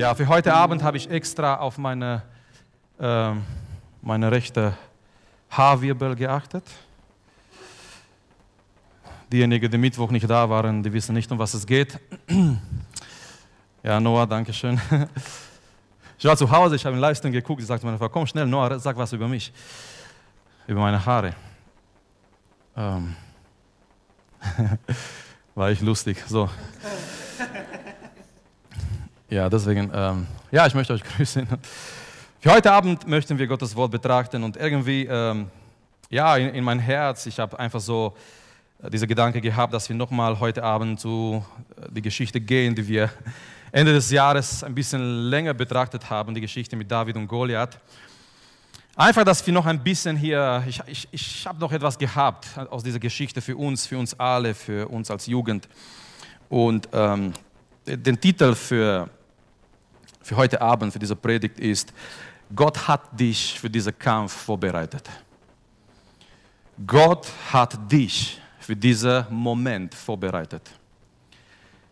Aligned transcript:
Ja, 0.00 0.14
für 0.14 0.26
heute 0.28 0.54
Abend 0.54 0.82
habe 0.82 0.96
ich 0.96 1.10
extra 1.10 1.56
auf 1.56 1.76
meine, 1.76 2.22
äh, 2.98 3.32
meine 4.00 4.32
rechte 4.32 4.72
Haarwirbel 5.50 6.16
geachtet. 6.16 6.64
Diejenigen, 9.30 9.70
die 9.70 9.76
Mittwoch 9.76 10.10
nicht 10.10 10.30
da 10.30 10.48
waren, 10.48 10.82
die 10.82 10.90
wissen 10.90 11.12
nicht, 11.12 11.30
um 11.30 11.38
was 11.38 11.52
es 11.52 11.66
geht. 11.66 11.98
Ja, 13.82 14.00
Noah, 14.00 14.26
danke 14.26 14.54
schön. 14.54 14.80
Ich 16.18 16.24
war 16.24 16.34
zu 16.34 16.50
Hause, 16.50 16.76
ich 16.76 16.86
habe 16.86 16.96
in 16.96 17.00
Leistung 17.02 17.30
geguckt, 17.30 17.60
ich 17.60 17.66
sagte 17.66 17.84
meine 17.84 17.98
Frau, 17.98 18.08
komm 18.08 18.26
schnell, 18.26 18.46
Noah, 18.46 18.78
sag 18.78 18.96
was 18.96 19.12
über 19.12 19.28
mich, 19.28 19.52
über 20.66 20.80
meine 20.80 21.04
Haare. 21.04 21.34
Ähm. 22.74 23.16
War 25.54 25.70
ich 25.70 25.82
lustig, 25.82 26.24
so. 26.26 26.48
Ja, 29.30 29.48
deswegen, 29.48 29.92
ähm, 29.94 30.26
ja, 30.50 30.66
ich 30.66 30.74
möchte 30.74 30.92
euch 30.92 31.04
grüßen. 31.16 31.46
Für 32.40 32.50
heute 32.50 32.72
Abend 32.72 33.06
möchten 33.06 33.38
wir 33.38 33.46
Gottes 33.46 33.76
Wort 33.76 33.92
betrachten 33.92 34.42
und 34.42 34.56
irgendwie, 34.56 35.06
ähm, 35.08 35.48
ja, 36.08 36.36
in, 36.36 36.52
in, 36.52 36.64
mein 36.64 36.80
Herz, 36.80 37.26
ich 37.26 37.38
habe 37.38 37.56
einfach 37.56 37.78
so 37.78 38.16
äh, 38.82 38.90
diese 38.90 39.06
Gedanke 39.06 39.40
gehabt, 39.40 39.72
dass 39.72 39.88
wir 39.88 39.94
nochmal 39.94 40.40
heute 40.40 40.64
Abend 40.64 40.98
zu 40.98 41.44
äh, 41.76 41.86
die 41.92 42.02
Geschichte 42.02 42.40
gehen, 42.40 42.74
die 42.74 42.88
wir 42.88 43.08
Ende 43.70 43.92
des 43.92 44.10
Jahres 44.10 44.64
ein 44.64 44.74
bisschen 44.74 45.30
länger 45.30 45.54
betrachtet 45.54 46.10
haben, 46.10 46.34
die 46.34 46.40
Geschichte 46.40 46.74
mit 46.74 46.90
David 46.90 47.14
und 47.14 47.28
Goliath. 47.28 47.78
Einfach, 48.96 49.22
dass 49.22 49.46
wir 49.46 49.54
noch 49.54 49.66
ein 49.66 49.80
bisschen 49.80 50.16
hier, 50.16 50.64
ich, 50.66 50.80
ich, 50.88 51.08
ich 51.12 51.46
habe 51.46 51.60
noch 51.60 51.70
etwas 51.70 51.96
gehabt 51.96 52.48
aus 52.68 52.82
dieser 52.82 52.98
Geschichte 52.98 53.40
für 53.40 53.56
uns, 53.56 53.86
für 53.86 53.96
uns 53.96 54.18
alle, 54.18 54.54
für 54.54 54.88
uns 54.88 55.08
als 55.08 55.26
Jugend. 55.26 55.68
Und 56.48 56.88
ähm, 56.92 57.32
den 57.86 58.20
Titel 58.20 58.56
für, 58.56 59.08
für 60.22 60.36
heute 60.36 60.60
Abend, 60.60 60.92
für 60.92 60.98
diese 60.98 61.16
Predigt 61.16 61.58
ist, 61.58 61.92
Gott 62.54 62.88
hat 62.88 63.18
dich 63.18 63.58
für 63.58 63.70
diesen 63.70 63.96
Kampf 63.98 64.32
vorbereitet. 64.32 65.08
Gott 66.86 67.28
hat 67.52 67.90
dich 67.90 68.40
für 68.58 68.74
diesen 68.74 69.24
Moment 69.30 69.94
vorbereitet. 69.94 70.62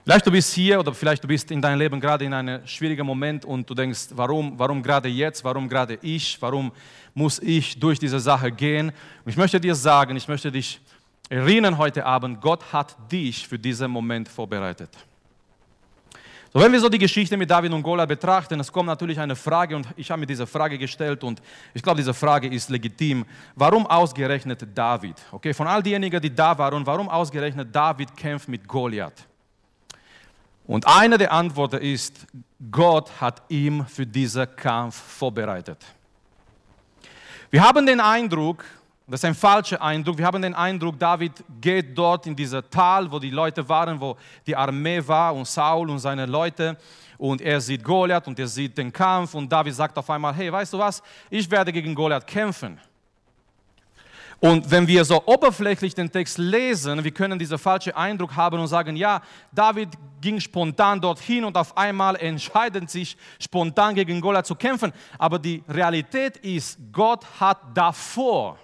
Vielleicht 0.04 0.26
du 0.26 0.30
bist 0.30 0.54
hier 0.54 0.80
oder 0.80 0.94
vielleicht 0.94 1.22
du 1.22 1.28
bist 1.28 1.50
in 1.50 1.60
deinem 1.60 1.78
Leben 1.78 2.00
gerade 2.00 2.24
in 2.24 2.32
einem 2.32 2.66
schwierigen 2.66 3.06
Moment 3.06 3.44
und 3.44 3.68
du 3.68 3.74
denkst, 3.74 4.08
warum, 4.12 4.58
warum 4.58 4.82
gerade 4.82 5.08
jetzt, 5.08 5.44
warum 5.44 5.68
gerade 5.68 5.98
ich, 6.00 6.40
warum 6.40 6.72
muss 7.12 7.38
ich 7.40 7.78
durch 7.78 7.98
diese 7.98 8.18
Sache 8.18 8.50
gehen? 8.50 8.88
Und 8.88 9.30
ich 9.30 9.36
möchte 9.36 9.60
dir 9.60 9.74
sagen, 9.74 10.16
ich 10.16 10.26
möchte 10.26 10.50
dich 10.50 10.80
erinnern 11.28 11.76
heute 11.76 12.06
Abend, 12.06 12.40
Gott 12.40 12.72
hat 12.72 12.96
dich 13.12 13.46
für 13.46 13.58
diesen 13.58 13.90
Moment 13.90 14.30
vorbereitet. 14.30 14.88
So, 16.50 16.60
wenn 16.60 16.72
wir 16.72 16.80
so 16.80 16.88
die 16.88 16.98
Geschichte 16.98 17.36
mit 17.36 17.50
David 17.50 17.72
und 17.72 17.82
Goliath 17.82 18.08
betrachten, 18.08 18.58
es 18.58 18.72
kommt 18.72 18.86
natürlich 18.86 19.20
eine 19.20 19.36
Frage 19.36 19.76
und 19.76 19.86
ich 19.96 20.10
habe 20.10 20.20
mir 20.20 20.26
diese 20.26 20.46
Frage 20.46 20.78
gestellt 20.78 21.22
und 21.22 21.42
ich 21.74 21.82
glaube, 21.82 21.98
diese 21.98 22.14
Frage 22.14 22.48
ist 22.48 22.70
legitim. 22.70 23.26
Warum 23.54 23.86
ausgerechnet 23.86 24.66
David? 24.74 25.16
Okay, 25.30 25.52
von 25.52 25.66
all 25.66 25.82
diejenigen, 25.82 26.20
die 26.22 26.34
da 26.34 26.56
waren, 26.56 26.86
warum 26.86 27.08
ausgerechnet 27.10 27.68
David 27.74 28.16
kämpft 28.16 28.48
mit 28.48 28.66
Goliath? 28.66 29.26
Und 30.66 30.86
eine 30.86 31.18
der 31.18 31.32
Antworten 31.32 31.80
ist, 31.82 32.26
Gott 32.70 33.10
hat 33.20 33.42
ihm 33.48 33.84
für 33.86 34.06
diesen 34.06 34.46
Kampf 34.56 34.96
vorbereitet. 34.96 35.84
Wir 37.50 37.62
haben 37.62 37.84
den 37.84 38.00
Eindruck, 38.00 38.64
das 39.10 39.20
ist 39.20 39.24
ein 39.24 39.34
falscher 39.34 39.80
Eindruck, 39.80 40.18
wir 40.18 40.26
haben 40.26 40.42
den 40.42 40.54
Eindruck, 40.54 40.98
David 40.98 41.32
geht 41.60 41.96
dort 41.96 42.26
in 42.26 42.36
dieser 42.36 42.68
Tal, 42.68 43.10
wo 43.10 43.18
die 43.18 43.30
Leute 43.30 43.66
waren, 43.66 43.98
wo 43.98 44.16
die 44.46 44.54
Armee 44.54 45.02
war 45.06 45.34
und 45.34 45.46
Saul 45.46 45.88
und 45.88 45.98
seine 45.98 46.26
Leute 46.26 46.76
und 47.16 47.40
er 47.40 47.60
sieht 47.60 47.82
Goliath 47.82 48.28
und 48.28 48.38
er 48.38 48.46
sieht 48.46 48.76
den 48.76 48.92
Kampf 48.92 49.34
und 49.34 49.50
David 49.50 49.74
sagt 49.74 49.96
auf 49.96 50.08
einmal, 50.10 50.34
hey, 50.34 50.52
weißt 50.52 50.74
du 50.74 50.78
was, 50.78 51.02
ich 51.30 51.50
werde 51.50 51.72
gegen 51.72 51.94
Goliath 51.94 52.26
kämpfen. 52.26 52.78
Und 54.40 54.70
wenn 54.70 54.86
wir 54.86 55.04
so 55.04 55.20
oberflächlich 55.26 55.94
den 55.94 56.12
Text 56.12 56.38
lesen, 56.38 57.02
wir 57.02 57.10
können 57.10 57.38
diesen 57.38 57.58
falschen 57.58 57.92
Eindruck 57.94 58.36
haben 58.36 58.60
und 58.60 58.68
sagen, 58.68 58.94
ja, 58.94 59.20
David 59.50 59.88
ging 60.20 60.38
spontan 60.38 61.00
dorthin 61.00 61.44
und 61.44 61.56
auf 61.56 61.76
einmal 61.76 62.14
entscheidet 62.16 62.88
sich 62.88 63.16
spontan 63.40 63.96
gegen 63.96 64.20
Goliath 64.20 64.46
zu 64.46 64.54
kämpfen. 64.54 64.92
Aber 65.18 65.40
die 65.40 65.64
Realität 65.68 66.36
ist, 66.36 66.78
Gott 66.92 67.26
hat 67.40 67.58
davor, 67.74 68.58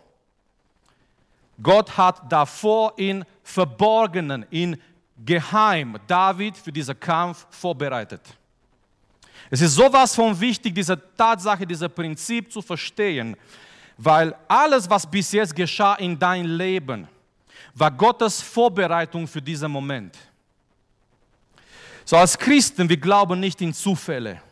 Gott 1.62 1.96
hat 1.96 2.30
davor 2.30 2.92
in 2.96 3.24
Verborgenen, 3.42 4.44
in 4.50 4.80
Geheim 5.24 5.96
David 6.06 6.56
für 6.56 6.72
diesen 6.72 6.98
Kampf 6.98 7.46
vorbereitet. 7.50 8.20
Es 9.50 9.60
ist 9.60 9.74
sowas 9.74 10.14
von 10.14 10.38
wichtig, 10.38 10.74
diese 10.74 11.00
Tatsache, 11.16 11.66
dieses 11.66 11.88
Prinzip 11.88 12.50
zu 12.50 12.62
verstehen, 12.62 13.36
weil 13.96 14.34
alles, 14.48 14.88
was 14.88 15.08
bis 15.08 15.32
jetzt 15.32 15.54
geschah 15.54 15.94
in 15.94 16.18
dein 16.18 16.44
Leben, 16.44 17.06
war 17.74 17.90
Gottes 17.90 18.40
Vorbereitung 18.40 19.26
für 19.26 19.42
diesen 19.42 19.70
Moment. 19.70 20.16
So 22.04 22.16
als 22.16 22.36
Christen, 22.36 22.88
wir 22.88 22.96
glauben 22.96 23.40
nicht 23.40 23.60
in 23.60 23.72
Zufälle. 23.72 24.42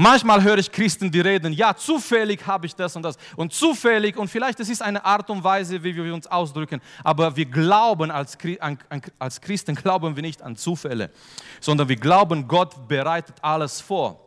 Manchmal 0.00 0.44
höre 0.44 0.58
ich 0.58 0.70
Christen, 0.70 1.10
die 1.10 1.18
reden, 1.18 1.52
ja, 1.52 1.74
zufällig 1.74 2.46
habe 2.46 2.66
ich 2.66 2.76
das 2.76 2.94
und 2.94 3.02
das. 3.02 3.18
Und 3.34 3.52
zufällig, 3.52 4.16
und 4.16 4.28
vielleicht 4.28 4.60
das 4.60 4.68
ist 4.68 4.80
eine 4.80 5.04
Art 5.04 5.28
und 5.28 5.42
Weise, 5.42 5.82
wie 5.82 5.96
wir 5.96 6.14
uns 6.14 6.28
ausdrücken, 6.28 6.80
aber 7.02 7.34
wir 7.34 7.46
glauben 7.46 8.12
als, 8.12 8.38
als 9.18 9.40
Christen, 9.40 9.74
glauben 9.74 10.14
wir 10.14 10.22
nicht 10.22 10.40
an 10.40 10.54
Zufälle, 10.54 11.10
sondern 11.58 11.88
wir 11.88 11.96
glauben, 11.96 12.46
Gott 12.46 12.86
bereitet 12.86 13.34
alles 13.42 13.80
vor. 13.80 14.24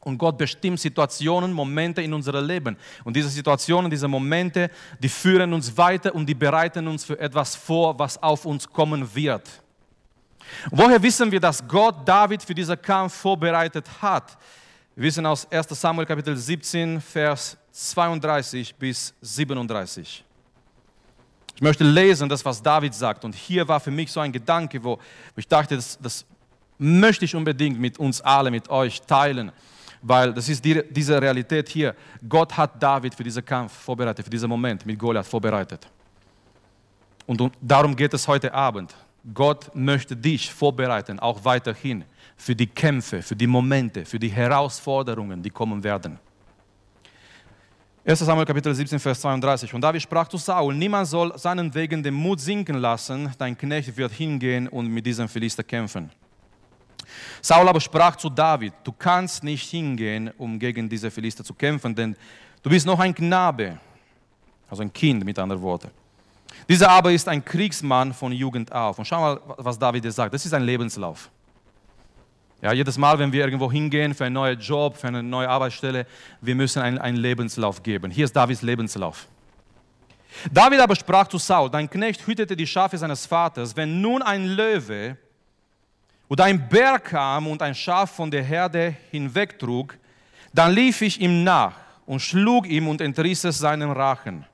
Und 0.00 0.18
Gott 0.18 0.36
bestimmt 0.36 0.80
Situationen, 0.80 1.50
Momente 1.50 2.02
in 2.02 2.12
unserem 2.12 2.46
Leben. 2.46 2.76
Und 3.02 3.16
diese 3.16 3.30
Situationen, 3.30 3.90
diese 3.90 4.08
Momente, 4.08 4.70
die 4.98 5.08
führen 5.08 5.54
uns 5.54 5.74
weiter 5.78 6.14
und 6.14 6.26
die 6.26 6.34
bereiten 6.34 6.86
uns 6.88 7.06
für 7.06 7.18
etwas 7.18 7.56
vor, 7.56 7.98
was 7.98 8.22
auf 8.22 8.44
uns 8.44 8.70
kommen 8.70 9.14
wird. 9.14 9.48
woher 10.70 11.02
wissen 11.02 11.32
wir, 11.32 11.40
dass 11.40 11.66
Gott 11.66 12.06
David 12.06 12.42
für 12.42 12.54
diesen 12.54 12.80
Kampf 12.82 13.14
vorbereitet 13.14 13.86
hat? 14.02 14.36
Wir 14.96 15.02
wissen 15.02 15.26
aus 15.26 15.46
1 15.52 15.68
Samuel 15.78 16.06
Kapitel 16.06 16.34
17, 16.34 17.02
Vers 17.02 17.58
32 17.70 18.74
bis 18.76 19.12
37. 19.20 20.24
Ich 21.54 21.60
möchte 21.60 21.84
lesen, 21.84 22.30
das, 22.30 22.42
was 22.42 22.62
David 22.62 22.94
sagt. 22.94 23.22
Und 23.22 23.34
hier 23.34 23.68
war 23.68 23.78
für 23.78 23.90
mich 23.90 24.10
so 24.10 24.20
ein 24.20 24.32
Gedanke, 24.32 24.82
wo 24.82 24.98
ich 25.36 25.46
dachte, 25.46 25.76
das, 25.76 25.98
das 26.00 26.24
möchte 26.78 27.26
ich 27.26 27.34
unbedingt 27.34 27.78
mit 27.78 27.98
uns 27.98 28.22
alle, 28.22 28.50
mit 28.50 28.70
euch 28.70 29.02
teilen 29.02 29.52
weil 30.02 30.32
das 30.32 30.48
ist 30.48 30.64
die, 30.64 30.82
diese 30.90 31.20
Realität 31.20 31.68
hier. 31.68 31.94
Gott 32.28 32.56
hat 32.56 32.80
David 32.80 33.14
für 33.14 33.24
diesen 33.24 33.44
Kampf 33.44 33.72
vorbereitet, 33.72 34.24
für 34.24 34.30
diesen 34.30 34.48
Moment 34.48 34.86
mit 34.86 34.96
Goliath 34.96 35.26
vorbereitet. 35.26 35.88
Und 37.26 37.50
darum 37.60 37.96
geht 37.96 38.14
es 38.14 38.28
heute 38.28 38.52
Abend. 38.54 38.94
Gott 39.34 39.74
möchte 39.74 40.14
dich 40.14 40.52
vorbereiten, 40.52 41.18
auch 41.18 41.44
weiterhin 41.44 42.04
für 42.36 42.54
die 42.54 42.66
Kämpfe, 42.66 43.22
für 43.22 43.34
die 43.34 43.46
Momente, 43.46 44.04
für 44.04 44.18
die 44.18 44.28
Herausforderungen, 44.28 45.42
die 45.42 45.50
kommen 45.50 45.82
werden. 45.82 46.18
1 48.04 48.20
Samuel 48.20 48.46
Kapitel 48.46 48.72
17, 48.72 49.00
Vers 49.00 49.20
32. 49.20 49.74
Und 49.74 49.80
David 49.80 50.00
sprach 50.00 50.28
zu 50.28 50.36
Saul, 50.36 50.74
niemand 50.74 51.08
soll 51.08 51.36
seinen 51.36 51.74
Wegen 51.74 52.02
den 52.02 52.14
Mut 52.14 52.40
sinken 52.40 52.76
lassen, 52.76 53.32
dein 53.36 53.58
Knecht 53.58 53.96
wird 53.96 54.12
hingehen 54.12 54.68
und 54.68 54.86
mit 54.86 55.04
diesem 55.04 55.28
Philister 55.28 55.64
kämpfen. 55.64 56.10
Saul 57.42 57.68
aber 57.68 57.80
sprach 57.80 58.14
zu 58.14 58.30
David, 58.30 58.74
du 58.84 58.92
kannst 58.92 59.42
nicht 59.42 59.68
hingehen, 59.68 60.30
um 60.38 60.58
gegen 60.58 60.88
diese 60.88 61.10
Philister 61.10 61.42
zu 61.42 61.54
kämpfen, 61.54 61.94
denn 61.94 62.14
du 62.62 62.70
bist 62.70 62.86
noch 62.86 63.00
ein 63.00 63.14
Knabe, 63.14 63.78
also 64.70 64.82
ein 64.82 64.92
Kind 64.92 65.24
mit 65.24 65.38
anderen 65.38 65.60
Worten. 65.62 65.90
Dieser 66.68 66.90
aber 66.90 67.12
ist 67.12 67.28
ein 67.28 67.44
Kriegsmann 67.44 68.12
von 68.12 68.32
Jugend 68.32 68.72
auf. 68.72 68.98
Und 68.98 69.04
schau 69.04 69.20
mal, 69.20 69.40
was 69.58 69.78
David 69.78 70.04
jetzt 70.04 70.16
sagt. 70.16 70.32
Das 70.32 70.44
ist 70.44 70.52
ein 70.52 70.62
Lebenslauf. 70.62 71.30
Ja, 72.62 72.72
jedes 72.72 72.96
Mal, 72.96 73.18
wenn 73.18 73.32
wir 73.32 73.44
irgendwo 73.44 73.70
hingehen 73.70 74.14
für 74.14 74.24
einen 74.24 74.34
neuen 74.34 74.58
Job, 74.58 74.96
für 74.96 75.08
eine 75.08 75.22
neue 75.22 75.48
Arbeitsstelle, 75.48 76.06
wir 76.40 76.54
müssen 76.54 76.80
einen, 76.80 76.98
einen 76.98 77.18
Lebenslauf 77.18 77.82
geben. 77.82 78.10
Hier 78.10 78.24
ist 78.24 78.34
Davids 78.34 78.62
Lebenslauf. 78.62 79.26
David 80.50 80.80
aber 80.80 80.96
sprach 80.96 81.28
zu 81.28 81.38
Saul, 81.38 81.70
dein 81.70 81.88
Knecht 81.88 82.26
hütete 82.26 82.56
die 82.56 82.66
Schafe 82.66 82.96
seines 82.96 83.26
Vaters. 83.26 83.76
Wenn 83.76 84.00
nun 84.00 84.22
ein 84.22 84.46
Löwe 84.46 85.16
oder 86.28 86.44
ein 86.44 86.68
Bär 86.68 86.98
kam 86.98 87.46
und 87.46 87.62
ein 87.62 87.74
Schaf 87.74 88.12
von 88.12 88.30
der 88.30 88.42
Herde 88.42 88.94
hinwegtrug, 89.10 89.96
dann 90.52 90.72
lief 90.72 91.02
ich 91.02 91.20
ihm 91.20 91.44
nach 91.44 91.74
und 92.06 92.20
schlug 92.20 92.66
ihm 92.66 92.88
und 92.88 93.00
entriss 93.00 93.44
es 93.44 93.58
seinen 93.58 93.90
Rachen. 93.90 94.46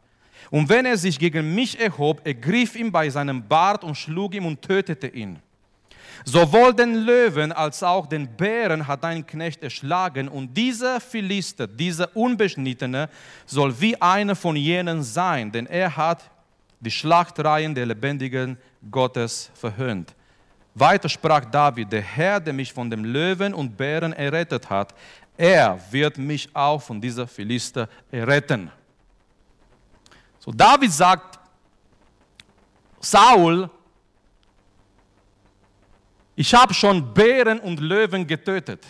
Und 0.50 0.68
wenn 0.68 0.86
er 0.86 0.98
sich 0.98 1.18
gegen 1.18 1.54
mich 1.54 1.80
erhob, 1.80 2.26
ergriff 2.26 2.74
ihn 2.76 2.90
bei 2.90 3.08
seinem 3.08 3.46
Bart 3.46 3.84
und 3.84 3.96
schlug 3.96 4.34
ihn 4.34 4.44
und 4.44 4.60
tötete 4.60 5.06
ihn. 5.06 5.38
Sowohl 6.24 6.72
den 6.74 6.94
Löwen 6.94 7.52
als 7.52 7.82
auch 7.82 8.06
den 8.06 8.28
Bären 8.36 8.86
hat 8.86 9.02
dein 9.02 9.26
Knecht 9.26 9.62
erschlagen, 9.62 10.28
und 10.28 10.54
dieser 10.54 11.00
Philister, 11.00 11.66
dieser 11.66 12.16
Unbeschnittene, 12.16 13.08
soll 13.46 13.78
wie 13.80 14.00
einer 14.00 14.36
von 14.36 14.56
jenen 14.56 15.02
sein, 15.02 15.50
denn 15.50 15.66
er 15.66 15.96
hat 15.96 16.30
die 16.80 16.90
Schlachtreihen 16.90 17.74
der 17.74 17.86
lebendigen 17.86 18.56
Gottes 18.90 19.50
verhöhnt. 19.54 20.14
Weiter 20.74 21.08
sprach 21.08 21.44
David, 21.44 21.92
der 21.92 22.00
Herr, 22.00 22.40
der 22.40 22.52
mich 22.52 22.72
von 22.72 22.88
dem 22.88 23.04
Löwen 23.04 23.52
und 23.52 23.76
Bären 23.76 24.12
errettet 24.12 24.70
hat, 24.70 24.94
er 25.36 25.78
wird 25.90 26.18
mich 26.18 26.48
auch 26.54 26.80
von 26.80 27.00
dieser 27.00 27.26
Philister 27.26 27.88
erretten. 28.10 28.70
So 30.38 30.50
David 30.50 30.92
sagt, 30.92 31.38
Saul, 33.00 33.68
ich 36.34 36.54
habe 36.54 36.72
schon 36.72 37.12
Bären 37.12 37.60
und 37.60 37.80
Löwen 37.80 38.26
getötet. 38.26 38.84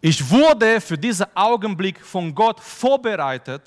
Ich 0.00 0.28
wurde 0.30 0.80
für 0.80 0.98
diesen 0.98 1.26
Augenblick 1.34 2.04
von 2.04 2.34
Gott 2.34 2.60
vorbereitet, 2.60 3.62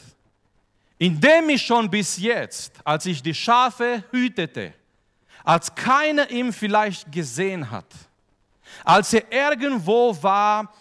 indem 1.00 1.50
ich 1.50 1.64
schon 1.64 1.90
bis 1.90 2.18
jetzt, 2.18 2.74
als 2.84 3.06
ich 3.08 3.24
die 3.24 3.34
Schafe 3.34 4.04
hütete, 4.12 4.74
als 5.44 5.74
keiner 5.74 6.30
ihn 6.30 6.54
vielleicht 6.54 7.12
gesehen 7.12 7.70
hat, 7.70 7.88
als 8.84 9.14
er 9.14 9.32
irgendwo 9.32 10.16
war, 10.22 10.72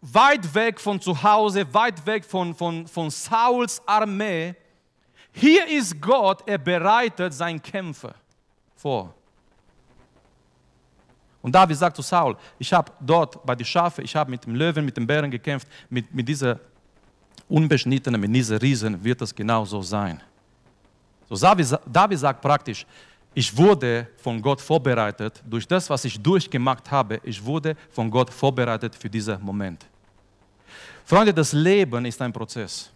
weit 0.00 0.54
weg 0.54 0.78
von 0.78 1.00
zu 1.00 1.20
Hause, 1.20 1.66
weit 1.74 2.04
weg 2.06 2.24
von, 2.24 2.54
von, 2.54 2.86
von 2.86 3.10
Sauls 3.10 3.82
Armee, 3.86 4.54
hier 5.32 5.66
ist 5.66 6.00
Gott, 6.00 6.42
er 6.46 6.58
bereitet 6.58 7.34
seinen 7.34 7.60
Kämpfer 7.60 8.14
vor. 8.76 9.14
Und 11.40 11.54
David 11.54 11.76
sagt 11.76 11.96
zu 11.96 12.02
Saul, 12.02 12.36
ich 12.58 12.72
habe 12.72 12.90
dort 13.00 13.44
bei 13.46 13.54
den 13.54 13.64
Schafen, 13.64 14.04
ich 14.04 14.14
habe 14.14 14.30
mit 14.30 14.44
dem 14.44 14.54
Löwen, 14.54 14.84
mit 14.84 14.96
den 14.96 15.06
Bären 15.06 15.30
gekämpft, 15.30 15.68
mit, 15.88 16.12
mit 16.12 16.26
dieser 16.26 16.58
Unbeschnittenen, 17.48 18.20
mit 18.20 18.34
dieser 18.34 18.60
Riesen 18.60 19.02
wird 19.02 19.22
es 19.22 19.34
genau 19.34 19.64
so 19.64 19.80
sein. 19.82 20.20
So 21.28 21.36
David 21.36 22.18
sagt 22.18 22.40
praktisch, 22.40 22.86
ich 23.34 23.56
wurde 23.56 24.08
von 24.16 24.42
Gott 24.42 24.60
vorbereitet, 24.60 25.42
durch 25.48 25.66
das, 25.66 25.88
was 25.88 26.04
ich 26.04 26.20
durchgemacht 26.20 26.90
habe, 26.90 27.20
ich 27.22 27.44
wurde 27.44 27.76
von 27.90 28.10
Gott 28.10 28.30
vorbereitet 28.30 28.94
für 28.94 29.08
diesen 29.08 29.40
Moment. 29.42 29.86
Freunde, 31.04 31.32
das 31.32 31.52
Leben 31.52 32.04
ist 32.04 32.20
ein 32.20 32.32
Prozess. 32.32 32.90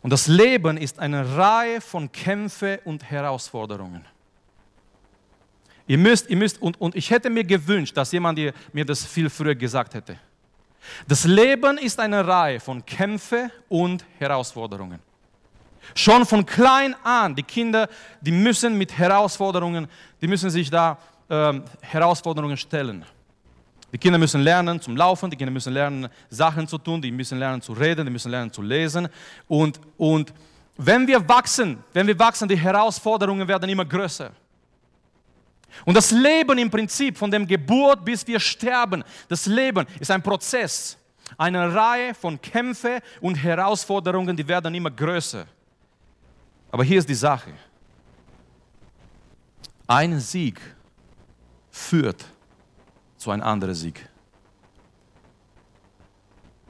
Und 0.00 0.12
das 0.12 0.28
Leben 0.28 0.76
ist 0.76 0.98
eine 0.98 1.36
Reihe 1.36 1.80
von 1.80 2.10
Kämpfen 2.12 2.78
und 2.84 3.02
Herausforderungen. 3.02 4.04
Ihr 5.88 5.98
müsst, 5.98 6.28
ihr 6.28 6.36
müsst, 6.36 6.60
und, 6.60 6.80
und 6.80 6.94
ich 6.94 7.10
hätte 7.10 7.30
mir 7.30 7.42
gewünscht, 7.42 7.96
dass 7.96 8.12
jemand 8.12 8.38
mir 8.72 8.84
das 8.84 9.04
viel 9.04 9.28
früher 9.30 9.54
gesagt 9.54 9.94
hätte. 9.94 10.18
Das 11.08 11.24
Leben 11.24 11.78
ist 11.78 11.98
eine 11.98 12.26
Reihe 12.26 12.60
von 12.60 12.84
Kämpfen 12.84 13.50
und 13.68 14.04
Herausforderungen. 14.18 15.00
Schon 15.94 16.26
von 16.26 16.44
klein 16.44 16.94
an, 17.02 17.34
die 17.34 17.42
Kinder, 17.42 17.88
die 18.20 18.30
müssen 18.30 18.76
mit 18.76 18.96
Herausforderungen, 18.96 19.88
die 20.20 20.28
müssen 20.28 20.50
sich 20.50 20.68
da 20.68 20.98
ähm, 21.30 21.64
Herausforderungen 21.80 22.58
stellen. 22.58 23.04
Die 23.90 23.96
Kinder 23.96 24.18
müssen 24.18 24.42
lernen 24.42 24.78
zum 24.82 24.94
Laufen, 24.94 25.30
die 25.30 25.36
Kinder 25.36 25.52
müssen 25.52 25.72
lernen, 25.72 26.08
Sachen 26.28 26.68
zu 26.68 26.76
tun, 26.76 27.00
die 27.00 27.10
müssen 27.10 27.38
lernen 27.38 27.62
zu 27.62 27.72
reden, 27.72 28.04
die 28.04 28.12
müssen 28.12 28.30
lernen 28.30 28.52
zu 28.52 28.60
lesen. 28.60 29.08
Und, 29.46 29.80
und 29.96 30.34
wenn 30.76 31.06
wir 31.06 31.26
wachsen, 31.26 31.82
wenn 31.94 32.06
wir 32.06 32.18
wachsen, 32.18 32.46
die 32.46 32.58
Herausforderungen 32.58 33.48
werden 33.48 33.70
immer 33.70 33.86
größer. 33.86 34.30
Und 35.84 35.94
das 35.94 36.10
Leben 36.10 36.58
im 36.58 36.70
Prinzip, 36.70 37.16
von 37.16 37.30
dem 37.30 37.46
Geburt 37.46 38.04
bis 38.04 38.26
wir 38.26 38.40
sterben, 38.40 39.04
das 39.28 39.46
Leben 39.46 39.86
ist 40.00 40.10
ein 40.10 40.22
Prozess, 40.22 40.96
eine 41.36 41.74
Reihe 41.74 42.14
von 42.14 42.40
Kämpfen 42.40 43.00
und 43.20 43.34
Herausforderungen, 43.36 44.36
die 44.36 44.46
werden 44.46 44.74
immer 44.74 44.90
größer. 44.90 45.46
Aber 46.70 46.84
hier 46.84 46.98
ist 46.98 47.08
die 47.08 47.14
Sache. 47.14 47.52
Ein 49.86 50.20
Sieg 50.20 50.60
führt 51.70 52.24
zu 53.16 53.30
einem 53.30 53.42
anderen 53.42 53.74
Sieg. 53.74 54.08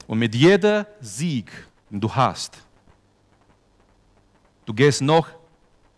Und 0.07 0.19
mit 0.19 0.35
jedem 0.35 0.87
Sieg, 1.01 1.51
den 1.91 2.01
du 2.01 2.15
hast, 2.15 2.59
du 4.65 4.73
gehst 4.73 5.03
noch 5.03 5.29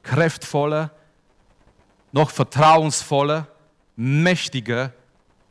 kraftvoller, 0.03 0.91
noch 2.13 2.31
vertrauensvoller, 2.31 3.47
mächtiger 3.97 4.93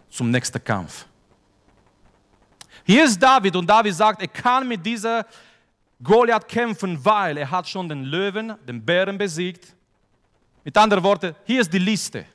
zum 0.09 0.31
nächsten 0.31 0.63
Kampf. 0.63 1.05
Hier 2.83 3.05
ist 3.05 3.21
David 3.21 3.55
und 3.55 3.67
David 3.67 3.93
sagt, 3.93 4.21
er 4.21 4.27
kann 4.27 4.67
mit 4.67 4.83
dieser 4.85 5.25
Goliath 6.01 6.47
kämpfen, 6.47 7.03
weil 7.03 7.37
er 7.37 7.49
hat 7.49 7.67
schon 7.67 7.87
den 7.87 8.03
Löwen, 8.03 8.55
den 8.67 8.83
Bären 8.83 9.17
besiegt. 9.17 9.75
Mit 10.63 10.75
anderen 10.77 11.03
Worten, 11.03 11.35
hier 11.45 11.61
ist 11.61 11.71
die 11.71 11.79
Liste. 11.79 12.25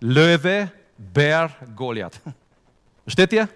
Löwe, 0.00 0.70
Bär, 0.96 1.50
Goliath. 1.74 2.20
Versteht 3.04 3.32
ihr? 3.32 3.48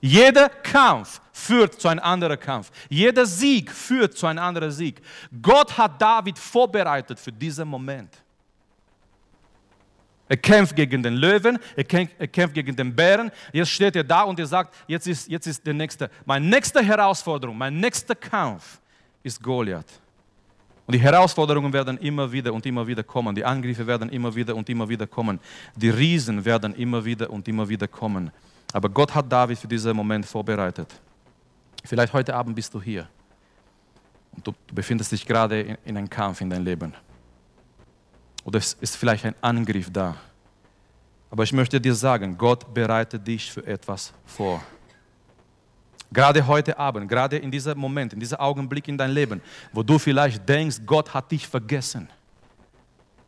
Jeder 0.00 0.48
Kampf 0.48 1.20
führt 1.32 1.80
zu 1.80 1.88
einem 1.88 2.00
anderen 2.00 2.38
Kampf. 2.38 2.70
Jeder 2.88 3.26
Sieg 3.26 3.72
führt 3.72 4.16
zu 4.16 4.26
einem 4.26 4.38
anderen 4.38 4.70
Sieg. 4.70 5.00
Gott 5.42 5.76
hat 5.76 6.00
David 6.00 6.38
vorbereitet 6.38 7.18
für 7.18 7.32
diesen 7.32 7.66
Moment. 7.66 8.16
Er 10.28 10.36
kämpft 10.36 10.74
gegen 10.74 11.02
den 11.02 11.14
Löwen, 11.14 11.58
er 11.76 11.84
kämpft, 11.84 12.14
er 12.18 12.26
kämpft, 12.26 12.54
gegen 12.54 12.74
den 12.74 12.94
Bären. 12.94 13.30
Jetzt 13.52 13.70
steht 13.70 13.94
er 13.94 14.02
da 14.02 14.22
und 14.22 14.38
er 14.40 14.46
sagt, 14.46 14.74
jetzt 14.88 15.06
ist, 15.06 15.28
jetzt 15.28 15.46
ist 15.46 15.64
der 15.64 15.74
nächste, 15.74 16.10
meine 16.24 16.46
nächste 16.46 16.82
Herausforderung, 16.82 17.56
mein 17.56 17.78
nächster 17.78 18.14
Kampf 18.14 18.80
ist 19.22 19.40
Goliath. 19.40 20.00
Und 20.86 20.94
die 20.94 21.00
Herausforderungen 21.00 21.72
werden 21.72 21.98
immer 21.98 22.30
wieder 22.30 22.52
und 22.52 22.64
immer 22.64 22.86
wieder 22.86 23.02
kommen. 23.02 23.34
Die 23.34 23.44
Angriffe 23.44 23.86
werden 23.86 24.08
immer 24.10 24.34
wieder 24.34 24.54
und 24.54 24.68
immer 24.68 24.88
wieder 24.88 25.06
kommen. 25.06 25.40
Die 25.74 25.90
Riesen 25.90 26.44
werden 26.44 26.74
immer 26.74 27.04
wieder 27.04 27.28
und 27.30 27.46
immer 27.48 27.68
wieder 27.68 27.88
kommen. 27.88 28.30
Aber 28.72 28.88
Gott 28.88 29.14
hat 29.14 29.30
David 29.30 29.58
für 29.58 29.66
diesen 29.66 29.96
Moment 29.96 30.24
vorbereitet. 30.26 31.00
Vielleicht 31.84 32.12
heute 32.12 32.34
Abend 32.34 32.54
bist 32.54 32.72
du 32.74 32.80
hier 32.80 33.08
und 34.32 34.46
du, 34.46 34.52
befindest 34.72 35.12
dich 35.12 35.26
gerade 35.26 35.60
in, 35.60 35.78
in 35.84 35.96
einem 35.96 36.10
Kampf 36.10 36.40
in 36.40 36.50
deinem 36.50 36.64
Leben. 36.64 36.94
Oder 38.46 38.60
es 38.60 38.74
ist 38.74 38.96
vielleicht 38.96 39.24
ein 39.24 39.34
Angriff 39.40 39.92
da. 39.92 40.16
Aber 41.32 41.42
ich 41.42 41.52
möchte 41.52 41.80
dir 41.80 41.94
sagen, 41.96 42.38
Gott 42.38 42.72
bereitet 42.72 43.26
dich 43.26 43.50
für 43.50 43.66
etwas 43.66 44.12
vor. 44.24 44.62
Gerade 46.12 46.46
heute 46.46 46.78
Abend, 46.78 47.08
gerade 47.08 47.38
in 47.38 47.50
diesem 47.50 47.76
Moment, 47.76 48.12
in 48.12 48.20
diesem 48.20 48.38
Augenblick 48.38 48.86
in 48.86 48.96
dein 48.96 49.10
Leben, 49.10 49.42
wo 49.72 49.82
du 49.82 49.98
vielleicht 49.98 50.48
denkst, 50.48 50.76
Gott 50.86 51.12
hat 51.12 51.32
dich 51.32 51.48
vergessen. 51.48 52.08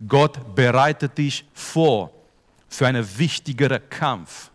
Gott 0.07 0.55
bereitet 0.55 1.19
dich 1.19 1.45
vor 1.53 2.13
für 2.69 2.87
einen 2.87 3.05
wichtigeren 3.19 3.81
Kampf. 3.91 4.53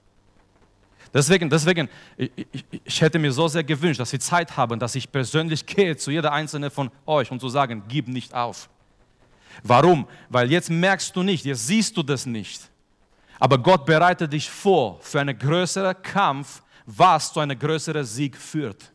Deswegen, 1.14 1.50
deswegen 1.50 1.90
ich, 2.16 2.32
ich, 2.54 2.66
ich, 2.86 3.02
hätte 3.02 3.20
mir 3.20 3.34
so 3.34 3.50
sehr 3.50 3.66
gewünscht, 3.66 4.00
dass 4.00 4.14
wir 4.14 4.20
Zeit 4.22 4.56
haben, 4.56 4.80
dass 4.80 4.96
ich 4.96 5.12
persönlich 5.12 5.66
gehe 5.66 5.98
zu 5.98 6.10
jeder 6.10 6.32
einzelne 6.32 6.70
von 6.70 6.90
euch 7.06 7.30
und 7.30 7.42
zu 7.42 7.50
sagen, 7.50 7.84
gib 7.90 8.08
nicht 8.08 8.34
auf. 8.34 8.70
Warum? 9.62 10.08
Weil 10.30 10.52
jetzt 10.52 10.70
merkst 10.70 11.16
du 11.16 11.24
nicht, 11.24 11.46
jetzt 11.46 11.68
siehst 11.68 11.96
du 11.96 12.04
das 12.04 12.26
nicht. 12.26 12.70
Aber 13.40 13.58
Gott 13.58 13.86
bereitet 13.86 14.32
dich 14.32 14.50
vor 14.50 15.00
für 15.02 15.20
einen 15.20 15.38
größeren 15.38 16.02
Kampf, 16.02 16.64
was 16.86 17.32
zu 17.32 17.40
einem 17.40 17.58
größeren 17.58 18.04
Sieg 18.04 18.38
führt. 18.38 18.92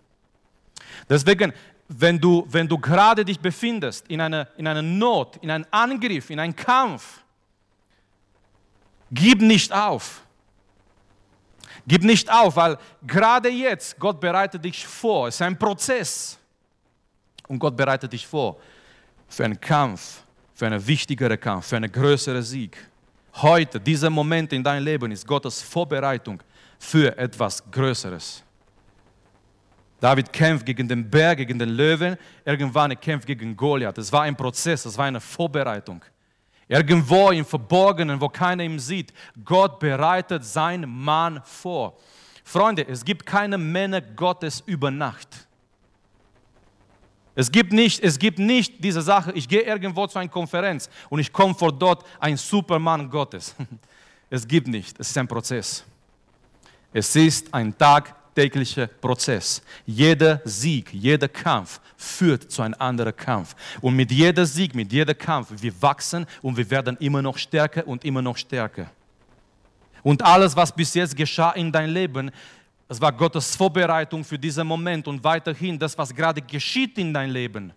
Deswegen, 1.08 1.52
wenn 1.88 2.18
du, 2.18 2.46
wenn 2.48 2.68
du 2.68 2.78
gerade 2.78 3.24
dich 3.24 3.38
befindest 3.38 4.06
in 4.08 4.20
einer, 4.20 4.48
in 4.56 4.66
einer 4.66 4.82
Not, 4.82 5.36
in 5.42 5.50
einem 5.50 5.66
Angriff, 5.70 6.30
in 6.30 6.38
einem 6.38 6.54
Kampf, 6.54 7.22
gib 9.10 9.40
nicht 9.40 9.72
auf. 9.72 10.22
Gib 11.86 12.02
nicht 12.02 12.30
auf, 12.30 12.56
weil 12.56 12.76
gerade 13.06 13.48
jetzt 13.48 13.98
Gott 13.98 14.20
bereitet 14.20 14.62
dich 14.62 14.86
vor. 14.86 15.28
Es 15.28 15.36
ist 15.36 15.42
ein 15.42 15.58
Prozess. 15.58 16.38
Und 17.46 17.58
Gott 17.58 17.76
bereitet 17.76 18.12
dich 18.12 18.26
vor 18.26 18.60
für 19.26 19.44
einen 19.44 19.58
Kampf, 19.58 20.22
für 20.58 20.66
einen 20.66 20.84
wichtigeren 20.84 21.38
Kampf, 21.38 21.68
für 21.68 21.76
einen 21.76 21.92
größeren 21.92 22.42
Sieg. 22.42 22.76
Heute, 23.34 23.78
dieser 23.78 24.10
Moment 24.10 24.52
in 24.52 24.64
deinem 24.64 24.84
Leben 24.84 25.12
ist 25.12 25.24
Gottes 25.24 25.62
Vorbereitung 25.62 26.42
für 26.80 27.16
etwas 27.16 27.62
Größeres. 27.70 28.42
David 30.00 30.32
kämpft 30.32 30.66
gegen 30.66 30.88
den 30.88 31.08
Bär, 31.08 31.36
gegen 31.36 31.60
den 31.60 31.68
Löwen, 31.68 32.16
irgendwann 32.44 32.90
er 32.90 32.96
kämpft 32.96 33.28
gegen 33.28 33.56
Goliath. 33.56 33.98
Es 33.98 34.12
war 34.12 34.22
ein 34.22 34.34
Prozess, 34.34 34.84
es 34.84 34.98
war 34.98 35.04
eine 35.04 35.20
Vorbereitung. 35.20 36.04
Irgendwo 36.66 37.30
im 37.30 37.44
Verborgenen, 37.44 38.20
wo 38.20 38.28
keiner 38.28 38.64
ihn 38.64 38.80
sieht, 38.80 39.12
Gott 39.44 39.78
bereitet 39.78 40.44
seinen 40.44 40.90
Mann 40.90 41.40
vor. 41.44 41.96
Freunde, 42.42 42.84
es 42.88 43.04
gibt 43.04 43.24
keine 43.24 43.58
Männer 43.58 44.00
Gottes 44.00 44.60
über 44.66 44.90
Nacht. 44.90 45.47
Es 47.38 47.52
gibt 47.52 47.72
nicht, 47.72 48.02
es 48.02 48.18
gibt 48.18 48.40
nicht 48.40 48.82
diese 48.82 49.00
Sache, 49.00 49.30
ich 49.30 49.48
gehe 49.48 49.60
irgendwo 49.60 50.08
zu 50.08 50.18
einer 50.18 50.28
Konferenz 50.28 50.90
und 51.08 51.20
ich 51.20 51.32
komme 51.32 51.54
vor 51.54 51.70
dort 51.70 52.04
ein 52.18 52.36
Supermann 52.36 53.08
Gottes. 53.08 53.54
Es 54.30 54.46
gibt 54.46 54.66
nicht, 54.68 55.00
es 55.00 55.08
ist 55.08 55.16
ein 55.16 55.26
Prozess. 55.26 55.84
Es 56.92 57.16
ist 57.16 57.54
ein 57.54 57.78
Tag 57.78 58.14
täglicher 58.34 58.88
Prozess. 58.88 59.62
Jeder 59.86 60.42
Sieg, 60.44 60.92
jeder 60.92 61.28
Kampf 61.28 61.80
führt 61.96 62.50
zu 62.50 62.60
einem 62.60 62.74
anderen 62.78 63.16
Kampf. 63.16 63.54
Und 63.80 63.96
mit 63.96 64.10
jeder 64.10 64.44
Sieg, 64.44 64.74
mit 64.74 64.92
jeder 64.92 65.14
Kampf, 65.14 65.48
wir 65.62 65.72
wachsen 65.80 66.26
und 66.42 66.58
wir 66.58 66.68
werden 66.70 66.98
immer 66.98 67.22
noch 67.22 67.38
stärker 67.38 67.86
und 67.86 68.04
immer 68.04 68.20
noch 68.20 68.36
stärker. 68.36 68.90
Und 70.02 70.22
alles, 70.22 70.54
was 70.54 70.74
bis 70.74 70.92
jetzt 70.92 71.16
geschah 71.16 71.52
in 71.52 71.72
dein 71.72 71.88
Leben, 71.88 72.30
es 72.88 73.00
war 73.00 73.12
Gottes 73.12 73.54
Vorbereitung 73.54 74.24
für 74.24 74.38
diesen 74.38 74.66
Moment 74.66 75.06
und 75.06 75.22
weiterhin 75.22 75.78
das, 75.78 75.96
was 75.98 76.14
gerade 76.14 76.40
geschieht 76.40 76.96
in 76.96 77.12
dein 77.12 77.30
Leben, 77.30 77.72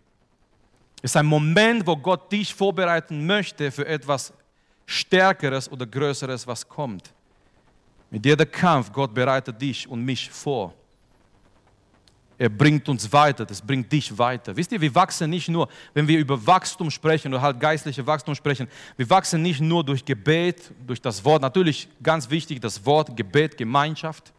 ist 1.01 1.17
ein 1.17 1.25
Moment, 1.25 1.85
wo 1.85 1.97
Gott 1.97 2.31
dich 2.31 2.53
vorbereiten 2.53 3.25
möchte 3.25 3.71
für 3.71 3.85
etwas 3.85 4.31
Stärkeres 4.85 5.69
oder 5.69 5.85
Größeres, 5.85 6.47
was 6.47 6.67
kommt. 6.67 7.11
Mit 8.09 8.25
jedem 8.25 8.49
Kampf, 8.49 8.91
Gott 8.91 9.13
bereitet 9.13 9.61
dich 9.61 9.87
und 9.87 10.03
mich 10.03 10.29
vor. 10.29 10.73
Er 12.37 12.49
bringt 12.49 12.87
uns 12.89 13.11
weiter, 13.11 13.45
das 13.45 13.61
bringt 13.61 13.91
dich 13.91 14.17
weiter. 14.17 14.55
Wisst 14.55 14.71
ihr, 14.71 14.81
wir 14.81 14.93
wachsen 14.95 15.29
nicht 15.29 15.47
nur, 15.47 15.67
wenn 15.93 16.07
wir 16.07 16.17
über 16.17 16.45
Wachstum 16.45 16.89
sprechen 16.89 17.33
oder 17.33 17.41
halt 17.41 17.59
geistliche 17.59 18.05
Wachstum 18.05 18.33
sprechen, 18.33 18.67
wir 18.97 19.09
wachsen 19.09 19.41
nicht 19.41 19.61
nur 19.61 19.83
durch 19.83 20.03
Gebet, 20.03 20.71
durch 20.87 21.01
das 21.01 21.23
Wort, 21.23 21.41
natürlich 21.41 21.87
ganz 22.01 22.29
wichtig, 22.29 22.59
das 22.59 22.83
Wort, 22.85 23.15
Gebet, 23.15 23.57
Gemeinschaft, 23.57 24.33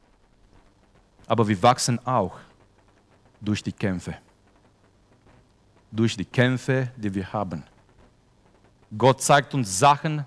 aber 1.26 1.46
wir 1.46 1.62
wachsen 1.62 1.98
auch 2.06 2.36
durch 3.40 3.62
die 3.62 3.72
Kämpfe. 3.72 4.14
Durch 5.90 6.16
die 6.16 6.24
Kämpfe, 6.24 6.90
die 6.96 7.14
wir 7.14 7.32
haben. 7.32 7.64
Gott 8.96 9.22
zeigt 9.22 9.54
uns 9.54 9.78
Sachen 9.78 10.24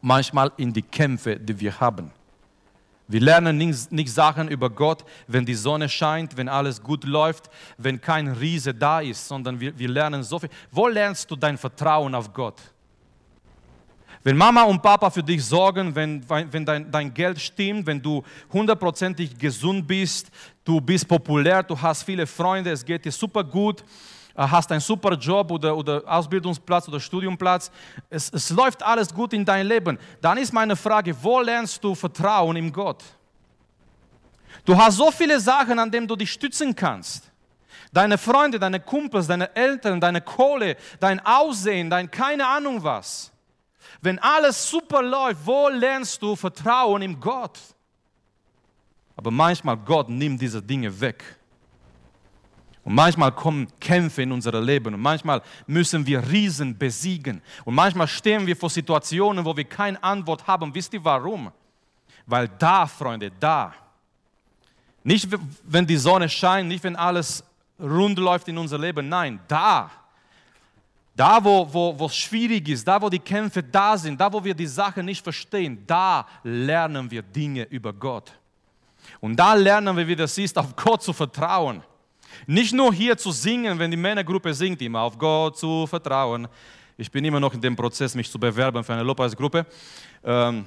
manchmal 0.00 0.52
in 0.56 0.72
die 0.72 0.82
Kämpfe, 0.82 1.36
die 1.36 1.58
wir 1.58 1.78
haben. 1.80 2.10
Wir 3.06 3.20
lernen 3.20 3.58
nicht, 3.58 3.92
nicht, 3.92 4.10
Sachen 4.10 4.48
über 4.48 4.70
Gott, 4.70 5.04
wenn 5.26 5.44
die 5.44 5.54
Sonne 5.54 5.88
scheint, 5.88 6.36
wenn 6.36 6.48
alles 6.48 6.82
gut 6.82 7.04
läuft, 7.04 7.50
wenn 7.76 8.00
kein 8.00 8.28
Riese 8.28 8.72
da 8.72 9.00
ist, 9.00 9.28
sondern 9.28 9.60
wir, 9.60 9.78
wir 9.78 9.88
lernen 9.88 10.22
so 10.22 10.38
viel. 10.38 10.48
Wo 10.70 10.88
lernst 10.88 11.30
du 11.30 11.36
dein 11.36 11.58
Vertrauen 11.58 12.14
auf 12.14 12.32
Gott? 12.32 12.60
Wenn 14.26 14.38
Mama 14.38 14.62
und 14.62 14.80
Papa 14.80 15.10
für 15.10 15.22
dich 15.22 15.44
sorgen, 15.44 15.94
wenn, 15.94 16.26
wenn 16.26 16.64
dein, 16.64 16.90
dein 16.90 17.12
Geld 17.12 17.38
stimmt, 17.38 17.86
wenn 17.86 18.00
du 18.00 18.22
hundertprozentig 18.50 19.36
gesund 19.36 19.86
bist, 19.86 20.30
du 20.64 20.80
bist 20.80 21.06
populär, 21.06 21.62
du 21.62 21.78
hast 21.78 22.04
viele 22.04 22.26
Freunde, 22.26 22.70
es 22.70 22.82
geht 22.82 23.04
dir 23.04 23.12
super 23.12 23.44
gut, 23.44 23.82
äh, 24.34 24.38
hast 24.38 24.72
einen 24.72 24.80
super 24.80 25.12
Job 25.12 25.50
oder, 25.50 25.76
oder 25.76 26.02
Ausbildungsplatz 26.06 26.88
oder 26.88 26.98
Studiumplatz, 26.98 27.70
es, 28.08 28.30
es 28.32 28.48
läuft 28.48 28.82
alles 28.82 29.12
gut 29.12 29.34
in 29.34 29.44
dein 29.44 29.66
Leben, 29.66 29.98
dann 30.22 30.38
ist 30.38 30.54
meine 30.54 30.74
Frage, 30.74 31.14
wo 31.22 31.42
lernst 31.42 31.84
du 31.84 31.94
Vertrauen 31.94 32.56
in 32.56 32.72
Gott? 32.72 33.04
Du 34.64 34.74
hast 34.74 34.96
so 34.96 35.10
viele 35.10 35.38
Sachen, 35.38 35.78
an 35.78 35.90
denen 35.90 36.08
du 36.08 36.16
dich 36.16 36.32
stützen 36.32 36.74
kannst. 36.74 37.30
Deine 37.92 38.16
Freunde, 38.16 38.58
deine 38.58 38.80
Kumpels, 38.80 39.26
deine 39.26 39.54
Eltern, 39.54 40.00
deine 40.00 40.22
Kohle, 40.22 40.78
dein 40.98 41.20
Aussehen, 41.26 41.90
dein 41.90 42.10
keine 42.10 42.46
Ahnung 42.46 42.82
was. 42.82 43.33
Wenn 44.04 44.18
alles 44.18 44.68
super 44.68 45.02
läuft, 45.02 45.46
wo 45.46 45.70
lernst 45.70 46.20
du 46.20 46.36
Vertrauen 46.36 47.00
in 47.00 47.18
Gott? 47.18 47.58
Aber 49.16 49.30
manchmal 49.30 49.78
Gott 49.78 50.10
nimmt 50.10 50.42
diese 50.42 50.60
Dinge 50.60 51.00
weg. 51.00 51.24
Und 52.82 52.94
manchmal 52.94 53.32
kommen 53.32 53.66
Kämpfe 53.80 54.20
in 54.20 54.30
unser 54.30 54.60
Leben 54.60 54.92
und 54.92 55.00
manchmal 55.00 55.40
müssen 55.66 56.06
wir 56.06 56.20
Riesen 56.28 56.76
besiegen. 56.76 57.40
Und 57.64 57.74
manchmal 57.74 58.06
stehen 58.06 58.46
wir 58.46 58.54
vor 58.54 58.68
Situationen, 58.68 59.42
wo 59.42 59.56
wir 59.56 59.64
keine 59.64 60.02
Antwort 60.04 60.46
haben. 60.46 60.74
Wisst 60.74 60.92
ihr 60.92 61.02
warum? 61.02 61.50
Weil 62.26 62.48
da, 62.58 62.86
Freunde, 62.86 63.30
da, 63.40 63.72
nicht 65.02 65.30
wenn 65.62 65.86
die 65.86 65.96
Sonne 65.96 66.28
scheint, 66.28 66.68
nicht 66.68 66.84
wenn 66.84 66.94
alles 66.96 67.42
rund 67.80 68.18
läuft 68.18 68.48
in 68.48 68.58
unser 68.58 68.78
Leben, 68.78 69.08
nein, 69.08 69.40
da 69.48 69.90
da, 71.16 71.42
wo, 71.42 71.66
wo, 71.72 71.98
wo 71.98 72.06
es 72.06 72.16
schwierig 72.16 72.68
ist, 72.68 72.86
da, 72.86 73.00
wo 73.00 73.08
die 73.08 73.18
Kämpfe 73.18 73.62
da 73.62 73.96
sind, 73.96 74.20
da, 74.20 74.32
wo 74.32 74.42
wir 74.42 74.54
die 74.54 74.66
Sache 74.66 75.02
nicht 75.02 75.22
verstehen, 75.22 75.82
da 75.86 76.26
lernen 76.42 77.10
wir 77.10 77.22
Dinge 77.22 77.64
über 77.64 77.92
Gott. 77.92 78.32
Und 79.20 79.36
da 79.36 79.54
lernen 79.54 79.96
wir, 79.96 80.06
wie 80.06 80.16
das 80.16 80.36
ist, 80.38 80.58
auf 80.58 80.74
Gott 80.74 81.02
zu 81.02 81.12
vertrauen. 81.12 81.82
Nicht 82.46 82.72
nur 82.72 82.92
hier 82.92 83.16
zu 83.16 83.30
singen, 83.30 83.78
wenn 83.78 83.90
die 83.90 83.96
Männergruppe 83.96 84.52
singt, 84.52 84.82
immer 84.82 85.02
auf 85.02 85.16
Gott 85.16 85.56
zu 85.56 85.86
vertrauen. 85.86 86.48
Ich 86.96 87.10
bin 87.10 87.24
immer 87.24 87.38
noch 87.38 87.54
in 87.54 87.60
dem 87.60 87.76
Prozess, 87.76 88.14
mich 88.14 88.30
zu 88.30 88.38
bewerben 88.38 88.82
für 88.82 88.94
eine 88.94 89.02
Lobpreisgruppe. 89.02 89.66
Ähm, 90.24 90.64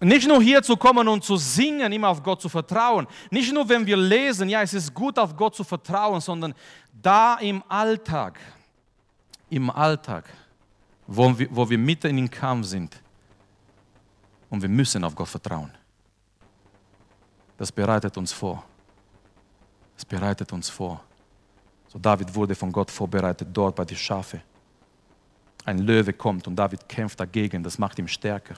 nicht 0.00 0.26
nur 0.26 0.42
hier 0.42 0.60
zu 0.62 0.76
kommen 0.76 1.06
und 1.06 1.22
zu 1.22 1.36
singen, 1.36 1.92
immer 1.92 2.08
auf 2.08 2.22
Gott 2.22 2.40
zu 2.42 2.48
vertrauen. 2.48 3.06
Nicht 3.30 3.52
nur, 3.52 3.68
wenn 3.68 3.86
wir 3.86 3.96
lesen, 3.96 4.48
ja, 4.48 4.62
es 4.62 4.74
ist 4.74 4.92
gut, 4.92 5.16
auf 5.18 5.36
Gott 5.36 5.54
zu 5.54 5.62
vertrauen, 5.62 6.20
sondern 6.20 6.54
da 6.92 7.36
im 7.36 7.62
Alltag 7.68 8.40
im 9.52 9.68
Alltag, 9.68 10.24
wo 11.06 11.38
wir, 11.38 11.48
wo 11.50 11.68
wir 11.68 11.76
mitten 11.76 12.08
in 12.08 12.16
den 12.16 12.30
Kampf 12.30 12.66
sind 12.66 12.98
und 14.48 14.62
wir 14.62 14.68
müssen 14.68 15.04
auf 15.04 15.14
Gott 15.14 15.28
vertrauen. 15.28 15.70
Das 17.58 17.70
bereitet 17.70 18.16
uns 18.16 18.32
vor. 18.32 18.64
Das 19.94 20.06
bereitet 20.06 20.50
uns 20.52 20.70
vor. 20.70 21.04
So 21.86 21.98
David 21.98 22.34
wurde 22.34 22.54
von 22.54 22.72
Gott 22.72 22.90
vorbereitet 22.90 23.48
dort 23.52 23.76
bei 23.76 23.84
den 23.84 23.96
Schafe. 23.96 24.40
Ein 25.66 25.78
Löwe 25.78 26.14
kommt 26.14 26.48
und 26.48 26.56
David 26.56 26.88
kämpft 26.88 27.20
dagegen, 27.20 27.62
das 27.62 27.78
macht 27.78 27.98
ihn 27.98 28.08
stärker. 28.08 28.54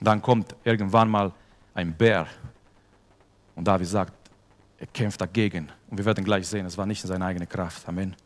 Dann 0.00 0.20
kommt 0.20 0.56
irgendwann 0.64 1.08
mal 1.08 1.32
ein 1.72 1.96
Bär 1.96 2.26
und 3.54 3.64
David 3.64 3.86
sagt, 3.86 4.12
er 4.76 4.88
kämpft 4.88 5.20
dagegen. 5.20 5.70
Und 5.88 5.98
wir 5.98 6.04
werden 6.04 6.24
gleich 6.24 6.48
sehen, 6.48 6.66
es 6.66 6.76
war 6.76 6.86
nicht 6.86 7.02
in 7.04 7.08
seiner 7.08 7.26
eigenen 7.26 7.48
Kraft. 7.48 7.88
Amen. 7.88 8.16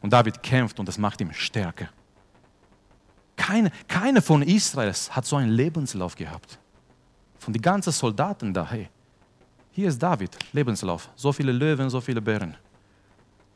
Und 0.00 0.12
David 0.12 0.42
kämpft 0.42 0.78
und 0.78 0.86
das 0.86 0.98
macht 0.98 1.20
ihn 1.20 1.32
stärker. 1.32 1.88
Keine, 3.36 3.70
keine 3.88 4.22
von 4.22 4.42
Israels 4.42 5.14
hat 5.14 5.24
so 5.24 5.36
einen 5.36 5.50
Lebenslauf 5.50 6.14
gehabt. 6.14 6.58
Von 7.38 7.52
den 7.52 7.62
ganzen 7.62 7.92
Soldaten 7.92 8.54
da, 8.54 8.70
hey, 8.70 8.88
hier 9.72 9.88
ist 9.88 9.98
David, 9.98 10.36
Lebenslauf. 10.52 11.10
So 11.16 11.32
viele 11.32 11.52
Löwen, 11.52 11.90
so 11.90 12.00
viele 12.00 12.20
Bären. 12.20 12.56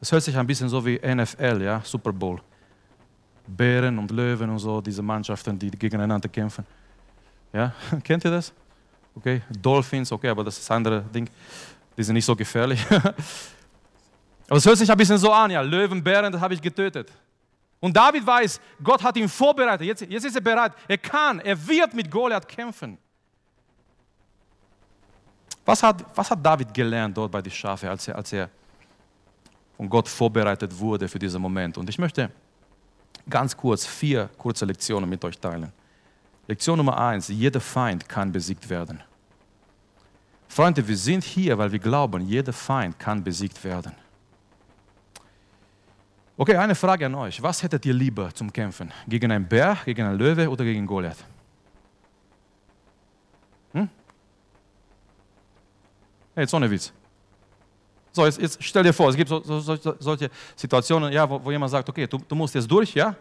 Das 0.00 0.12
hört 0.12 0.22
sich 0.22 0.36
ein 0.36 0.46
bisschen 0.46 0.68
so 0.68 0.84
wie 0.84 0.98
NFL, 0.98 1.62
ja, 1.62 1.80
Super 1.84 2.12
Bowl. 2.12 2.40
Bären 3.46 3.98
und 3.98 4.10
Löwen 4.10 4.50
und 4.50 4.58
so, 4.58 4.80
diese 4.80 5.02
Mannschaften, 5.02 5.58
die 5.58 5.70
gegeneinander 5.70 6.28
kämpfen. 6.28 6.66
Ja, 7.52 7.72
kennt 8.04 8.24
ihr 8.24 8.30
das? 8.30 8.52
Okay, 9.14 9.42
Dolphins, 9.60 10.12
okay, 10.12 10.28
aber 10.28 10.44
das 10.44 10.58
ist 10.58 10.70
ein 10.70 10.76
anderes 10.76 11.04
Ding. 11.12 11.28
Die 11.96 12.02
sind 12.02 12.14
nicht 12.14 12.24
so 12.24 12.36
gefährlich. 12.36 12.84
Aber 14.48 14.56
es 14.56 14.66
hört 14.66 14.78
sich 14.78 14.90
ein 14.90 14.96
bisschen 14.96 15.18
so 15.18 15.30
an, 15.30 15.50
ja, 15.50 15.60
Löwen, 15.60 16.02
Bären, 16.02 16.32
das 16.32 16.40
habe 16.40 16.54
ich 16.54 16.62
getötet. 16.62 17.12
Und 17.80 17.96
David 17.96 18.26
weiß, 18.26 18.60
Gott 18.82 19.02
hat 19.02 19.16
ihn 19.16 19.28
vorbereitet. 19.28 19.86
Jetzt, 19.86 20.02
jetzt 20.02 20.24
ist 20.24 20.34
er 20.34 20.40
bereit. 20.40 20.72
Er 20.88 20.98
kann, 20.98 21.38
er 21.40 21.66
wird 21.66 21.94
mit 21.94 22.10
Goliath 22.10 22.48
kämpfen. 22.48 22.98
Was 25.64 25.82
hat, 25.82 26.04
was 26.16 26.30
hat 26.30 26.44
David 26.44 26.72
gelernt 26.72 27.16
dort 27.16 27.30
bei 27.30 27.42
den 27.42 27.52
Schafen, 27.52 27.88
als 27.90 28.08
er, 28.08 28.16
als 28.16 28.32
er 28.32 28.48
von 29.76 29.88
Gott 29.88 30.08
vorbereitet 30.08 30.76
wurde 30.76 31.06
für 31.06 31.18
diesen 31.18 31.42
Moment? 31.42 31.76
Und 31.76 31.88
ich 31.90 31.98
möchte 31.98 32.30
ganz 33.28 33.54
kurz 33.54 33.84
vier 33.84 34.30
kurze 34.38 34.64
Lektionen 34.64 35.08
mit 35.08 35.22
euch 35.24 35.38
teilen. 35.38 35.70
Lektion 36.46 36.78
Nummer 36.78 36.98
eins: 36.98 37.28
Jeder 37.28 37.60
Feind 37.60 38.08
kann 38.08 38.32
besiegt 38.32 38.68
werden. 38.70 39.02
Freunde, 40.48 40.88
wir 40.88 40.96
sind 40.96 41.22
hier, 41.22 41.58
weil 41.58 41.70
wir 41.70 41.78
glauben, 41.78 42.26
jeder 42.26 42.54
Feind 42.54 42.98
kann 42.98 43.22
besiegt 43.22 43.62
werden. 43.62 43.94
Okay, 46.40 46.54
eine 46.54 46.76
Frage 46.76 47.04
an 47.04 47.16
euch. 47.16 47.42
Was 47.42 47.64
hättet 47.64 47.84
ihr 47.84 47.92
lieber 47.92 48.32
zum 48.32 48.52
Kämpfen? 48.52 48.92
Gegen 49.08 49.32
einen 49.32 49.44
Bär, 49.44 49.76
gegen 49.84 50.06
einen 50.06 50.16
Löwe 50.16 50.48
oder 50.48 50.62
gegen 50.62 50.86
Goliath? 50.86 51.16
Hm? 53.72 53.88
Hey, 56.36 56.44
jetzt 56.44 56.54
ohne 56.54 56.70
Witz. 56.70 56.92
So, 58.12 58.24
jetzt, 58.24 58.40
jetzt, 58.40 58.62
stell 58.62 58.84
dir 58.84 58.92
vor, 58.92 59.08
es 59.08 59.16
gibt 59.16 59.28
so, 59.28 59.42
so, 59.42 59.58
so, 59.58 59.94
solche 59.98 60.30
Situationen, 60.54 61.12
ja, 61.12 61.28
wo, 61.28 61.44
wo, 61.44 61.50
jemand 61.50 61.72
sagt, 61.72 61.88
okay, 61.88 62.06
du, 62.06 62.18
du 62.18 62.36
musst 62.36 62.54
jetzt 62.54 62.70
durch, 62.70 62.94
ja, 62.94 63.16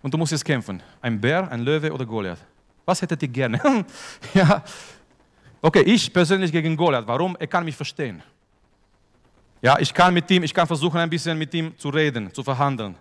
und 0.00 0.14
du 0.14 0.16
musst 0.16 0.32
jetzt 0.32 0.44
kämpfen. 0.44 0.82
Ein 1.02 1.20
Bär, 1.20 1.50
ein 1.52 1.60
Löwe 1.60 1.92
oder 1.92 2.06
Goliath? 2.06 2.38
Was 2.86 3.02
hättet 3.02 3.20
ihr 3.24 3.28
gerne? 3.28 3.60
ja, 4.32 4.64
okay, 5.60 5.82
ich 5.82 6.10
persönlich 6.10 6.50
gegen 6.50 6.74
Goliath. 6.74 7.06
Warum? 7.06 7.36
Er 7.38 7.46
kann 7.46 7.62
mich 7.66 7.76
verstehen. 7.76 8.22
Ja, 9.64 9.78
ich 9.78 9.94
kann 9.94 10.12
mit 10.12 10.30
ihm, 10.30 10.42
ich 10.42 10.52
kann 10.52 10.66
versuchen 10.66 11.00
ein 11.00 11.08
bisschen 11.08 11.38
mit 11.38 11.54
ihm 11.54 11.72
zu 11.78 11.88
reden, 11.88 12.30
zu 12.34 12.42
verhandeln. 12.44 12.94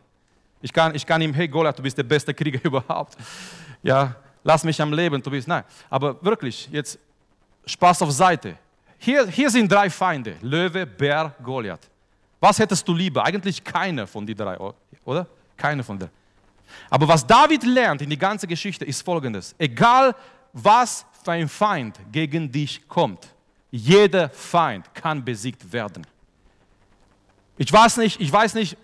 Ich 0.62 0.72
kann, 0.72 0.96
ich 0.96 1.06
kann 1.06 1.22
ihm, 1.22 1.34
hey 1.34 1.46
Goliath, 1.46 1.78
du 1.78 1.84
bist 1.84 1.98
der 1.98 2.04
beste 2.04 2.34
Krieger 2.34 2.58
überhaupt. 2.64 3.18
Ja, 3.82 4.16
lass 4.46 4.64
mich 4.64 4.82
am 4.82 4.94
Leben, 4.94 5.22
du 5.22 5.30
bist, 5.30 5.46
nein. 5.46 5.66
Aber 5.90 6.24
wirklich, 6.24 6.70
jetzt 6.72 6.98
Spaß 7.66 8.04
auf 8.04 8.12
Seite. 8.12 8.56
Hier, 8.98 9.28
hier 9.28 9.50
sind 9.50 9.70
drei 9.70 9.90
Feinde, 9.90 10.38
Löwe, 10.40 10.86
Bär, 10.86 11.36
Goliath. 11.44 11.90
Was 12.40 12.60
hättest 12.60 12.88
du 12.88 12.94
lieber? 12.94 13.26
Eigentlich 13.26 13.62
keiner 13.62 14.08
von 14.08 14.26
den 14.26 14.38
drei, 14.38 14.58
oder? 15.04 15.28
Keine 15.58 15.84
von 15.84 16.00
denen. 16.00 16.12
Aber 16.90 17.06
was 17.10 17.28
David 17.28 17.66
lernt 17.66 18.02
in 18.04 18.10
die 18.10 18.18
ganze 18.18 18.48
Geschichte 18.48 18.86
ist 18.86 19.02
folgendes. 19.02 19.54
Egal 19.58 20.16
was 20.54 21.06
für 21.26 21.34
ein 21.34 21.50
Feind 21.50 22.00
gegen 22.10 22.50
dich 22.50 22.88
kommt, 22.88 23.34
Jeder 23.76 24.30
Feind 24.30 24.94
kann 24.94 25.26
besiegt 25.26 25.74
werden. 25.74 26.06
Ich 27.58 27.72
weiß 27.72 27.98
nicht, 27.98 28.20
ich 28.20 28.32
weiß 28.32 28.56
nicht, 28.56 28.78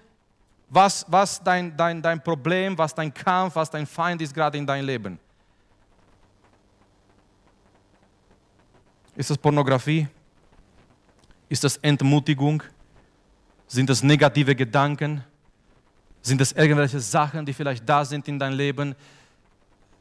was, 0.70 1.06
was 1.10 1.44
dein, 1.44 1.76
dein, 1.76 2.02
dein 2.02 2.24
Problem, 2.24 2.78
was 2.78 2.94
dein 2.94 3.14
Kampf, 3.14 3.56
was 3.56 3.70
dein 3.70 3.88
Feind 3.88 4.22
ist 4.22 4.34
gerade 4.34 4.58
in 4.58 4.68
deinem 4.68 4.86
Leben. 4.86 5.20
Ist 9.16 9.30
das 9.30 9.38
Pornografie? 9.38 10.08
Ist 11.50 11.64
das 11.64 11.78
Entmutigung? 11.78 12.64
Sind 13.68 13.90
das 13.90 14.04
negative 14.04 14.56
Gedanken? 14.56 15.24
Sind 16.22 16.40
das 16.40 16.52
irgendwelche 16.52 17.00
Sachen, 17.00 17.46
die 17.46 17.54
vielleicht 17.54 17.88
da 17.88 18.06
sind 18.06 18.28
in 18.28 18.38
deinem 18.38 18.58
Leben? 18.58 18.96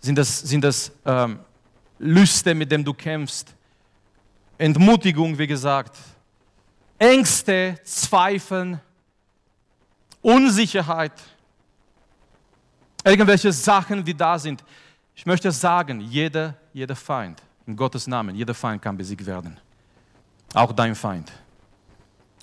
Sind 0.01 0.19
das, 0.19 0.41
sind 0.41 0.63
das 0.63 0.93
ähm, 1.05 1.39
Lüste, 1.99 2.55
mit 2.55 2.71
denen 2.71 2.85
du 2.85 2.93
kämpfst? 2.93 3.55
Entmutigung, 4.59 5.39
wie 5.39 5.47
gesagt. 5.47 5.97
Ängste, 6.99 7.79
Zweifeln, 7.85 8.81
Unsicherheit. 10.21 11.13
Irgendwelche 13.05 13.53
Sachen, 13.53 14.05
die 14.05 14.15
da 14.15 14.39
sind. 14.39 14.65
Ich 15.15 15.25
möchte 15.25 15.51
sagen, 15.53 16.01
jeder, 16.01 16.55
jeder 16.73 16.97
Feind, 16.97 17.41
in 17.67 17.77
Gottes 17.77 18.07
Namen, 18.07 18.35
jeder 18.35 18.55
Feind 18.55 18.83
kann 18.83 18.97
besiegt 18.97 19.25
werden. 19.25 19.57
Auch 20.55 20.73
dein 20.73 20.95
Feind. 20.95 21.33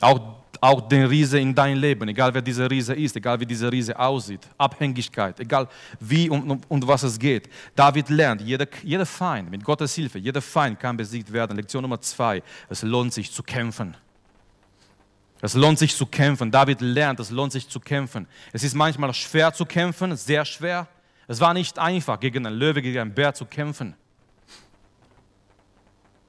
Auch 0.01 0.45
auch 0.62 0.81
den 0.81 1.05
Riese 1.05 1.39
in 1.39 1.53
dein 1.53 1.77
Leben, 1.77 2.07
egal 2.07 2.33
wer 2.33 2.41
dieser 2.41 2.69
Riese 2.69 2.93
ist, 2.93 3.15
egal 3.15 3.39
wie 3.39 3.45
dieser 3.45 3.71
Riese 3.71 3.97
aussieht, 3.97 4.41
Abhängigkeit, 4.57 5.39
egal 5.39 5.67
wie 6.00 6.29
und, 6.29 6.50
und, 6.50 6.65
und 6.69 6.88
was 6.88 7.03
es 7.03 7.19
geht. 7.19 7.50
David 7.75 8.09
lernt, 8.09 8.41
jeder, 8.41 8.67
jeder 8.83 9.05
Feind, 9.05 9.51
mit 9.51 9.63
Gottes 9.63 9.93
Hilfe, 9.93 10.19
jeder 10.19 10.41
Feind 10.41 10.79
kann 10.79 10.97
besiegt 10.97 11.31
werden. 11.31 11.55
Lektion 11.55 11.81
Nummer 11.81 12.01
zwei, 12.01 12.41
es 12.69 12.81
lohnt 12.81 13.13
sich 13.13 13.31
zu 13.31 13.43
kämpfen. 13.43 13.95
Es 15.46 15.54
lohnt 15.54 15.78
sich 15.78 15.96
zu 15.96 16.08
kämpfen. 16.08 16.50
David 16.50 16.82
lernt, 16.82 17.20
es 17.20 17.30
lohnt 17.30 17.52
sich 17.52 17.70
zu 17.70 17.80
kämpfen. 17.80 18.28
Es 18.52 18.64
ist 18.64 18.74
manchmal 18.74 19.14
schwer 19.14 19.54
zu 19.54 19.64
kämpfen, 19.64 20.16
sehr 20.16 20.44
schwer. 20.44 20.88
Es 21.28 21.40
war 21.40 21.54
nicht 21.54 21.78
einfach, 21.78 22.20
gegen 22.20 22.48
einen 22.48 22.58
Löwe, 22.58 22.82
gegen 22.82 22.98
einen 22.98 23.14
Bär 23.14 23.32
zu 23.32 23.46
kämpfen. 23.46 23.96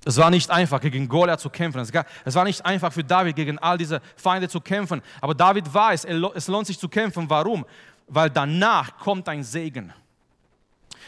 Es 0.05 0.19
war 0.19 0.29
nicht 0.29 0.51
einfach, 0.51 0.83
gegen 0.83 1.09
Goliath 1.09 1.41
zu 1.41 1.49
kämpfen. 1.49 1.81
Es 1.81 2.35
war 2.35 2.45
nicht 2.45 2.65
einfach 2.67 2.93
für 2.93 3.03
David, 3.03 3.37
gegen 3.37 3.59
all 3.59 3.79
diese 3.79 4.03
Feinde 4.17 4.51
zu 4.51 4.61
kämpfen. 4.61 5.01
Aber 5.23 5.35
David 5.35 5.73
weiß, 5.73 6.05
es 6.35 6.49
lohnt 6.49 6.67
sich 6.67 6.79
zu 6.79 6.87
kämpfen. 6.87 7.29
Warum? 7.31 7.65
Weil 8.09 8.29
danach 8.29 8.99
kommt 8.99 9.27
ein 9.31 9.43
Segen. 9.43 9.95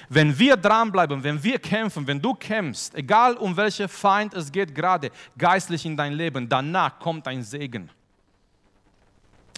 Wenn 0.09 0.39
wir 0.39 0.57
dranbleiben, 0.57 1.23
wenn 1.23 1.43
wir 1.45 1.59
kämpfen, 1.59 2.07
wenn 2.07 2.23
du 2.23 2.33
kämpfst, 2.33 2.95
egal 2.95 3.35
um 3.37 3.55
welche 3.55 3.87
Feind 3.87 4.33
es 4.33 4.51
geht, 4.51 4.75
gerade 4.75 5.11
geistlich 5.37 5.85
in 5.85 5.95
dein 5.95 6.15
Leben, 6.15 6.49
danach 6.49 6.99
kommt 6.99 7.29
ein 7.29 7.43
Segen. 7.43 7.91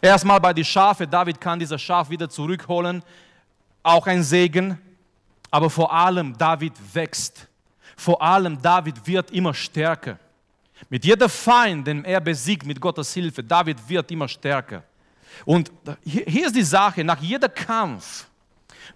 Erstmal 0.02 0.40
bei 0.40 0.52
den 0.52 0.64
Schafe, 0.64 1.06
David 1.06 1.40
kann 1.40 1.58
dieses 1.58 1.80
Schaf 1.80 2.08
wieder 2.08 2.28
zurückholen, 2.28 3.02
auch 3.82 4.06
ein 4.06 4.22
Segen, 4.22 4.78
aber 5.50 5.68
vor 5.68 5.92
allem 5.92 6.36
David 6.36 6.72
wächst 6.92 7.48
vor 8.00 8.22
allem 8.22 8.60
David 8.60 9.06
wird 9.06 9.30
immer 9.30 9.52
stärker. 9.52 10.18
Mit 10.88 11.04
jeder 11.04 11.28
Feind, 11.28 11.86
den 11.86 12.02
er 12.02 12.18
besiegt 12.18 12.64
mit 12.64 12.80
Gottes 12.80 13.12
Hilfe, 13.12 13.44
David 13.44 13.76
wird 13.86 14.10
immer 14.10 14.26
stärker. 14.26 14.82
Und 15.44 15.70
hier 16.02 16.46
ist 16.46 16.56
die 16.56 16.62
Sache, 16.62 17.04
nach 17.04 17.20
jedem 17.20 17.52
Kampf, 17.54 18.26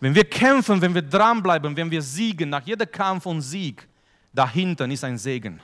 wenn 0.01 0.15
wir 0.15 0.25
kämpfen, 0.25 0.81
wenn 0.81 0.95
wir 0.95 1.03
dranbleiben, 1.03 1.77
wenn 1.77 1.91
wir 1.91 2.01
siegen, 2.01 2.49
nach 2.49 2.63
jedem 2.63 2.91
Kampf 2.91 3.27
und 3.27 3.43
Sieg, 3.43 3.87
dahinter 4.33 4.89
ist 4.89 5.05
ein 5.05 5.19
Segen. 5.19 5.61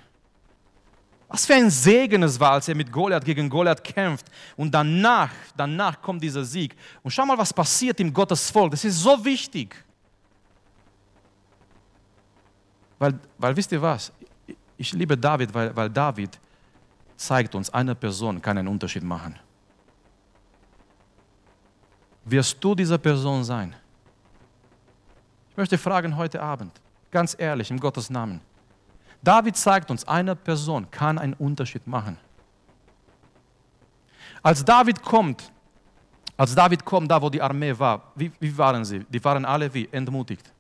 Was 1.31 1.47
für 1.47 1.55
ein 1.55 1.71
Segen 1.71 2.25
es 2.25 2.39
war, 2.41 2.53
als 2.53 2.67
er 2.67 2.75
mit 2.75 2.91
Goliath 2.91 3.25
gegen 3.25 3.49
Goliath 3.49 3.85
kämpft. 3.85 4.27
Und 4.57 4.75
danach, 4.75 5.31
danach 5.57 6.03
kommt 6.03 6.23
dieser 6.25 6.45
Sieg. 6.45 6.75
Und 7.05 7.13
schau 7.13 7.25
mal, 7.25 7.39
was 7.39 7.55
passiert 7.55 8.01
im 8.01 8.13
Gottes 8.13 8.51
Volk. 8.51 8.73
Das 8.73 8.85
ist 8.85 8.99
so 9.01 9.25
wichtig. 9.25 9.77
Weil, 12.99 13.19
weil 13.39 13.57
wisst 13.57 13.71
ihr 13.71 13.81
was? 13.81 14.13
Ich 14.77 14.93
liebe 14.93 15.17
David, 15.17 15.55
weil, 15.55 15.75
weil 15.75 15.89
David 15.89 16.37
zeigt 17.17 17.55
uns, 17.55 17.71
eine 17.71 17.95
Person 17.95 18.43
kann 18.43 18.59
einen 18.59 18.67
Unterschied 18.67 19.05
machen. 19.05 19.39
Wirst 22.25 22.63
du 22.63 22.75
diese 22.75 22.99
Person 22.99 23.45
sein? 23.45 23.75
Ich 25.51 25.57
möchte 25.57 25.79
fragen 25.79 26.17
heute 26.17 26.43
Abend, 26.43 26.73
ganz 27.13 27.37
ehrlich, 27.39 27.71
im 27.71 27.79
Gottes 27.79 28.11
Namen. 28.11 28.41
David 29.23 29.57
zeigt 29.57 29.91
uns, 29.91 30.07
eine 30.07 30.35
Person 30.35 30.91
kann 30.91 31.19
einen 31.19 31.35
Unterschied 31.35 31.87
machen. 31.87 32.17
Als 34.43 34.65
David 34.65 35.03
kommt, 35.03 35.53
als 36.37 36.55
David 36.55 36.85
kommt, 36.85 37.11
da 37.11 37.21
wo 37.21 37.29
die 37.29 37.43
Armee 37.43 37.79
war, 37.79 38.13
wie, 38.15 38.33
wie 38.41 38.57
waren 38.57 38.85
sie? 38.85 39.05
Die 39.09 39.23
waren 39.23 39.45
alle 39.45 39.73
wie 39.75 39.89
entmutigt. 39.93 40.51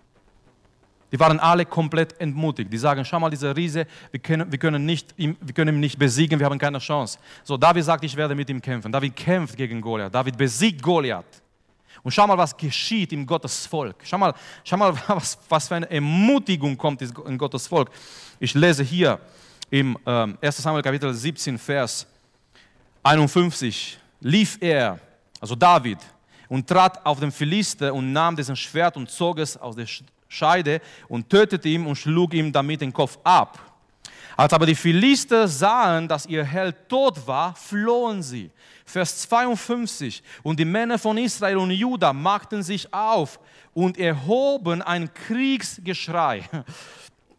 Die 1.12 1.18
waren 1.18 1.40
alle 1.40 1.66
komplett 1.66 2.20
entmutigt. 2.20 2.72
Die 2.72 2.78
sagen, 2.78 3.04
schau 3.04 3.18
mal, 3.18 3.30
dieser 3.30 3.56
Riese, 3.56 3.86
wir 4.10 4.20
können, 4.20 4.50
wir, 4.50 4.58
können 4.58 4.84
nicht, 4.84 5.14
wir 5.16 5.54
können 5.54 5.76
ihn 5.76 5.80
nicht 5.80 5.98
besiegen, 5.98 6.38
wir 6.38 6.46
haben 6.46 6.58
keine 6.58 6.78
Chance. 6.78 7.18
So, 7.42 7.56
David 7.56 7.84
sagt, 7.84 8.04
ich 8.04 8.14
werde 8.14 8.34
mit 8.34 8.48
ihm 8.48 8.60
kämpfen. 8.60 8.92
David 8.92 9.16
kämpft 9.16 9.56
gegen 9.56 9.80
Goliath. 9.80 10.14
David 10.14 10.36
besiegt 10.36 10.82
Goliath. 10.82 11.42
Und 12.02 12.12
schau 12.12 12.26
mal, 12.26 12.38
was 12.38 12.56
geschieht 12.56 13.12
im 13.12 13.26
Gottes 13.26 13.66
Volk. 13.66 13.96
Schau 14.04 14.18
mal, 14.18 14.34
schau 14.64 14.76
mal 14.76 14.94
was, 15.08 15.38
was 15.48 15.68
für 15.68 15.76
eine 15.76 15.90
Ermutigung 15.90 16.76
kommt 16.76 17.02
in 17.02 17.38
Gottes 17.38 17.66
Volk. 17.66 17.90
Ich 18.38 18.54
lese 18.54 18.82
hier 18.82 19.18
im 19.70 19.96
ähm, 20.06 20.38
1. 20.40 20.56
Samuel 20.56 20.82
Kapitel 20.82 21.12
17, 21.12 21.58
Vers 21.58 22.06
51. 23.02 23.98
Lief 24.20 24.58
er, 24.60 24.98
also 25.40 25.54
David, 25.54 25.98
und 26.48 26.66
trat 26.66 27.04
auf 27.06 27.20
den 27.20 27.30
Philister 27.30 27.94
und 27.94 28.12
nahm 28.12 28.34
dessen 28.34 28.56
Schwert 28.56 28.96
und 28.96 29.08
zog 29.08 29.38
es 29.38 29.56
aus 29.56 29.76
der 29.76 29.86
Scheide 30.28 30.80
und 31.08 31.28
tötete 31.28 31.68
ihn 31.68 31.86
und 31.86 31.96
schlug 31.96 32.34
ihm 32.34 32.52
damit 32.52 32.80
den 32.80 32.92
Kopf 32.92 33.18
ab. 33.22 33.69
Als 34.40 34.54
aber 34.54 34.64
die 34.64 34.74
Philister 34.74 35.46
sahen, 35.46 36.08
dass 36.08 36.24
ihr 36.24 36.42
Held 36.42 36.88
tot 36.88 37.26
war, 37.26 37.54
flohen 37.54 38.22
sie. 38.22 38.50
Vers 38.86 39.20
52. 39.28 40.22
Und 40.42 40.58
die 40.58 40.64
Männer 40.64 40.98
von 40.98 41.18
Israel 41.18 41.58
und 41.58 41.72
Juda 41.72 42.14
machten 42.14 42.62
sich 42.62 42.90
auf 42.90 43.38
und 43.74 43.98
erhoben 43.98 44.80
ein 44.80 45.12
Kriegsgeschrei. 45.12 46.48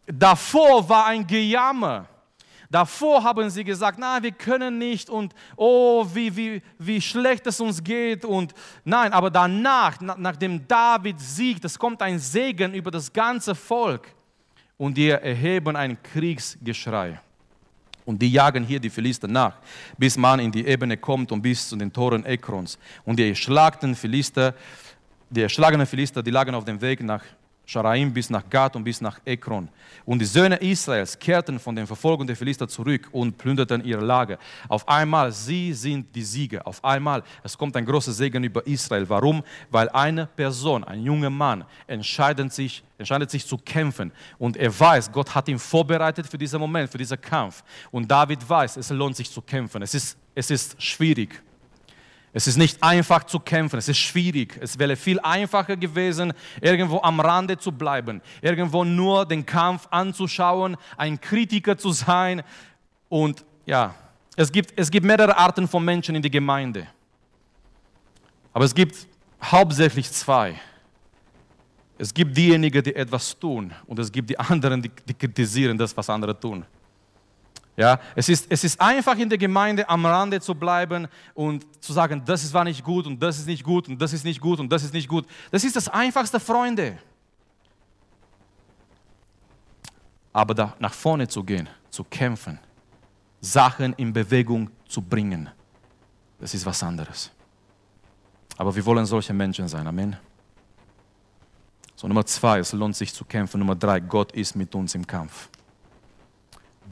Davor 0.06 0.88
war 0.88 1.06
ein 1.06 1.26
Gejammer. 1.26 2.06
Davor 2.70 3.24
haben 3.24 3.50
sie 3.50 3.64
gesagt, 3.64 3.98
na, 3.98 4.22
wir 4.22 4.30
können 4.30 4.78
nicht 4.78 5.10
und 5.10 5.34
oh, 5.56 6.06
wie, 6.14 6.36
wie, 6.36 6.62
wie 6.78 7.00
schlecht 7.00 7.48
es 7.48 7.60
uns 7.60 7.82
geht 7.82 8.24
und 8.24 8.54
nein, 8.84 9.12
aber 9.12 9.28
danach, 9.28 10.00
nachdem 10.00 10.68
David 10.68 11.18
siegt, 11.18 11.64
es 11.64 11.76
kommt 11.76 12.00
ein 12.00 12.20
Segen 12.20 12.74
über 12.74 12.92
das 12.92 13.12
ganze 13.12 13.56
Volk 13.56 14.14
und 14.76 14.96
die 14.96 15.10
erheben 15.10 15.76
ein 15.76 16.02
Kriegsgeschrei. 16.02 17.20
Und 18.04 18.20
die 18.20 18.32
jagen 18.32 18.64
hier 18.64 18.80
die 18.80 18.90
Philister 18.90 19.28
nach, 19.28 19.54
bis 19.96 20.16
man 20.16 20.40
in 20.40 20.50
die 20.50 20.66
Ebene 20.66 20.96
kommt 20.96 21.30
und 21.30 21.40
bis 21.40 21.68
zu 21.68 21.76
den 21.76 21.92
Toren 21.92 22.24
Ekrons. 22.24 22.78
Und 23.04 23.16
die 23.16 23.28
erschlagten 23.28 23.94
Philister, 23.94 24.54
die 25.30 25.42
erschlagenen 25.42 25.86
Philister, 25.86 26.22
die 26.22 26.32
lagen 26.32 26.54
auf 26.54 26.64
dem 26.64 26.80
Weg 26.80 27.00
nach 27.02 27.22
Scharaim 27.64 28.12
bis 28.12 28.28
nach 28.28 28.48
Gad 28.50 28.76
und 28.76 28.84
bis 28.84 29.00
nach 29.00 29.20
Ekron. 29.24 29.68
Und 30.04 30.18
die 30.18 30.24
Söhne 30.24 30.56
Israels 30.56 31.18
kehrten 31.18 31.58
von 31.58 31.76
den 31.76 31.86
Verfolgung 31.86 32.26
der 32.26 32.36
Philister 32.36 32.66
zurück 32.66 33.08
und 33.12 33.38
plünderten 33.38 33.84
ihre 33.84 34.04
Lager. 34.04 34.38
Auf 34.68 34.86
einmal, 34.88 35.30
sie 35.30 35.72
sind 35.72 36.14
die 36.14 36.22
Sieger. 36.22 36.66
Auf 36.66 36.84
einmal, 36.84 37.22
es 37.42 37.56
kommt 37.56 37.76
ein 37.76 37.86
großer 37.86 38.12
Segen 38.12 38.42
über 38.42 38.66
Israel. 38.66 39.08
Warum? 39.08 39.42
Weil 39.70 39.88
eine 39.90 40.26
Person, 40.26 40.82
ein 40.84 41.02
junger 41.02 41.30
Mann, 41.30 41.64
entscheidet 41.86 42.52
sich, 42.52 42.82
entscheidet 42.98 43.30
sich 43.30 43.46
zu 43.46 43.56
kämpfen. 43.58 44.10
Und 44.38 44.56
er 44.56 44.78
weiß, 44.78 45.12
Gott 45.12 45.34
hat 45.34 45.48
ihn 45.48 45.58
vorbereitet 45.58 46.26
für 46.26 46.38
diesen 46.38 46.58
Moment, 46.58 46.90
für 46.90 46.98
diesen 46.98 47.20
Kampf. 47.20 47.62
Und 47.90 48.10
David 48.10 48.48
weiß, 48.48 48.76
es 48.76 48.90
lohnt 48.90 49.16
sich 49.16 49.30
zu 49.30 49.40
kämpfen. 49.40 49.82
Es 49.82 49.94
ist, 49.94 50.18
es 50.34 50.50
ist 50.50 50.82
schwierig. 50.82 51.42
Es 52.34 52.46
ist 52.46 52.56
nicht 52.56 52.82
einfach 52.82 53.24
zu 53.24 53.38
kämpfen, 53.38 53.78
es 53.78 53.88
ist 53.88 53.98
schwierig. 53.98 54.58
Es 54.60 54.78
wäre 54.78 54.96
viel 54.96 55.20
einfacher 55.20 55.76
gewesen, 55.76 56.32
irgendwo 56.60 57.00
am 57.02 57.20
Rande 57.20 57.58
zu 57.58 57.72
bleiben, 57.72 58.22
irgendwo 58.40 58.84
nur 58.84 59.26
den 59.26 59.44
Kampf 59.44 59.86
anzuschauen, 59.90 60.76
ein 60.96 61.20
Kritiker 61.20 61.76
zu 61.76 61.92
sein. 61.92 62.42
Und 63.10 63.44
ja, 63.66 63.94
es 64.34 64.50
gibt, 64.50 64.72
es 64.76 64.90
gibt 64.90 65.04
mehrere 65.04 65.36
Arten 65.36 65.68
von 65.68 65.84
Menschen 65.84 66.14
in 66.14 66.22
der 66.22 66.30
Gemeinde. 66.30 66.86
Aber 68.54 68.64
es 68.64 68.74
gibt 68.74 69.06
hauptsächlich 69.42 70.10
zwei. 70.10 70.58
Es 71.98 72.12
gibt 72.12 72.34
diejenigen, 72.36 72.82
die 72.82 72.94
etwas 72.94 73.38
tun 73.38 73.72
und 73.86 73.98
es 73.98 74.10
gibt 74.10 74.30
die 74.30 74.38
anderen, 74.38 74.80
die, 74.80 74.90
die 75.06 75.14
kritisieren 75.14 75.76
das, 75.76 75.94
was 75.96 76.08
andere 76.08 76.38
tun. 76.38 76.64
Ja, 77.76 77.98
es, 78.14 78.28
ist, 78.28 78.46
es 78.50 78.64
ist 78.64 78.80
einfach 78.80 79.16
in 79.16 79.28
der 79.28 79.38
Gemeinde 79.38 79.88
am 79.88 80.04
Rande 80.04 80.40
zu 80.40 80.54
bleiben 80.54 81.08
und 81.32 81.66
zu 81.82 81.92
sagen, 81.92 82.22
das 82.24 82.52
war 82.52 82.64
nicht 82.64 82.84
gut 82.84 83.06
und 83.06 83.22
das 83.22 83.38
ist 83.38 83.46
nicht 83.46 83.64
gut 83.64 83.88
und 83.88 84.00
das 84.00 84.12
ist 84.12 84.24
nicht 84.24 84.40
gut 84.40 84.60
und 84.60 84.70
das 84.70 84.84
ist 84.84 84.92
nicht 84.92 85.08
gut. 85.08 85.26
Das 85.50 85.64
ist 85.64 85.74
das 85.74 85.88
einfachste, 85.88 86.38
Freunde. 86.38 86.98
Aber 90.34 90.54
da 90.54 90.74
nach 90.78 90.92
vorne 90.92 91.26
zu 91.28 91.42
gehen, 91.42 91.68
zu 91.88 92.04
kämpfen, 92.04 92.58
Sachen 93.40 93.94
in 93.94 94.12
Bewegung 94.12 94.70
zu 94.86 95.00
bringen. 95.00 95.48
Das 96.38 96.52
ist 96.52 96.66
was 96.66 96.82
anderes. 96.82 97.30
Aber 98.58 98.74
wir 98.74 98.84
wollen 98.84 99.06
solche 99.06 99.32
Menschen 99.32 99.66
sein. 99.66 99.86
Amen. 99.86 100.16
So, 101.96 102.06
Nummer 102.06 102.26
zwei, 102.26 102.58
es 102.58 102.72
lohnt 102.72 102.96
sich 102.96 103.14
zu 103.14 103.24
kämpfen. 103.24 103.60
Nummer 103.60 103.76
drei, 103.76 104.00
Gott 104.00 104.32
ist 104.32 104.56
mit 104.56 104.74
uns 104.74 104.94
im 104.94 105.06
Kampf. 105.06 105.48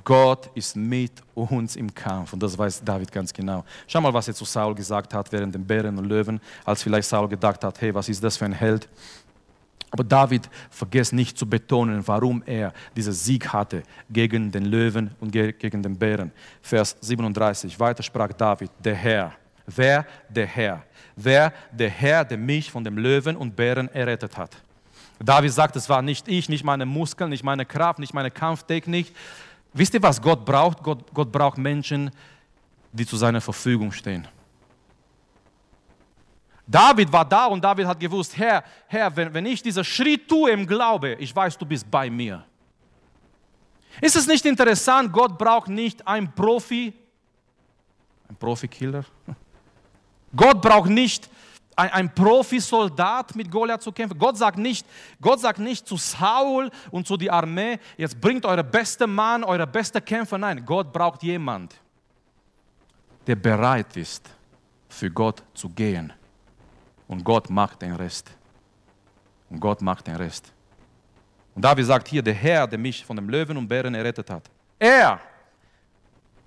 Gott 0.04 0.50
ist 0.54 0.76
mit 0.76 1.12
uns 1.34 1.76
im 1.76 1.92
Kampf. 1.92 2.32
Und 2.32 2.42
das 2.42 2.56
weiß 2.56 2.82
David 2.84 3.10
ganz 3.10 3.32
genau. 3.32 3.64
Schau 3.86 4.00
mal, 4.00 4.12
was 4.12 4.28
er 4.28 4.34
zu 4.34 4.44
Saul 4.44 4.74
gesagt 4.74 5.12
hat 5.14 5.30
während 5.32 5.54
den 5.54 5.66
Bären 5.66 5.96
und 5.98 6.04
Löwen, 6.04 6.40
als 6.64 6.82
vielleicht 6.82 7.08
Saul 7.08 7.28
gedacht 7.28 7.62
hat, 7.64 7.80
hey, 7.80 7.94
was 7.94 8.08
ist 8.08 8.22
das 8.22 8.36
für 8.36 8.44
ein 8.44 8.52
Held? 8.52 8.88
Aber 9.90 10.04
David 10.04 10.48
vergisst 10.70 11.12
nicht 11.12 11.36
zu 11.36 11.48
betonen, 11.48 12.06
warum 12.06 12.42
er 12.46 12.72
diesen 12.96 13.12
Sieg 13.12 13.52
hatte 13.52 13.82
gegen 14.08 14.52
den 14.52 14.66
Löwen 14.66 15.10
und 15.18 15.32
gegen 15.32 15.82
den 15.82 15.98
Bären. 15.98 16.30
Vers 16.62 16.96
37, 17.00 17.78
weiter 17.78 18.02
sprach 18.02 18.32
David, 18.32 18.70
der 18.78 18.94
Herr. 18.94 19.32
Wer? 19.66 20.06
Der 20.28 20.46
Herr. 20.46 20.82
Wer? 21.16 21.52
Der 21.72 21.90
Herr, 21.90 22.24
der 22.24 22.38
mich 22.38 22.70
von 22.70 22.84
dem 22.84 22.98
Löwen 22.98 23.36
und 23.36 23.56
Bären 23.56 23.88
errettet 23.88 24.36
hat. 24.36 24.56
David 25.22 25.52
sagt, 25.52 25.76
es 25.76 25.88
war 25.88 26.00
nicht 26.02 26.28
ich, 26.28 26.48
nicht 26.48 26.64
meine 26.64 26.86
Muskeln, 26.86 27.28
nicht 27.30 27.44
meine 27.44 27.66
Kraft, 27.66 27.98
nicht 27.98 28.14
meine 28.14 28.30
Kampftechnik, 28.30 29.12
Wisst 29.72 29.94
ihr, 29.94 30.02
was 30.02 30.20
Gott 30.20 30.44
braucht? 30.44 30.82
Gott, 30.82 31.12
Gott 31.14 31.30
braucht 31.30 31.58
Menschen, 31.58 32.10
die 32.92 33.06
zu 33.06 33.16
seiner 33.16 33.40
Verfügung 33.40 33.92
stehen. 33.92 34.26
David 36.66 37.12
war 37.12 37.24
da 37.24 37.46
und 37.46 37.62
David 37.62 37.86
hat 37.86 37.98
gewusst, 37.98 38.36
Herr, 38.36 38.62
Herr, 38.86 39.14
wenn, 39.16 39.34
wenn 39.34 39.46
ich 39.46 39.62
diesen 39.62 39.82
Schritt 39.82 40.28
tue 40.28 40.50
im 40.50 40.66
Glaube, 40.66 41.14
ich 41.14 41.34
weiß, 41.34 41.58
du 41.58 41.66
bist 41.66 41.90
bei 41.90 42.08
mir. 42.08 42.44
Ist 44.00 44.16
es 44.16 44.26
nicht 44.26 44.44
interessant, 44.44 45.12
Gott 45.12 45.36
braucht 45.36 45.68
nicht 45.68 46.06
einen 46.06 46.32
Profi, 46.32 46.92
ein 48.28 48.36
Profikiller. 48.36 49.04
Gott 50.36 50.62
braucht 50.62 50.88
nicht 50.88 51.28
ein, 51.80 51.90
ein 51.92 52.14
Profisoldat 52.14 53.34
mit 53.34 53.50
Goliath 53.50 53.82
zu 53.82 53.92
kämpfen. 53.92 54.18
Gott 54.18 54.36
sagt, 54.36 54.58
nicht, 54.58 54.86
Gott 55.20 55.40
sagt 55.40 55.58
nicht 55.58 55.86
zu 55.86 55.96
Saul 55.96 56.70
und 56.90 57.06
zu 57.06 57.16
der 57.16 57.32
Armee, 57.32 57.78
jetzt 57.96 58.20
bringt 58.20 58.44
eure 58.44 58.64
beste 58.64 59.06
Mann, 59.06 59.42
eure 59.44 59.66
beste 59.66 60.00
Kämpfer. 60.00 60.36
Nein, 60.36 60.64
Gott 60.64 60.92
braucht 60.92 61.22
jemand, 61.22 61.74
der 63.26 63.36
bereit 63.36 63.96
ist, 63.96 64.28
für 64.88 65.10
Gott 65.10 65.42
zu 65.54 65.68
gehen. 65.70 66.12
Und 67.08 67.24
Gott 67.24 67.48
macht 67.48 67.82
den 67.82 67.94
Rest. 67.94 68.30
Und 69.48 69.58
Gott 69.58 69.80
macht 69.80 70.06
den 70.06 70.16
Rest. 70.16 70.52
Und 71.54 71.64
David 71.64 71.86
sagt 71.86 72.08
hier, 72.08 72.22
der 72.22 72.34
Herr, 72.34 72.66
der 72.66 72.78
mich 72.78 73.04
von 73.04 73.16
dem 73.16 73.28
Löwen 73.28 73.56
und 73.56 73.66
Bären 73.66 73.94
errettet 73.94 74.30
hat, 74.30 74.44
er 74.78 75.20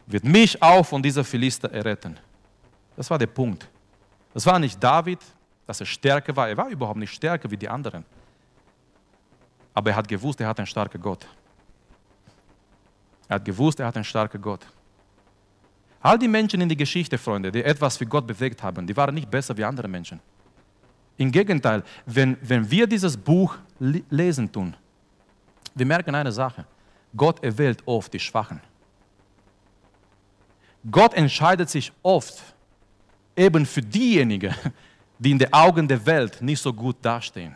wird 0.05 0.23
mich 0.23 0.61
auch 0.61 0.85
von 0.85 1.01
dieser 1.01 1.23
Philister 1.23 1.71
erretten. 1.71 2.17
Das 2.95 3.09
war 3.09 3.17
der 3.17 3.27
Punkt. 3.27 3.67
Das 4.33 4.45
war 4.45 4.59
nicht 4.59 4.83
David, 4.83 5.19
dass 5.65 5.79
er 5.79 5.85
stärker 5.85 6.35
war. 6.35 6.49
Er 6.49 6.57
war 6.57 6.69
überhaupt 6.69 6.99
nicht 6.99 7.13
stärker 7.13 7.49
wie 7.49 7.57
die 7.57 7.69
anderen. 7.69 8.03
Aber 9.73 9.91
er 9.91 9.95
hat 9.95 10.07
gewusst, 10.07 10.39
er 10.41 10.47
hat 10.47 10.59
einen 10.59 10.67
starken 10.67 11.01
Gott. 11.01 11.25
Er 13.27 13.35
hat 13.35 13.45
gewusst, 13.45 13.79
er 13.79 13.87
hat 13.87 13.95
einen 13.95 14.03
starken 14.03 14.41
Gott. 14.41 14.65
All 16.01 16.19
die 16.19 16.27
Menschen 16.27 16.59
in 16.59 16.67
der 16.67 16.75
Geschichte, 16.75 17.17
Freunde, 17.17 17.51
die 17.51 17.63
etwas 17.63 17.97
für 17.97 18.05
Gott 18.05 18.27
bewegt 18.27 18.61
haben, 18.61 18.85
die 18.85 18.95
waren 18.95 19.15
nicht 19.15 19.31
besser 19.31 19.55
wie 19.55 19.63
andere 19.63 19.87
Menschen. 19.87 20.19
Im 21.15 21.31
Gegenteil, 21.31 21.83
wenn, 22.05 22.37
wenn 22.41 22.69
wir 22.69 22.87
dieses 22.87 23.15
Buch 23.15 23.55
lesen 23.79 24.51
tun, 24.51 24.75
wir 25.75 25.85
merken 25.85 26.13
eine 26.13 26.31
Sache. 26.31 26.65
Gott 27.15 27.43
erwählt 27.43 27.81
oft 27.85 28.11
die 28.13 28.19
Schwachen. 28.19 28.59
Gott 30.89 31.13
entscheidet 31.13 31.69
sich 31.69 31.93
oft 32.01 32.41
eben 33.35 33.65
für 33.65 33.81
diejenigen, 33.81 34.53
die 35.17 35.31
in 35.31 35.39
den 35.39 35.51
Augen 35.53 35.87
der 35.87 36.05
Welt 36.05 36.41
nicht 36.41 36.59
so 36.59 36.73
gut 36.73 36.97
dastehen. 37.01 37.55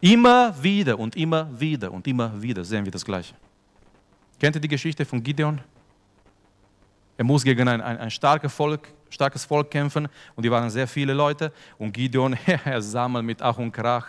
Immer 0.00 0.54
wieder 0.62 0.98
und 0.98 1.14
immer 1.14 1.48
wieder 1.58 1.92
und 1.92 2.06
immer 2.06 2.40
wieder 2.42 2.64
sehen 2.64 2.84
wir 2.84 2.92
das 2.92 3.04
Gleiche. 3.04 3.34
Kennt 4.38 4.56
ihr 4.56 4.60
die 4.60 4.68
Geschichte 4.68 5.04
von 5.04 5.22
Gideon? 5.22 5.60
Er 7.16 7.24
muss 7.24 7.44
gegen 7.44 7.68
ein, 7.68 7.80
ein, 7.80 7.98
ein 7.98 8.10
starkes, 8.10 8.52
Volk, 8.52 8.88
starkes 9.08 9.44
Volk 9.44 9.70
kämpfen 9.70 10.08
und 10.34 10.44
die 10.44 10.50
waren 10.50 10.68
sehr 10.70 10.88
viele 10.88 11.12
Leute. 11.12 11.52
Und 11.78 11.92
Gideon, 11.92 12.36
er 12.64 12.82
sammelt 12.82 13.24
mit 13.24 13.40
Ach 13.40 13.56
und 13.58 13.70
Krach 13.70 14.06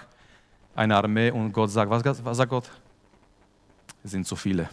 eine 0.75 0.95
Armee 0.95 1.29
und 1.29 1.51
Gott 1.51 1.69
sagt, 1.69 1.91
was, 1.91 2.25
was 2.25 2.37
sagt 2.37 2.49
Gott? 2.49 2.71
Es 4.03 4.11
sind 4.11 4.25
zu 4.25 4.35
viele. 4.35 4.67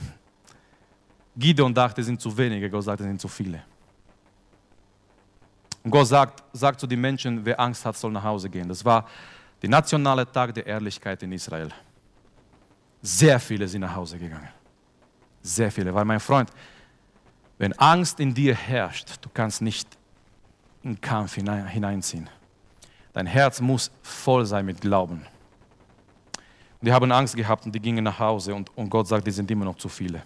Gideon 1.37 1.75
dachte, 1.75 2.01
es 2.01 2.07
sind 2.07 2.21
zu 2.21 2.37
wenige, 2.37 2.71
Gott 2.71 2.85
sagt, 2.85 3.01
es 3.01 3.07
sind 3.07 3.21
zu 3.21 3.29
viele. 3.29 3.63
Und 5.83 5.91
Gott 5.91 6.07
sagt, 6.07 6.43
sagt 6.53 6.81
zu 6.81 6.87
den 6.87 7.01
Menschen, 7.01 7.45
wer 7.45 7.59
Angst 7.59 7.85
hat, 7.85 7.97
soll 7.97 8.13
nach 8.13 8.23
Hause 8.23 8.51
gehen. 8.51 8.69
Das 8.69 8.85
war 8.85 9.07
der 9.63 9.71
nationale 9.71 10.31
Tag 10.31 10.55
der 10.55 10.67
Ehrlichkeit 10.67 11.23
in 11.23 11.33
Israel. 11.33 11.71
Sehr 13.03 13.41
viele 13.41 13.67
sind 13.67 13.81
nach 13.81 13.95
Hause 13.95 14.19
gegangen. 14.19 14.49
Sehr 15.43 15.71
viele. 15.71 15.95
Weil 15.95 16.05
mein 16.05 16.21
Freund, 16.21 16.51
wenn 17.59 17.73
Angst 17.75 18.21
in 18.21 18.35
dir 18.35 18.55
herrscht, 18.55 19.17
du 19.23 19.29
kannst 19.33 19.63
nicht 19.63 19.89
in 20.83 21.01
Kampf 21.01 21.35
hineinziehen. 21.35 22.29
Dein 23.13 23.27
Herz 23.27 23.61
muss 23.61 23.91
voll 24.03 24.47
sein 24.47 24.67
mit 24.67 24.81
Glauben. 24.81 25.27
Die 26.81 26.93
haben 26.93 27.13
Angst 27.13 27.37
gehabt 27.37 27.67
und 27.67 27.75
die 27.75 27.81
gingen 27.81 28.05
nach 28.05 28.19
Hause 28.19 28.55
und, 28.55 28.75
und 28.77 28.89
Gott 28.89 29.07
sagt, 29.07 29.27
die 29.27 29.31
sind 29.31 29.51
immer 29.51 29.67
noch 29.67 29.77
zu 29.77 29.89
viele. 29.89 30.23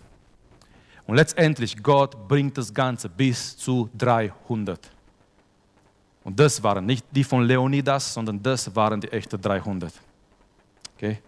Und 1.06 1.16
letztendlich, 1.16 1.82
Gott 1.82 2.28
bringt 2.28 2.56
das 2.56 2.72
Ganze 2.72 3.08
bis 3.08 3.56
zu 3.56 3.90
300. 3.98 4.93
Und 6.24 6.40
das 6.40 6.62
waren 6.62 6.84
nicht 6.86 7.06
die 7.10 7.22
von 7.22 7.44
Leonidas, 7.44 8.14
sondern 8.14 8.42
das 8.42 8.74
waren 8.74 9.00
die 9.00 9.12
echten 9.12 9.40
300. 9.40 9.92
Okay? 10.96 11.18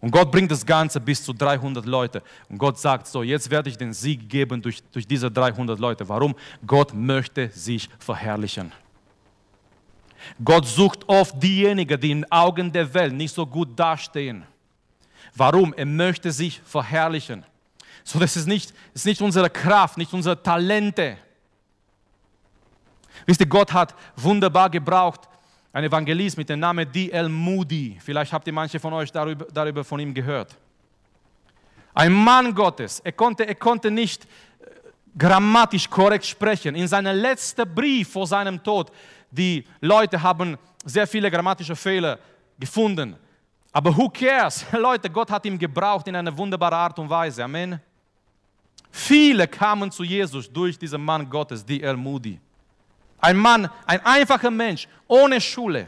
Und 0.00 0.10
Gott 0.10 0.32
bringt 0.32 0.50
das 0.50 0.66
Ganze 0.66 0.98
bis 0.98 1.22
zu 1.22 1.32
300 1.32 1.86
Leute. 1.86 2.22
Und 2.48 2.58
Gott 2.58 2.78
sagt 2.78 3.06
so, 3.06 3.22
jetzt 3.22 3.50
werde 3.50 3.68
ich 3.68 3.76
den 3.76 3.92
Sieg 3.92 4.28
geben 4.28 4.60
durch, 4.60 4.82
durch 4.90 5.06
diese 5.06 5.30
300 5.30 5.78
Leute. 5.78 6.08
Warum? 6.08 6.34
Gott 6.66 6.92
möchte 6.94 7.48
sich 7.50 7.88
verherrlichen. 7.98 8.72
Gott 10.42 10.66
sucht 10.66 11.08
oft 11.08 11.40
diejenigen, 11.42 12.00
die 12.00 12.10
in 12.10 12.32
Augen 12.32 12.72
der 12.72 12.92
Welt 12.92 13.12
nicht 13.12 13.34
so 13.34 13.46
gut 13.46 13.78
dastehen. 13.78 14.44
Warum? 15.34 15.72
Er 15.74 15.86
möchte 15.86 16.32
sich 16.32 16.60
verherrlichen. 16.64 17.44
So, 18.02 18.18
das 18.18 18.36
ist 18.36 18.46
nicht, 18.46 18.72
ist 18.94 19.06
nicht 19.06 19.20
unsere 19.20 19.48
Kraft, 19.48 19.96
nicht 19.96 20.12
unsere 20.12 20.42
Talente 20.42 21.18
Wisst 23.30 23.42
ihr, 23.42 23.46
Gott 23.46 23.72
hat 23.72 23.94
wunderbar 24.16 24.68
gebraucht, 24.68 25.20
ein 25.72 25.84
Evangelist 25.84 26.36
mit 26.36 26.48
dem 26.48 26.58
Namen 26.58 26.90
D.L. 26.90 27.28
Moody. 27.28 27.96
Vielleicht 28.00 28.32
habt 28.32 28.44
ihr 28.48 28.52
manche 28.52 28.80
von 28.80 28.92
euch 28.92 29.12
darüber, 29.12 29.46
darüber 29.54 29.84
von 29.84 30.00
ihm 30.00 30.12
gehört. 30.12 30.56
Ein 31.94 32.12
Mann 32.12 32.52
Gottes. 32.52 32.98
Er 32.98 33.12
konnte, 33.12 33.46
er 33.46 33.54
konnte 33.54 33.88
nicht 33.88 34.24
äh, 34.24 34.66
grammatisch 35.16 35.88
korrekt 35.88 36.26
sprechen. 36.26 36.74
In 36.74 36.88
seinem 36.88 37.16
letzten 37.16 37.72
Brief 37.72 38.10
vor 38.10 38.26
seinem 38.26 38.60
Tod, 38.60 38.90
die 39.30 39.64
Leute 39.80 40.20
haben 40.20 40.58
sehr 40.84 41.06
viele 41.06 41.30
grammatische 41.30 41.76
Fehler 41.76 42.18
gefunden. 42.58 43.14
Aber 43.70 43.96
who 43.96 44.08
cares? 44.08 44.66
Leute, 44.72 45.08
Gott 45.08 45.30
hat 45.30 45.46
ihn 45.46 45.56
gebraucht 45.56 46.08
in 46.08 46.16
einer 46.16 46.36
wunderbaren 46.36 46.74
Art 46.74 46.98
und 46.98 47.08
Weise. 47.08 47.44
Amen. 47.44 47.78
Viele 48.90 49.46
kamen 49.46 49.88
zu 49.92 50.02
Jesus 50.02 50.52
durch 50.52 50.76
diesen 50.76 51.04
Mann 51.04 51.30
Gottes, 51.30 51.64
D.L. 51.64 51.96
Moody. 51.96 52.40
Ein 53.20 53.36
Mann, 53.36 53.68
ein 53.86 54.04
einfacher 54.04 54.50
Mensch, 54.50 54.88
ohne 55.06 55.40
Schule, 55.40 55.86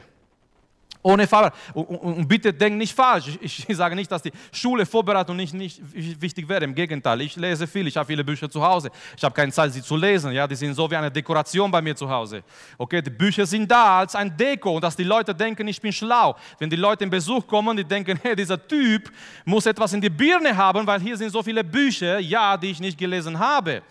ohne 1.02 1.26
Fahrrad. 1.26 1.54
Und, 1.74 1.84
und, 1.84 1.98
und, 1.98 2.28
bitte 2.28 2.52
denk 2.52 2.76
nicht 2.76 2.94
falsch. 2.94 3.24
Ich, 3.40 3.68
ich, 3.68 3.76
sage 3.76 3.96
nicht, 3.96 4.10
dass 4.10 4.22
die 4.22 4.30
Schule 4.52 4.86
Vorbereitung 4.86 5.34
nicht, 5.36 5.52
nicht 5.52 5.80
wichtig 5.92 6.48
wäre. 6.48 6.64
Im 6.64 6.74
Gegenteil, 6.74 7.20
ich 7.22 7.34
lese 7.34 7.66
viel. 7.66 7.88
Ich 7.88 7.96
habe 7.96 8.06
viele 8.06 8.22
Bücher 8.22 8.48
zu 8.48 8.62
Hause. 8.62 8.90
Ich 9.16 9.24
habe 9.24 9.34
keine 9.34 9.50
Zeit, 9.50 9.72
sie 9.72 9.82
zu 9.82 9.96
lesen. 9.96 10.30
Ja, 10.30 10.46
die 10.46 10.54
sind 10.54 10.74
so 10.74 10.88
wie 10.88 10.94
eine 10.94 11.10
Dekoration 11.10 11.70
bei 11.70 11.82
mir 11.82 11.96
zu 11.96 12.08
Hause. 12.08 12.44
Okay, 12.78 13.02
die 13.02 13.10
Bücher 13.10 13.44
sind 13.44 13.68
da 13.68 13.98
als 13.98 14.14
ein 14.14 14.36
Deko 14.36 14.76
und 14.76 14.84
dass 14.84 14.94
die 14.94 15.02
Leute 15.02 15.34
denken, 15.34 15.66
ich 15.66 15.80
bin 15.80 15.92
schlau. 15.92 16.36
Wenn 16.58 16.70
die 16.70 16.76
Leute 16.76 17.02
in 17.02 17.10
Besuch 17.10 17.44
kommen, 17.48 17.76
die 17.76 17.84
denken, 17.84 18.18
hey, 18.22 18.36
dieser 18.36 18.64
Typ 18.64 19.10
muss 19.44 19.66
etwas 19.66 19.92
in 19.92 20.00
die 20.00 20.10
Birne 20.10 20.56
haben, 20.56 20.86
weil 20.86 21.00
hier 21.00 21.16
sind 21.16 21.30
so 21.30 21.42
viele 21.42 21.64
Bücher, 21.64 22.20
ja, 22.20 22.56
die 22.56 22.70
ich 22.70 22.78
nicht 22.78 22.96
gelesen 22.96 23.36
habe. 23.36 23.82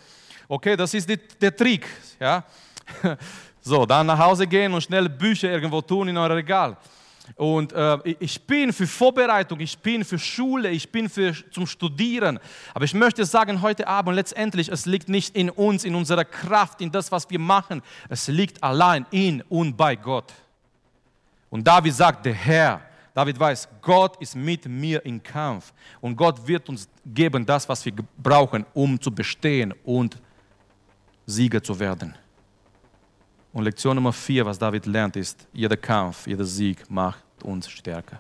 Okay, 0.47 0.77
das 0.77 0.93
ist 0.93 1.09
die, 1.09 1.17
der 1.17 1.53
Trick. 1.53 1.85
Ja. 2.19 2.45
So, 3.63 3.85
dann 3.85 4.07
nach 4.07 4.17
Hause 4.17 4.47
gehen 4.47 4.73
und 4.73 4.81
schnell 4.81 5.07
Bücher 5.07 5.51
irgendwo 5.51 5.81
tun 5.81 6.07
in 6.07 6.17
eurem 6.17 6.31
Regal. 6.31 6.77
Und 7.35 7.71
äh, 7.73 7.97
ich 8.19 8.41
bin 8.41 8.73
für 8.73 8.87
Vorbereitung, 8.87 9.59
ich 9.59 9.77
bin 9.77 10.03
für 10.03 10.17
Schule, 10.17 10.69
ich 10.71 10.91
bin 10.91 11.07
für 11.07 11.33
zum 11.51 11.67
Studieren. 11.67 12.39
Aber 12.73 12.85
ich 12.85 12.93
möchte 12.93 13.23
sagen 13.23 13.61
heute 13.61 13.87
Abend, 13.87 14.15
letztendlich, 14.15 14.69
es 14.69 14.85
liegt 14.87 15.09
nicht 15.09 15.35
in 15.35 15.49
uns, 15.49 15.83
in 15.85 15.93
unserer 15.93 16.25
Kraft, 16.25 16.81
in 16.81 16.91
das, 16.91 17.11
was 17.11 17.29
wir 17.29 17.39
machen. 17.39 17.81
Es 18.09 18.27
liegt 18.27 18.61
allein 18.63 19.05
in 19.11 19.43
und 19.43 19.77
bei 19.77 19.95
Gott. 19.95 20.33
Und 21.51 21.65
David 21.65 21.93
sagt, 21.93 22.25
der 22.25 22.33
Herr, 22.33 22.81
David 23.13 23.39
weiß, 23.39 23.67
Gott 23.81 24.19
ist 24.21 24.35
mit 24.35 24.67
mir 24.67 25.05
im 25.05 25.21
Kampf. 25.21 25.71
Und 25.99 26.15
Gott 26.15 26.45
wird 26.47 26.67
uns 26.67 26.89
geben 27.05 27.45
das, 27.45 27.69
was 27.69 27.85
wir 27.85 27.93
brauchen, 28.17 28.65
um 28.73 28.99
zu 28.99 29.11
bestehen 29.11 29.73
und 29.83 30.17
Sieger 31.25 31.61
zu 31.61 31.77
werden. 31.79 32.15
Und 33.53 33.63
Lektion 33.63 33.95
Nummer 33.95 34.13
vier, 34.13 34.45
was 34.45 34.57
David 34.57 34.85
lernt, 34.85 35.15
ist, 35.15 35.47
jeder 35.51 35.75
Kampf, 35.77 36.25
jeder 36.25 36.45
Sieg 36.45 36.89
macht 36.89 37.23
uns 37.43 37.69
stärker. 37.69 38.19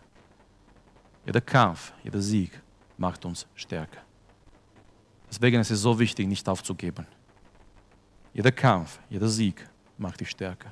Jeder 1.25 1.41
Kampf, 1.41 1.93
jeder 2.03 2.21
Sieg 2.21 2.59
macht 2.97 3.23
uns 3.23 3.47
stärker. 3.55 4.01
Deswegen 5.29 5.61
ist 5.61 5.71
es 5.71 5.81
so 5.81 5.97
wichtig, 5.97 6.27
nicht 6.27 6.47
aufzugeben. 6.49 7.05
Jeder 8.33 8.51
Kampf, 8.51 8.99
jeder 9.09 9.29
Sieg 9.29 9.65
macht 9.97 10.19
dich 10.19 10.29
stärker. 10.29 10.71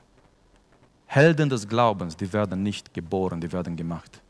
Helden 1.05 1.49
des 1.49 1.67
Glaubens, 1.67 2.15
die 2.15 2.31
werden 2.31 2.61
nicht 2.61 2.93
geboren, 2.93 3.39
die 3.39 3.51
werden 3.51 3.75
gemacht. 3.75 4.21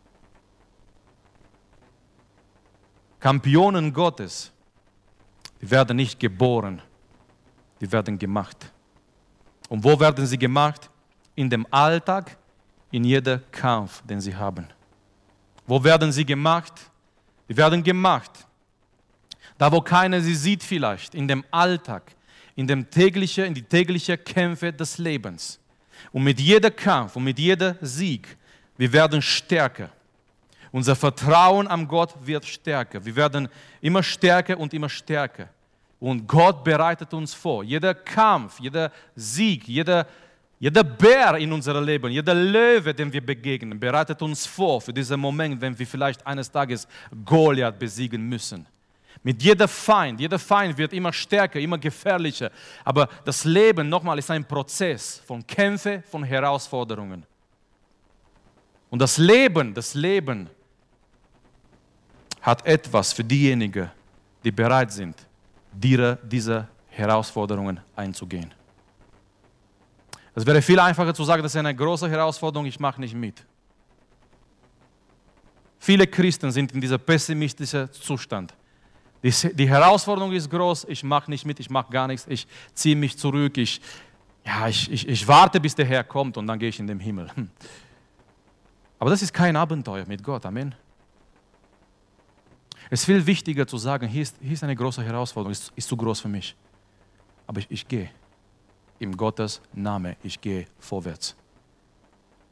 Kampionen 3.19 3.91
Gottes, 3.91 4.51
die 5.61 5.69
werden 5.69 5.97
nicht 5.97 6.19
geboren, 6.19 6.81
die 7.81 7.91
werden 7.91 8.17
gemacht. 8.17 8.71
Und 9.69 9.83
wo 9.83 9.97
werden 9.99 10.25
sie 10.25 10.37
gemacht? 10.37 10.89
In 11.35 11.49
dem 11.49 11.65
Alltag, 11.71 12.37
in 12.91 13.03
jeder 13.03 13.37
Kampf, 13.51 14.01
den 14.01 14.19
sie 14.19 14.35
haben. 14.35 14.67
Wo 15.65 15.81
werden 15.81 16.11
sie 16.11 16.25
gemacht? 16.25 16.73
Die 17.47 17.55
werden 17.55 17.83
gemacht. 17.83 18.31
Da, 19.57 19.71
wo 19.71 19.79
keiner 19.81 20.19
sie 20.21 20.35
sieht 20.35 20.63
vielleicht, 20.63 21.13
in 21.13 21.27
dem 21.27 21.45
Alltag, 21.51 22.15
in, 22.55 22.65
dem 22.65 22.89
tägliche, 22.89 23.45
in 23.45 23.53
die 23.53 23.61
täglichen 23.61 24.21
Kämpfe 24.23 24.73
des 24.73 24.97
Lebens. 24.97 25.59
Und 26.11 26.23
mit 26.23 26.39
jeder 26.39 26.71
Kampf 26.71 27.15
und 27.15 27.23
mit 27.23 27.37
jeder 27.37 27.75
Sieg, 27.81 28.37
wir 28.77 28.91
werden 28.91 29.21
stärker. 29.21 29.89
Unser 30.71 30.95
Vertrauen 30.95 31.67
an 31.67 31.87
Gott 31.87 32.15
wird 32.21 32.45
stärker. 32.45 33.03
Wir 33.03 33.15
werden 33.15 33.49
immer 33.81 34.01
stärker 34.01 34.57
und 34.57 34.73
immer 34.73 34.89
stärker. 34.89 35.49
Und 35.99 36.27
Gott 36.27 36.63
bereitet 36.63 37.13
uns 37.13 37.33
vor. 37.33 37.63
Jeder 37.63 37.93
Kampf, 37.93 38.59
jeder 38.59 38.91
Sieg, 39.15 39.67
jeder, 39.67 40.07
jeder 40.57 40.83
Bär 40.83 41.35
in 41.35 41.51
unserem 41.51 41.83
Leben, 41.83 42.11
jeder 42.11 42.33
Löwe, 42.33 42.93
dem 42.93 43.11
wir 43.11 43.25
begegnen, 43.25 43.79
bereitet 43.79 44.21
uns 44.21 44.45
vor 44.45 44.79
für 44.79 44.93
diesen 44.93 45.19
Moment, 45.19 45.59
wenn 45.59 45.77
wir 45.77 45.85
vielleicht 45.85 46.25
eines 46.25 46.49
Tages 46.49 46.87
Goliath 47.25 47.77
besiegen 47.77 48.27
müssen. 48.27 48.65
Mit 49.21 49.43
jeder 49.43 49.67
Feind, 49.67 50.21
jeder 50.21 50.39
Feind 50.39 50.77
wird 50.77 50.93
immer 50.93 51.11
stärker, 51.11 51.59
immer 51.59 51.77
gefährlicher. 51.77 52.51
Aber 52.85 53.09
das 53.25 53.43
Leben, 53.43 53.89
nochmal, 53.89 54.17
ist 54.17 54.31
ein 54.31 54.45
Prozess 54.45 55.21
von 55.25 55.45
Kämpfen, 55.45 56.03
von 56.03 56.23
Herausforderungen. 56.23 57.25
Und 58.89 58.99
das 58.99 59.17
Leben, 59.17 59.73
das 59.73 59.93
Leben 59.93 60.49
hat 62.41 62.65
etwas 62.65 63.11
für 63.11 63.23
diejenigen, 63.23 63.91
die 64.43 64.51
bereit 64.51 64.91
sind, 64.93 65.15
diese 65.79 66.67
Herausforderungen 66.89 67.79
einzugehen. 67.95 68.53
Es 70.35 70.45
wäre 70.45 70.61
viel 70.61 70.79
einfacher 70.79 71.13
zu 71.13 71.23
sagen, 71.23 71.43
das 71.43 71.53
ist 71.53 71.59
eine 71.59 71.75
große 71.75 72.09
Herausforderung, 72.09 72.65
ich 72.65 72.79
mache 72.79 73.01
nicht 73.01 73.15
mit. 73.15 73.45
Viele 75.79 76.05
Christen 76.07 76.51
sind 76.51 76.71
in 76.73 76.81
diesem 76.81 76.99
pessimistischen 76.99 77.91
Zustand. 77.91 78.53
Die, 79.21 79.67
Herausforderung 79.67 80.31
ist 80.31 80.49
groß, 80.49 80.85
ich 80.87 81.03
mache 81.03 81.29
nicht 81.29 81.45
mit, 81.45 81.59
ich 81.59 81.69
mache 81.69 81.91
gar 81.91 82.07
nichts, 82.07 82.25
ich 82.27 82.47
ziehe 82.73 82.95
mich 82.95 83.17
zurück, 83.17 83.57
ich, 83.57 83.81
ja, 84.45 84.67
ich, 84.67 84.89
ich, 84.91 85.07
ich 85.07 85.27
warte, 85.27 85.59
bis 85.59 85.75
der 85.75 85.85
Herr 85.85 86.03
kommt 86.05 86.37
und 86.37 86.47
dann 86.47 86.57
gehe 86.57 86.69
ich 86.69 86.79
in 86.79 86.87
den 86.87 86.99
Himmel. 86.99 87.29
Hm. 87.35 87.49
Aber 88.97 89.09
das 89.09 89.21
ist 89.21 89.33
kein 89.33 89.55
Abenteuer 89.55 90.05
mit 90.07 90.23
Gott, 90.23 90.45
Amen. 90.45 90.73
Es 92.89 93.01
ist 93.01 93.05
viel 93.05 93.25
wichtiger 93.25 93.67
zu 93.67 93.77
sagen, 93.77 94.07
hier 94.07 94.23
ist, 94.23 94.35
hier 94.41 94.53
ist 94.53 94.63
eine 94.63 94.75
große 94.75 95.03
Herausforderung, 95.03 95.51
ist, 95.51 95.71
ist 95.75 95.87
zu 95.87 95.95
groß 95.95 96.21
für 96.21 96.27
mich. 96.27 96.55
Aber 97.45 97.59
ich, 97.59 97.67
ich 97.69 97.87
gehe. 97.87 98.09
Im 98.97 99.15
Gottes 99.15 99.61
Name, 99.73 100.17
ich 100.23 100.41
gehe 100.41 100.65
vorwärts. 100.79 101.35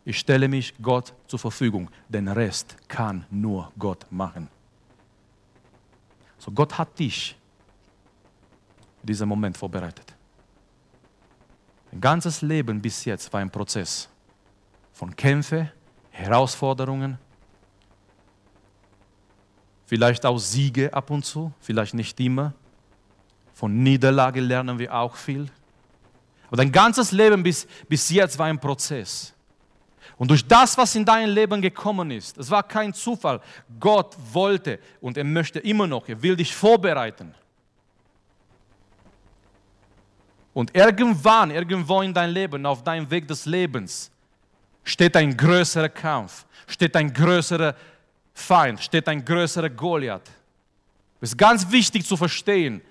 Ich 0.06 0.20
stelle 0.20 0.48
mich 0.48 0.74
Gott 0.82 1.14
zur 1.28 1.40
Verfügung. 1.40 1.90
Den 2.08 2.28
Rest 2.28 2.78
kann 2.88 3.26
nur 3.30 3.72
Gott 3.78 4.06
machen. 4.10 4.48
So 6.38 6.52
Gott 6.52 6.78
hat 6.78 6.98
dich 6.98 7.36
für 9.02 9.08
diesen 9.08 9.28
Moment 9.28 9.58
vorbereitet. 9.58 10.16
Dein 11.92 12.00
ganzes 12.00 12.42
Leben 12.42 12.82
bis 12.82 13.04
jetzt 13.06 13.34
war 13.34 13.42
ein 13.42 13.50
Prozess 13.50 14.08
von 14.94 15.16
Kämpfen, 15.16 15.70
Herausforderungen, 16.12 17.18
vielleicht 19.88 20.26
auch 20.26 20.38
Siege 20.38 20.94
ab 20.94 21.10
und 21.10 21.26
zu, 21.26 21.52
vielleicht 21.60 21.96
nicht 21.96 22.20
immer. 22.20 22.54
Von 23.54 23.82
Niederlage 23.82 24.42
lernen 24.42 24.78
wir 24.78 24.94
auch 24.94 25.16
viel. 25.16 25.48
Aber 26.48 26.58
dein 26.58 26.72
ganzes 26.72 27.12
Leben 27.12 27.42
bis, 27.42 27.66
bis 27.88 28.10
jetzt 28.10 28.38
war 28.38 28.46
ein 28.46 28.60
Prozess. 28.60 29.34
Und 30.18 30.30
durch 30.30 30.46
das, 30.46 30.78
was 30.78 30.94
in 30.96 31.06
dein 31.06 31.30
Leben 31.30 31.62
gekommen 31.62 32.12
ist, 32.12 32.38
es 32.38 32.52
war 32.52 32.64
kein 32.64 32.94
Zufall. 32.94 33.40
Gott 33.80 34.16
wollte 34.32 34.80
und 35.02 35.18
er 35.18 35.24
möchte 35.24 35.60
immer 35.60 35.88
noch, 35.88 36.08
er 36.08 36.22
will 36.22 36.36
dich 36.36 36.54
vorbereiten. 36.54 37.34
Und 40.54 40.76
irgendwann, 40.76 41.52
irgendwo 41.52 42.02
in 42.02 42.14
dein 42.14 42.32
Leben, 42.32 42.66
auf 42.66 42.84
deinem 42.84 43.10
Weg 43.10 43.28
des 43.28 43.46
Lebens, 43.46 44.12
steht 44.84 45.16
ein 45.16 45.36
größerer 45.36 45.90
Kampf, 45.90 46.46
steht 46.66 46.96
ein 46.96 47.14
größerer 47.14 47.76
Feind, 48.38 48.80
steht 48.82 49.08
ein 49.08 49.26
größerer 49.26 49.70
Goliath. 49.70 50.30
Es 51.20 51.30
ist 51.30 51.38
ganz 51.38 51.70
wichtig 51.72 52.06
zu 52.06 52.16
verstehen, 52.16 52.82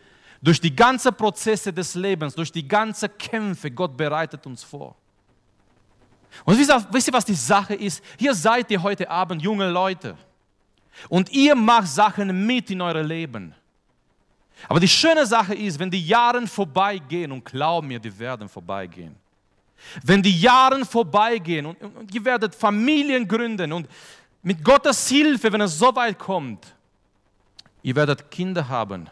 durch 0.42 0.60
die 0.60 0.74
ganzen 0.74 1.14
Prozesse 1.14 1.72
des 1.72 1.94
Lebens, 1.94 2.34
durch 2.34 2.50
die 2.50 2.66
ganzen 2.66 3.08
Kämpfe, 3.16 3.70
Gott 3.70 3.96
bereitet 3.96 4.44
uns 4.44 4.64
vor. 4.64 4.96
Und 6.44 6.58
wisst 6.58 7.08
ihr, 7.08 7.12
was 7.12 7.24
die 7.24 7.34
Sache 7.34 7.74
ist? 7.74 8.02
Hier 8.18 8.34
seid 8.34 8.70
ihr 8.72 8.82
heute 8.82 9.08
Abend 9.08 9.40
junge 9.40 9.70
Leute. 9.70 10.16
Und 11.08 11.30
ihr 11.30 11.54
macht 11.54 11.88
Sachen 11.88 12.46
mit 12.46 12.70
in 12.70 12.80
eurem 12.80 13.06
Leben. 13.06 13.54
Aber 14.68 14.80
die 14.80 14.88
schöne 14.88 15.24
Sache 15.24 15.54
ist, 15.54 15.78
wenn 15.78 15.90
die 15.90 16.04
Jahre 16.04 16.44
vorbeigehen, 16.46 17.30
und 17.30 17.44
glaub 17.44 17.84
mir, 17.84 18.00
die 18.00 18.18
werden 18.18 18.48
vorbeigehen. 18.48 19.14
Wenn 20.02 20.22
die 20.22 20.38
Jahre 20.40 20.84
vorbeigehen 20.84 21.66
und, 21.66 21.80
und 21.80 22.12
ihr 22.12 22.24
werdet 22.24 22.54
Familien 22.54 23.28
gründen 23.28 23.72
und 23.72 23.88
mit 24.46 24.62
Gottes 24.62 25.08
Hilfe, 25.08 25.52
wenn 25.52 25.60
es 25.62 25.76
so 25.76 25.92
weit 25.96 26.20
kommt, 26.20 26.72
ihr 27.82 27.96
werdet 27.96 28.30
Kinder 28.30 28.68
haben. 28.68 29.10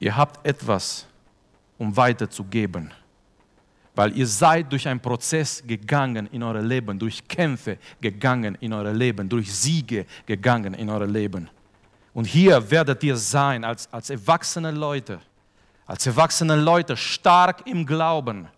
Ihr 0.00 0.16
habt 0.16 0.44
etwas, 0.44 1.06
um 1.78 1.96
weiterzugeben. 1.96 2.92
Weil 3.94 4.18
ihr 4.18 4.26
seid 4.26 4.72
durch 4.72 4.88
einen 4.88 4.98
Prozess 4.98 5.62
gegangen 5.64 6.26
in 6.32 6.42
euer 6.42 6.60
Leben, 6.60 6.98
durch 6.98 7.28
Kämpfe 7.28 7.78
gegangen 8.00 8.56
in 8.56 8.72
euer 8.72 8.92
Leben, 8.92 9.28
durch 9.28 9.54
Siege 9.54 10.06
gegangen 10.26 10.74
in 10.74 10.90
euer 10.90 11.06
Leben. 11.06 11.48
Und 12.14 12.24
hier 12.24 12.68
werdet 12.68 13.00
ihr 13.04 13.16
sein 13.16 13.62
als, 13.62 13.88
als 13.92 14.10
erwachsene 14.10 14.72
Leute, 14.72 15.20
als 15.86 16.04
erwachsene 16.04 16.56
Leute 16.56 16.96
stark 16.96 17.64
im 17.68 17.86
Glauben 17.86 18.48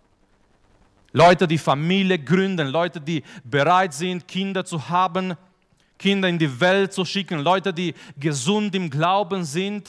Leute, 1.16 1.48
die 1.48 1.57
Familie 1.57 2.18
gründen, 2.18 2.68
Leute, 2.68 3.00
die 3.00 3.22
bereit 3.42 3.94
sind, 3.94 4.29
Kinder 4.29 4.66
zu 4.66 4.87
haben, 4.87 5.35
Kinder 5.98 6.29
in 6.29 6.38
die 6.38 6.61
Welt 6.61 6.92
zu 6.92 7.07
schicken, 7.07 7.38
Leute, 7.38 7.72
die 7.72 7.94
gesund 8.20 8.74
im 8.74 8.90
Glauben 8.90 9.42
sind, 9.42 9.88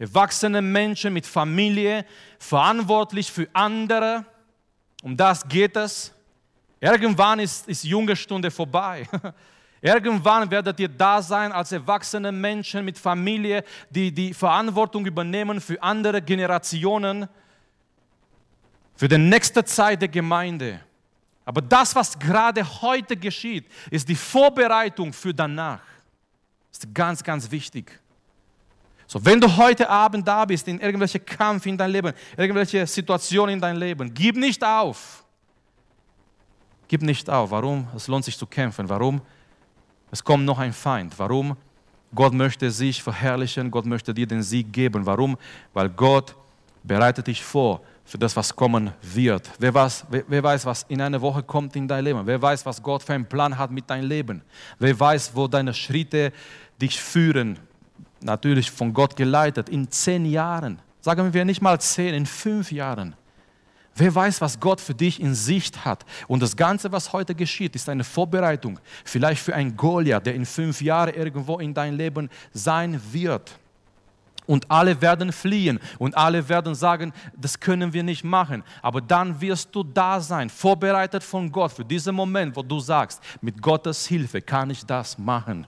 erwachsene 0.00 0.60
Menschen 0.60 1.12
mit 1.12 1.26
Familie, 1.26 2.04
verantwortlich 2.40 3.30
für 3.30 3.46
andere. 3.52 4.24
Um 5.04 5.16
das 5.16 5.48
geht 5.48 5.76
es. 5.76 6.12
Irgendwann 6.80 7.38
ist, 7.38 7.68
ist 7.68 7.84
junge 7.84 8.16
Stunde 8.16 8.50
vorbei. 8.50 9.06
Irgendwann 9.80 10.50
werdet 10.50 10.80
ihr 10.80 10.88
da 10.88 11.22
sein 11.22 11.52
als 11.52 11.70
erwachsene 11.70 12.32
Menschen 12.32 12.84
mit 12.84 12.98
Familie, 12.98 13.62
die 13.90 14.10
die 14.10 14.34
Verantwortung 14.34 15.06
übernehmen 15.06 15.60
für 15.60 15.80
andere 15.80 16.20
Generationen 16.20 17.28
für 18.98 19.06
die 19.06 19.16
nächste 19.16 19.64
Zeit 19.64 20.02
der 20.02 20.08
Gemeinde. 20.08 20.80
Aber 21.44 21.62
das, 21.62 21.94
was 21.94 22.18
gerade 22.18 22.64
heute 22.82 23.16
geschieht, 23.16 23.64
ist 23.92 24.08
die 24.08 24.16
Vorbereitung 24.16 25.12
für 25.12 25.32
danach. 25.32 25.80
Ist 26.72 26.92
ganz, 26.92 27.22
ganz 27.22 27.48
wichtig. 27.48 27.96
So, 29.06 29.24
wenn 29.24 29.40
du 29.40 29.56
heute 29.56 29.88
Abend 29.88 30.26
da 30.26 30.44
bist, 30.44 30.66
in 30.66 30.80
irgendwelche 30.80 31.20
Kampf 31.20 31.64
in 31.66 31.78
dein 31.78 31.92
Leben, 31.92 32.12
irgendwelche 32.36 32.84
Situationen 32.88 33.54
in 33.54 33.60
dein 33.60 33.76
Leben, 33.76 34.12
gib 34.12 34.34
nicht 34.34 34.64
auf. 34.64 35.22
Gib 36.88 37.02
nicht 37.02 37.30
auf. 37.30 37.52
Warum? 37.52 37.86
Es 37.94 38.08
lohnt 38.08 38.24
sich 38.24 38.36
zu 38.36 38.46
kämpfen. 38.46 38.88
Warum? 38.88 39.20
Es 40.10 40.24
kommt 40.24 40.44
noch 40.44 40.58
ein 40.58 40.72
Feind. 40.72 41.16
Warum? 41.16 41.56
Gott 42.12 42.32
möchte 42.32 42.68
sich 42.72 43.00
verherrlichen. 43.00 43.70
Gott 43.70 43.86
möchte 43.86 44.12
dir 44.12 44.26
den 44.26 44.42
Sieg 44.42 44.72
geben. 44.72 45.06
Warum? 45.06 45.38
Weil 45.72 45.88
Gott 45.88 46.34
bereitet 46.82 47.28
dich 47.28 47.44
vor 47.44 47.80
für 48.08 48.16
das, 48.16 48.34
was 48.34 48.56
kommen 48.56 48.90
wird. 49.02 49.50
Wer 49.58 49.74
weiß, 49.74 50.06
wer, 50.08 50.24
wer, 50.26 50.42
weiß, 50.42 50.64
was 50.64 50.86
in 50.88 50.98
einer 51.02 51.20
Woche 51.20 51.42
kommt 51.42 51.76
in 51.76 51.86
dein 51.86 52.02
Leben? 52.02 52.22
Wer 52.24 52.40
weiß, 52.40 52.64
was 52.64 52.82
Gott 52.82 53.02
für 53.02 53.12
einen 53.12 53.26
Plan 53.26 53.56
hat 53.56 53.70
mit 53.70 53.88
deinem 53.90 54.08
Leben? 54.08 54.40
Wer 54.78 54.98
weiß, 54.98 55.32
wo 55.34 55.46
deine 55.46 55.74
Schritte 55.74 56.32
dich 56.80 56.98
führen? 56.98 57.58
Natürlich 58.22 58.70
von 58.70 58.94
Gott 58.94 59.14
geleitet. 59.14 59.68
In 59.68 59.90
zehn 59.90 60.24
Jahren, 60.24 60.78
sagen 61.02 61.34
wir 61.34 61.44
nicht 61.44 61.60
mal 61.60 61.78
zehn, 61.78 62.14
in 62.14 62.24
fünf 62.24 62.72
Jahren. 62.72 63.14
Wer 63.94 64.14
weiß, 64.14 64.40
was 64.40 64.58
Gott 64.58 64.80
für 64.80 64.94
dich 64.94 65.20
in 65.20 65.34
Sicht 65.34 65.84
hat. 65.84 66.06
Und 66.28 66.42
das 66.42 66.56
Ganze, 66.56 66.90
was 66.90 67.12
heute 67.12 67.34
geschieht, 67.34 67.74
ist 67.74 67.90
eine 67.90 68.04
Vorbereitung. 68.04 68.80
Vielleicht 69.04 69.42
für 69.42 69.54
einen 69.54 69.76
Goliath, 69.76 70.24
der 70.24 70.34
in 70.34 70.46
fünf 70.46 70.80
Jahren 70.80 71.12
irgendwo 71.12 71.58
in 71.58 71.74
dein 71.74 71.94
Leben 71.94 72.30
sein 72.54 72.98
wird. 73.12 73.58
Und 74.48 74.70
alle 74.70 74.98
werden 75.02 75.30
fliehen 75.30 75.78
und 75.98 76.16
alle 76.16 76.48
werden 76.48 76.74
sagen, 76.74 77.12
das 77.36 77.60
können 77.60 77.92
wir 77.92 78.02
nicht 78.02 78.24
machen. 78.24 78.64
Aber 78.80 79.02
dann 79.02 79.38
wirst 79.42 79.74
du 79.74 79.82
da 79.82 80.22
sein, 80.22 80.48
vorbereitet 80.48 81.22
von 81.22 81.52
Gott 81.52 81.70
für 81.70 81.84
diesen 81.84 82.14
Moment, 82.14 82.56
wo 82.56 82.62
du 82.62 82.80
sagst, 82.80 83.22
mit 83.42 83.60
Gottes 83.60 84.06
Hilfe 84.06 84.40
kann 84.40 84.70
ich 84.70 84.86
das 84.86 85.18
machen. 85.18 85.66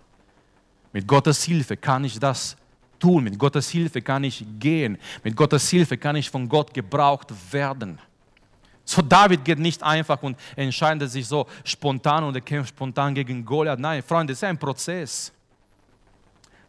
Mit 0.95 1.07
Gottes 1.07 1.45
Hilfe 1.45 1.77
kann 1.77 2.05
ich 2.05 2.19
das 2.19 2.57
tun. 2.99 3.25
Mit 3.25 3.38
Gottes 3.38 3.69
Hilfe 3.69 4.01
kann 4.01 4.25
ich 4.25 4.47
gehen. 4.59 4.97
Mit 5.23 5.37
Gottes 5.37 5.69
Hilfe 5.69 5.99
kann 5.99 6.16
ich 6.16 6.31
von 6.31 6.49
Gott 6.49 6.73
gebraucht 6.73 7.29
werden. 7.53 7.99
So 8.87 9.03
David 9.03 9.45
geht 9.45 9.59
nicht 9.59 9.83
einfach 9.83 10.23
und 10.23 10.38
entscheidet 10.57 11.11
sich 11.11 11.27
so 11.27 11.47
spontan 11.64 12.25
und 12.25 12.35
er 12.35 12.40
kämpft 12.40 12.71
spontan 12.71 13.14
gegen 13.14 13.45
Goliath. 13.45 13.79
Nein, 13.79 14.03
Freunde, 14.03 14.33
es 14.33 14.38
ist 14.38 14.45
ein 14.45 14.59
Prozess. 14.59 15.31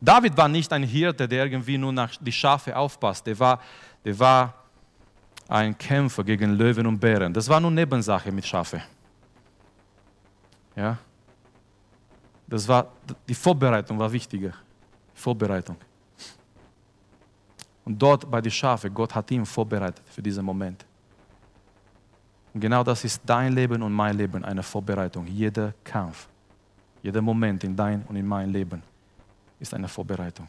David 0.04 0.36
war 0.36 0.48
nicht 0.48 0.74
ein 0.74 0.82
Hirte, 0.82 1.28
der 1.28 1.46
irgendwie 1.46 1.78
nur 1.78 1.94
nach 1.94 2.16
die 2.20 2.32
Schafe 2.32 2.76
aufpasst. 2.76 3.28
Der 3.28 3.38
war, 3.38 3.62
der 4.04 4.18
war 4.18 4.54
ein 5.48 5.78
Kämpfer 5.78 6.24
gegen 6.24 6.54
Löwen 6.54 6.88
und 6.88 7.00
Bären. 7.00 7.32
Das 7.32 7.48
war 7.48 7.60
nur 7.60 7.70
Nebensache 7.70 8.32
mit 8.32 8.46
Schafe. 8.46 8.82
Ja? 10.76 10.98
Das 12.48 12.68
war, 12.68 12.88
die 13.28 13.36
Vorbereitung 13.36 14.00
war 14.00 14.12
wichtiger. 14.12 14.54
Vorbereitung. 15.14 15.78
Und 17.86 18.02
dort 18.02 18.30
bei 18.30 18.42
den 18.42 18.52
Schafe, 18.52 18.90
Gott 18.90 19.14
hat 19.14 19.30
ihn 19.30 19.46
vorbereitet 19.46 20.04
für 20.10 20.22
diesen 20.22 20.44
Moment. 20.44 20.84
Und 22.54 22.60
genau 22.60 22.84
das 22.84 23.04
ist 23.04 23.22
dein 23.24 23.54
Leben 23.54 23.84
und 23.84 23.94
mein 23.94 24.18
Leben, 24.18 24.44
eine 24.44 24.64
Vorbereitung. 24.64 25.28
Jeder 25.28 25.74
Kampf, 25.84 26.28
jeder 27.04 27.22
Moment 27.22 27.64
in 27.64 27.76
dein 27.76 28.04
und 28.04 28.16
in 28.16 28.26
mein 28.26 28.50
Leben 28.50 28.82
ist 29.62 29.74
eine 29.74 29.88
Vorbereitung. 29.88 30.48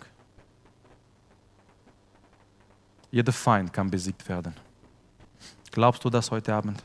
Jeder 3.10 3.32
Feind 3.32 3.72
kann 3.72 3.90
besiegt 3.90 4.26
werden. 4.26 4.54
Glaubst 5.70 6.02
du 6.04 6.10
das 6.10 6.30
heute 6.30 6.54
Abend? 6.54 6.82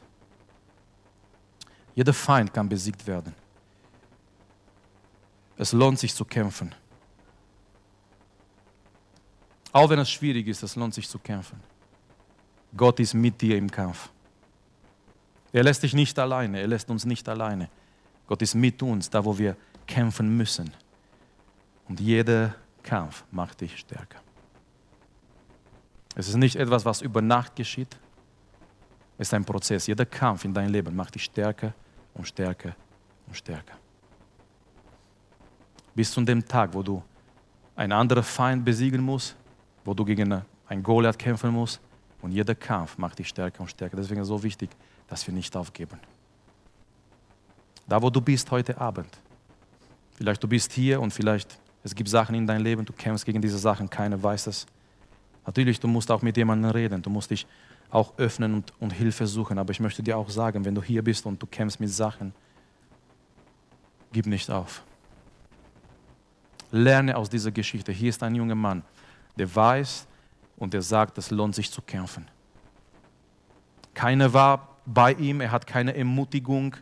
Jeder 1.95 2.13
Feind 2.13 2.53
kann 2.53 2.67
besiegt 2.67 3.07
werden. 3.07 3.33
Es 5.55 5.71
lohnt 5.71 5.97
sich 5.99 6.13
zu 6.13 6.25
kämpfen. 6.25 6.75
Auch 9.71 9.89
wenn 9.89 9.99
es 9.99 10.09
schwierig 10.09 10.47
ist, 10.47 10.63
es 10.63 10.75
lohnt 10.75 10.93
sich 10.93 11.07
zu 11.07 11.17
kämpfen. 11.19 11.59
Gott 12.75 12.99
ist 12.99 13.13
mit 13.13 13.41
dir 13.41 13.57
im 13.57 13.71
Kampf. 13.71 14.09
Er 15.53 15.63
lässt 15.63 15.81
dich 15.81 15.93
nicht 15.93 16.19
alleine, 16.19 16.59
er 16.59 16.67
lässt 16.67 16.89
uns 16.89 17.05
nicht 17.05 17.27
alleine. 17.29 17.69
Gott 18.27 18.41
ist 18.41 18.53
mit 18.53 18.83
uns, 18.83 19.09
da 19.09 19.23
wo 19.23 19.37
wir 19.37 19.55
kämpfen 19.87 20.35
müssen. 20.35 20.71
Und 21.87 21.99
jeder 21.99 22.55
Kampf 22.83 23.23
macht 23.31 23.61
dich 23.61 23.77
stärker. 23.77 24.19
Es 26.15 26.27
ist 26.27 26.35
nicht 26.35 26.55
etwas, 26.55 26.83
was 26.83 27.01
über 27.01 27.21
Nacht 27.21 27.55
geschieht. 27.55 27.95
Es 29.17 29.27
ist 29.27 29.33
ein 29.33 29.45
Prozess. 29.45 29.87
Jeder 29.87 30.05
Kampf 30.05 30.45
in 30.45 30.53
deinem 30.53 30.71
Leben 30.71 30.95
macht 30.95 31.15
dich 31.15 31.23
stärker 31.23 31.73
und 32.13 32.27
stärker 32.27 32.75
und 33.27 33.35
stärker. 33.35 33.75
Bis 35.93 36.11
zu 36.11 36.21
dem 36.21 36.45
Tag, 36.45 36.73
wo 36.73 36.81
du 36.81 37.03
einen 37.75 37.91
anderen 37.91 38.23
Feind 38.23 38.65
besiegen 38.65 39.01
musst, 39.01 39.35
wo 39.85 39.93
du 39.93 40.03
gegen 40.03 40.43
einen 40.67 40.83
Goliath 40.83 41.17
kämpfen 41.17 41.51
musst. 41.51 41.79
Und 42.21 42.31
jeder 42.31 42.55
Kampf 42.55 42.97
macht 42.97 43.19
dich 43.19 43.27
stärker 43.27 43.61
und 43.61 43.69
stärker. 43.69 43.97
Deswegen 43.97 44.21
ist 44.21 44.25
es 44.25 44.29
so 44.29 44.41
wichtig, 44.41 44.69
dass 45.07 45.25
wir 45.25 45.33
nicht 45.33 45.55
aufgeben. 45.55 45.99
Da, 47.87 48.01
wo 48.01 48.09
du 48.09 48.19
bist 48.19 48.49
heute 48.51 48.77
Abend, 48.79 49.17
vielleicht 50.15 50.43
du 50.43 50.47
bist 50.47 50.73
hier 50.73 50.99
und 50.99 51.13
vielleicht 51.13 51.59
es 51.83 51.95
gibt 51.95 52.09
Sachen 52.09 52.35
in 52.35 52.45
deinem 52.45 52.63
Leben, 52.63 52.85
du 52.85 52.93
kämpfst 52.93 53.25
gegen 53.25 53.41
diese 53.41 53.57
Sachen, 53.57 53.89
keiner 53.89 54.21
weiß 54.21 54.47
es. 54.47 54.65
Natürlich, 55.45 55.79
du 55.79 55.87
musst 55.87 56.11
auch 56.11 56.21
mit 56.21 56.35
jemandem 56.35 56.71
reden, 56.71 57.01
du 57.01 57.09
musst 57.09 57.31
dich 57.31 57.47
auch 57.89 58.17
öffnen 58.17 58.55
und, 58.55 58.73
und 58.79 58.91
Hilfe 58.91 59.25
suchen. 59.27 59.57
Aber 59.57 59.71
ich 59.71 59.79
möchte 59.79 60.03
dir 60.03 60.17
auch 60.17 60.29
sagen, 60.29 60.65
wenn 60.65 60.75
du 60.75 60.83
hier 60.83 61.03
bist 61.03 61.25
und 61.25 61.41
du 61.41 61.47
kämpfst 61.47 61.79
mit 61.79 61.89
Sachen, 61.89 62.33
gib 64.11 64.25
nicht 64.25 64.49
auf. 64.49 64.83
Lerne 66.71 67.15
aus 67.15 67.29
dieser 67.29 67.51
Geschichte. 67.51 67.91
Hier 67.91 68.09
ist 68.09 68.21
ein 68.23 68.35
junger 68.35 68.55
Mann, 68.55 68.83
der 69.37 69.53
weiß 69.53 70.05
und 70.57 70.73
der 70.73 70.81
sagt, 70.81 71.17
es 71.17 71.31
lohnt 71.31 71.55
sich 71.55 71.71
zu 71.71 71.81
kämpfen. 71.81 72.27
Keiner 73.93 74.31
war 74.33 74.77
bei 74.85 75.13
ihm, 75.13 75.41
er 75.41 75.51
hat 75.51 75.65
keine 75.65 75.95
Ermutigung. 75.95 76.75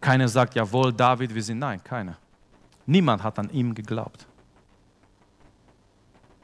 Keiner 0.00 0.28
sagt, 0.28 0.54
jawohl, 0.56 0.92
David, 0.92 1.32
wir 1.32 1.42
sind. 1.42 1.60
Nein, 1.60 1.82
keiner. 1.82 2.18
Niemand 2.86 3.22
hat 3.22 3.38
an 3.38 3.50
ihm 3.50 3.74
geglaubt. 3.74 4.26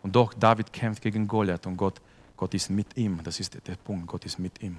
Und 0.03 0.15
doch, 0.15 0.33
David 0.35 0.73
kämpft 0.73 1.03
gegen 1.03 1.27
Goliath 1.27 1.67
und 1.67 1.77
Gott, 1.77 2.01
Gott 2.37 2.55
ist 2.55 2.71
mit 2.71 2.97
ihm. 2.97 3.21
Das 3.23 3.41
ist 3.41 3.59
der, 3.67 3.77
Punkt, 3.77 4.07
Gott 4.07 4.25
ist 4.25 4.39
mit 4.39 4.63
ihm. 4.63 4.79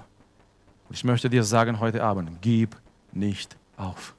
Und 0.88 0.96
ich 0.96 1.04
möchte 1.04 1.30
dir 1.30 1.44
sagen 1.44 1.80
heute 1.80 2.04
Abend, 2.04 2.42
gib 2.42 2.76
nicht 3.12 3.58
auf. 3.78 4.16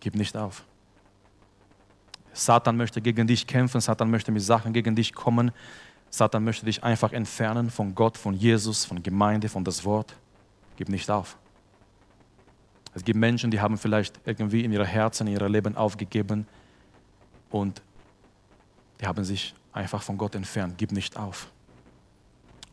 Gib 0.00 0.14
nicht 0.14 0.36
auf. 0.36 0.64
Satan 2.32 2.76
möchte 2.76 3.00
gegen 3.00 3.26
dich 3.26 3.46
kämpfen, 3.46 3.80
Satan 3.80 4.10
möchte 4.10 4.32
mit 4.32 4.42
Sachen 4.42 4.72
gegen 4.72 4.94
dich 4.94 5.14
kommen. 5.14 5.52
Satan 6.10 6.44
möchte 6.44 6.66
dich 6.66 6.84
einfach 6.84 7.12
entfernen 7.12 7.70
von 7.70 7.94
Gott, 7.94 8.18
von 8.18 8.34
Jesus, 8.34 8.84
von 8.84 9.02
Gemeinde, 9.02 9.48
von 9.48 9.64
das 9.64 9.84
Wort. 9.84 10.14
Gib 10.76 10.88
nicht 10.88 11.10
auf. 11.10 11.38
Es 12.94 13.04
gibt 13.04 13.18
Menschen, 13.18 13.50
die 13.50 13.60
haben 13.60 13.78
vielleicht 13.78 14.20
irgendwie 14.24 14.64
in 14.64 14.72
ihrer 14.72 14.84
Herzen, 14.84 15.26
in 15.26 15.34
ihrem 15.34 15.52
Leben 15.52 15.76
aufgegeben 15.76 16.46
und 17.50 17.82
die 19.00 19.06
haben 19.06 19.24
sich 19.24 19.54
einfach 19.72 20.02
von 20.02 20.18
Gott 20.18 20.34
entfernt. 20.34 20.74
Gib 20.76 20.92
nicht 20.92 21.16
auf. 21.16 21.48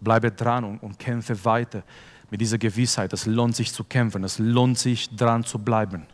Bleibe 0.01 0.31
dran 0.31 0.63
und, 0.63 0.79
und 0.79 0.99
kämpfe 0.99 1.43
weiter 1.45 1.83
mit 2.29 2.41
dieser 2.41 2.57
Gewissheit. 2.57 3.11
Es 3.13 3.25
lohnt 3.25 3.55
sich 3.55 3.73
zu 3.73 3.83
kämpfen. 3.83 4.23
Es 4.23 4.39
lohnt 4.39 4.77
sich 4.77 5.09
dran 5.15 5.43
zu 5.43 5.59
bleiben. 5.59 6.05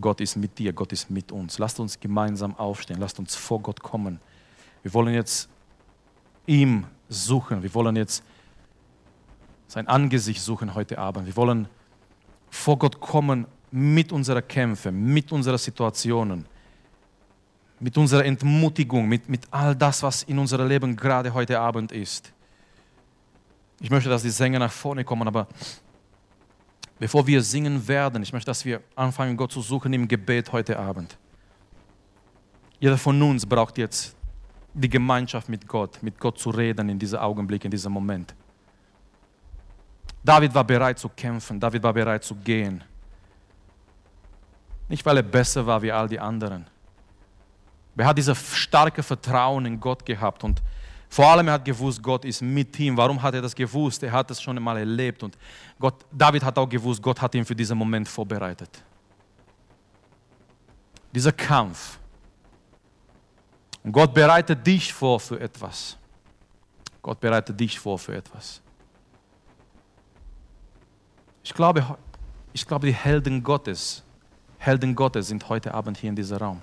Gott 0.00 0.20
ist 0.20 0.36
mit 0.36 0.58
dir, 0.58 0.72
Gott 0.72 0.92
ist 0.92 1.10
mit 1.10 1.30
uns. 1.30 1.58
Lasst 1.58 1.78
uns 1.78 1.98
gemeinsam 2.00 2.56
aufstehen, 2.56 2.98
lasst 2.98 3.18
uns 3.18 3.36
vor 3.36 3.60
Gott 3.60 3.80
kommen. 3.80 4.20
Wir 4.82 4.92
wollen 4.92 5.14
jetzt 5.14 5.48
ihm 6.46 6.86
suchen, 7.08 7.62
wir 7.62 7.72
wollen 7.74 7.96
jetzt 7.96 8.24
sein 9.68 9.88
Angesicht 9.88 10.42
suchen 10.42 10.74
heute 10.74 10.98
Abend. 10.98 11.26
Wir 11.26 11.36
wollen 11.36 11.68
vor 12.54 12.78
Gott 12.78 13.00
kommen 13.00 13.46
mit 13.72 14.12
unserer 14.12 14.40
Kämpfe, 14.40 14.92
mit 14.92 15.32
unseren 15.32 15.58
Situationen, 15.58 16.46
mit 17.80 17.98
unserer 17.98 18.24
Entmutigung, 18.24 19.08
mit, 19.08 19.28
mit 19.28 19.42
all 19.50 19.74
das, 19.74 20.02
was 20.04 20.22
in 20.22 20.38
unserem 20.38 20.68
Leben 20.68 20.94
gerade 20.94 21.34
heute 21.34 21.58
Abend 21.58 21.90
ist. 21.90 22.32
Ich 23.80 23.90
möchte, 23.90 24.08
dass 24.08 24.22
die 24.22 24.30
Sänger 24.30 24.60
nach 24.60 24.70
vorne 24.70 25.04
kommen, 25.04 25.26
aber 25.26 25.48
bevor 27.00 27.26
wir 27.26 27.42
singen 27.42 27.86
werden, 27.88 28.22
ich 28.22 28.32
möchte, 28.32 28.46
dass 28.46 28.64
wir 28.64 28.80
anfangen, 28.94 29.36
Gott 29.36 29.50
zu 29.50 29.60
suchen 29.60 29.92
im 29.92 30.06
Gebet 30.06 30.52
heute 30.52 30.78
Abend. 30.78 31.18
Jeder 32.78 32.96
von 32.96 33.20
uns 33.20 33.44
braucht 33.44 33.78
jetzt 33.78 34.14
die 34.72 34.88
Gemeinschaft 34.88 35.48
mit 35.48 35.66
Gott, 35.66 36.00
mit 36.02 36.20
Gott 36.20 36.38
zu 36.38 36.50
reden 36.50 36.88
in 36.88 36.98
diesem 37.00 37.18
Augenblick, 37.18 37.64
in 37.64 37.72
diesem 37.72 37.92
Moment. 37.92 38.32
David 40.24 40.54
war 40.54 40.64
bereit 40.64 40.98
zu 40.98 41.10
kämpfen, 41.10 41.60
David 41.60 41.82
war 41.82 41.92
bereit 41.92 42.24
zu 42.24 42.34
gehen. 42.34 42.82
Nicht, 44.88 45.04
weil 45.04 45.18
er 45.18 45.22
besser 45.22 45.66
war 45.66 45.80
wie 45.82 45.92
all 45.92 46.08
die 46.08 46.18
anderen. 46.18 46.66
Er 47.96 48.06
hat 48.06 48.18
dieses 48.18 48.56
starke 48.56 49.02
Vertrauen 49.02 49.66
in 49.66 49.78
Gott 49.78 50.04
gehabt 50.04 50.42
und 50.42 50.62
vor 51.10 51.26
allem 51.26 51.46
er 51.46 51.54
hat 51.54 51.64
gewusst, 51.64 52.02
Gott 52.02 52.24
ist 52.24 52.42
mit 52.42 52.78
ihm. 52.80 52.96
Warum 52.96 53.22
hat 53.22 53.34
er 53.34 53.42
das 53.42 53.54
gewusst? 53.54 54.02
Er 54.02 54.10
hat 54.10 54.30
es 54.30 54.42
schon 54.42 54.56
einmal 54.56 54.78
erlebt 54.78 55.22
und 55.22 55.36
Gott, 55.78 55.94
David 56.10 56.42
hat 56.42 56.58
auch 56.58 56.68
gewusst, 56.68 57.00
Gott 57.02 57.20
hat 57.20 57.34
ihn 57.34 57.44
für 57.44 57.54
diesen 57.54 57.78
Moment 57.78 58.08
vorbereitet. 58.08 58.82
Dieser 61.14 61.32
Kampf. 61.32 61.98
Und 63.84 63.92
Gott 63.92 64.12
bereitet 64.12 64.66
dich 64.66 64.92
vor 64.92 65.20
für 65.20 65.38
etwas. 65.38 65.96
Gott 67.02 67.20
bereitet 67.20 67.60
dich 67.60 67.78
vor 67.78 67.98
für 67.98 68.16
etwas. 68.16 68.63
Ich 71.44 71.52
glaube, 71.52 71.98
ich 72.54 72.66
glaube, 72.66 72.86
die 72.86 72.94
Helden 72.94 73.42
Gottes, 73.42 74.02
Helden 74.58 74.94
Gottes 74.94 75.28
sind 75.28 75.48
heute 75.48 75.74
Abend 75.74 75.98
hier 75.98 76.08
in 76.08 76.16
diesem 76.16 76.38
Raum. 76.38 76.62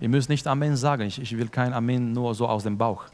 Ihr 0.00 0.08
müsst 0.08 0.28
nicht 0.28 0.46
Amen 0.46 0.74
sagen. 0.74 1.02
Ich, 1.02 1.20
ich 1.20 1.36
will 1.36 1.48
kein 1.48 1.74
Amen 1.74 2.12
nur 2.12 2.34
so 2.34 2.48
aus 2.48 2.64
dem 2.64 2.76
Bauch. 2.76 3.04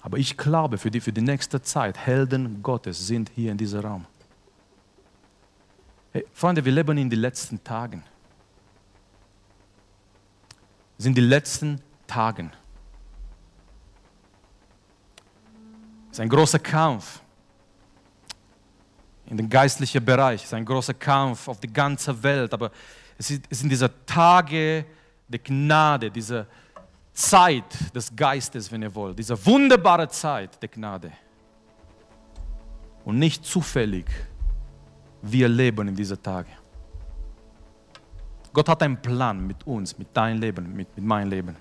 Aber 0.00 0.16
ich 0.16 0.36
glaube, 0.36 0.78
für 0.78 0.90
die, 0.90 1.00
für 1.00 1.12
die 1.12 1.20
nächste 1.20 1.60
Zeit, 1.60 1.98
Helden 1.98 2.62
Gottes 2.62 3.06
sind 3.06 3.30
hier 3.34 3.52
in 3.52 3.58
diesem 3.58 3.80
Raum. 3.80 4.06
Hey, 6.12 6.26
Freunde, 6.32 6.64
wir 6.64 6.72
leben 6.72 6.96
in 6.96 7.10
den 7.10 7.20
letzten 7.20 7.62
Tagen. 7.62 8.02
Sind 10.96 11.16
die 11.16 11.20
letzten 11.20 11.80
Tagen. 12.06 12.50
Ist 16.20 16.24
ein 16.24 16.28
großer 16.28 16.58
Kampf 16.58 17.22
in 19.26 19.38
den 19.38 19.48
geistlichen 19.48 20.04
Bereich. 20.04 20.40
Es 20.40 20.48
ist 20.48 20.54
ein 20.54 20.66
großer 20.66 20.92
Kampf 20.92 21.48
auf 21.48 21.58
die 21.58 21.72
ganze 21.72 22.22
Welt. 22.22 22.52
Aber 22.52 22.70
es 23.16 23.28
sind 23.28 23.70
diese 23.70 23.90
Tage 24.04 24.84
der 25.26 25.38
Gnade, 25.38 26.10
diese 26.10 26.46
Zeit 27.14 27.94
des 27.94 28.14
Geistes, 28.14 28.70
wenn 28.70 28.82
ihr 28.82 28.94
wollt. 28.94 29.18
Diese 29.18 29.34
wunderbare 29.46 30.08
Zeit 30.08 30.60
der 30.60 30.68
Gnade. 30.68 31.10
Und 33.04 33.18
nicht 33.18 33.42
zufällig, 33.42 34.06
wir 35.22 35.48
leben 35.48 35.88
in 35.88 35.94
diesen 35.94 36.22
Tagen. 36.22 36.52
Gott 38.52 38.68
hat 38.68 38.82
einen 38.82 39.00
Plan 39.00 39.46
mit 39.46 39.66
uns, 39.66 39.96
mit 39.96 40.14
deinem 40.14 40.40
Leben, 40.40 40.76
mit, 40.76 40.94
mit 40.94 41.04
meinem 41.04 41.30
Leben. 41.30 41.56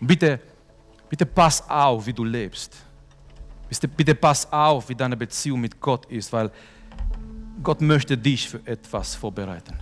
Bitte, 0.00 0.40
bitte 1.10 1.26
pass 1.26 1.68
auf, 1.68 2.06
wie 2.06 2.12
du 2.14 2.24
lebst. 2.24 2.74
Bitte, 3.96 4.14
pass 4.14 4.50
auf, 4.50 4.88
wie 4.88 4.94
deine 4.94 5.16
Beziehung 5.16 5.60
mit 5.60 5.78
Gott 5.80 6.06
ist, 6.06 6.32
weil 6.32 6.50
Gott 7.62 7.80
möchte 7.80 8.16
dich 8.16 8.48
für 8.48 8.60
etwas 8.64 9.14
vorbereiten. 9.14 9.78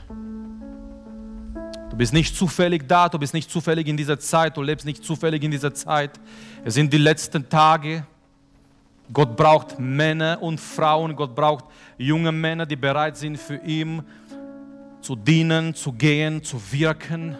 Du 1.91 1.97
bist 1.97 2.12
nicht 2.12 2.37
zufällig 2.37 2.87
da, 2.87 3.09
du 3.09 3.18
bist 3.18 3.33
nicht 3.33 3.51
zufällig 3.51 3.87
in 3.87 3.97
dieser 3.97 4.18
Zeit, 4.18 4.57
du 4.57 4.62
lebst 4.62 4.85
nicht 4.85 5.05
zufällig 5.05 5.43
in 5.43 5.51
dieser 5.51 5.72
Zeit. 5.72 6.11
Es 6.64 6.74
sind 6.74 6.93
die 6.93 6.99
letzten 6.99 7.49
Tage. 7.49 8.05
Gott 9.11 9.37
braucht 9.37 9.79
Männer 9.79 10.39
und 10.43 10.61
Frauen, 10.61 11.16
Gott 11.16 11.35
braucht 11.35 11.64
junge 11.97 12.31
Männer, 12.31 12.66
die 12.66 12.76
bereit 12.76 13.16
sind, 13.16 13.39
für 13.39 13.57
ihn 13.57 14.03
zu 15.01 15.16
dienen, 15.16 15.74
zu 15.74 15.93
gehen, 15.93 16.43
zu 16.43 16.61
wirken, 16.72 17.37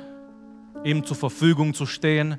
ihm 0.83 1.05
zur 1.05 1.17
Verfügung 1.17 1.75
zu 1.75 1.85
stehen. 1.85 2.39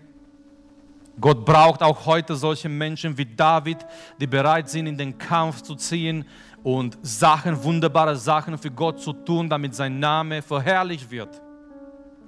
Gott 1.19 1.45
braucht 1.45 1.81
auch 1.81 2.05
heute 2.05 2.35
solche 2.35 2.69
Menschen 2.69 3.17
wie 3.17 3.25
David, 3.25 3.77
die 4.19 4.27
bereit 4.27 4.69
sind, 4.69 4.87
in 4.87 4.97
den 4.97 5.17
Kampf 5.17 5.61
zu 5.61 5.75
ziehen 5.75 6.25
und 6.63 6.97
Sachen, 7.01 7.61
wunderbare 7.63 8.15
Sachen 8.15 8.57
für 8.57 8.71
Gott 8.71 8.99
zu 9.01 9.13
tun, 9.13 9.49
damit 9.49 9.75
sein 9.75 9.99
Name 9.99 10.41
verherrlicht 10.41 11.09
wird. 11.09 11.41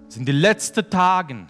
Das 0.06 0.16
sind 0.16 0.28
die 0.28 0.34
letzten 0.34 0.89
Tage. 0.89 1.48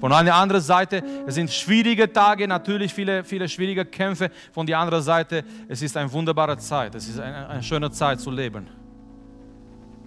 Von 0.00 0.12
einer 0.12 0.34
anderen 0.34 0.62
Seite, 0.62 1.02
es 1.26 1.34
sind 1.34 1.50
schwierige 1.50 2.12
Tage, 2.12 2.46
natürlich 2.46 2.94
viele, 2.94 3.24
viele 3.24 3.48
schwierige 3.48 3.84
Kämpfe. 3.84 4.30
Von 4.52 4.64
der 4.64 4.78
anderen 4.78 5.02
Seite, 5.02 5.44
es 5.68 5.82
ist 5.82 5.96
eine 5.96 6.12
wunderbare 6.12 6.56
Zeit. 6.56 6.94
Es 6.94 7.08
ist 7.08 7.18
eine, 7.18 7.48
eine 7.48 7.62
schöne 7.62 7.90
Zeit 7.90 8.20
zu 8.20 8.30
leben. 8.30 8.68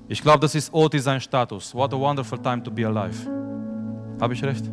Ich 0.07 0.21
glaube, 0.21 0.39
das 0.39 0.55
ist 0.55 0.73
Oti 0.73 0.99
sein 0.99 1.19
Status. 1.19 1.73
What 1.75 1.93
a 1.93 1.99
wonderful 1.99 2.37
time 2.37 2.63
to 2.63 2.71
be 2.71 2.85
alive. 2.85 3.40
Habe 4.21 4.35
ich 4.35 4.43
recht? 4.43 4.63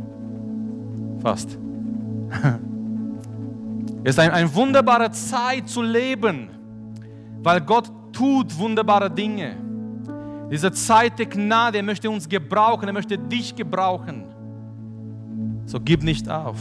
Fast. 1.20 1.58
Es 4.04 4.10
ist 4.10 4.20
eine, 4.20 4.32
eine 4.32 4.54
wunderbare 4.54 5.10
Zeit 5.10 5.68
zu 5.68 5.82
leben, 5.82 6.48
weil 7.42 7.60
Gott 7.60 7.90
tut 8.12 8.56
wunderbare 8.56 9.10
Dinge. 9.10 9.56
Diese 10.50 10.70
Zeit 10.70 11.18
der 11.18 11.26
Gnade, 11.26 11.78
er 11.78 11.82
möchte 11.82 12.08
uns 12.08 12.28
gebrauchen, 12.28 12.86
er 12.86 12.92
möchte 12.92 13.18
dich 13.18 13.54
gebrauchen. 13.54 14.24
So 15.66 15.78
gib 15.80 16.04
nicht 16.04 16.28
auf. 16.30 16.56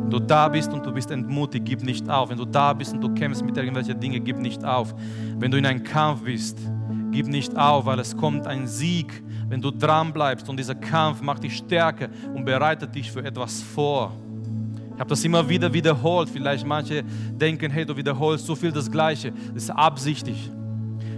Wenn 0.00 0.10
du 0.10 0.18
da 0.18 0.48
bist 0.48 0.72
und 0.72 0.84
du 0.84 0.92
bist 0.92 1.10
entmutigt, 1.10 1.64
gib 1.66 1.82
nicht 1.84 2.08
auf. 2.08 2.30
Wenn 2.30 2.38
du 2.38 2.46
da 2.46 2.72
bist 2.72 2.94
und 2.94 3.02
du 3.02 3.14
kämpfst 3.14 3.44
mit 3.44 3.56
irgendwelchen 3.56 4.00
Dingen, 4.00 4.24
gib 4.24 4.38
nicht 4.38 4.64
auf. 4.64 4.94
Wenn 5.38 5.50
du 5.50 5.58
in 5.58 5.66
einem 5.66 5.84
Kampf 5.84 6.22
bist, 6.22 6.58
gib 7.12 7.28
nicht 7.28 7.56
auf, 7.56 7.86
weil 7.86 7.98
es 8.00 8.16
kommt 8.16 8.46
ein 8.46 8.66
Sieg, 8.66 9.22
wenn 9.48 9.60
du 9.60 9.70
dran 9.70 10.12
bleibst 10.12 10.48
und 10.48 10.56
dieser 10.56 10.74
Kampf 10.74 11.20
macht 11.20 11.44
dich 11.44 11.56
stärker 11.58 12.08
und 12.34 12.44
bereitet 12.44 12.94
dich 12.94 13.12
für 13.12 13.24
etwas 13.24 13.62
vor. 13.62 14.12
Ich 14.94 15.00
habe 15.00 15.10
das 15.10 15.24
immer 15.24 15.48
wieder 15.48 15.72
wiederholt. 15.72 16.28
Vielleicht 16.28 16.66
manche 16.66 17.02
denken, 17.32 17.70
hey, 17.70 17.84
du 17.84 17.96
wiederholst 17.96 18.46
so 18.46 18.54
viel 18.54 18.72
das 18.72 18.90
Gleiche. 18.90 19.32
Das 19.54 19.64
ist 19.64 19.70
absichtlich. 19.70 20.50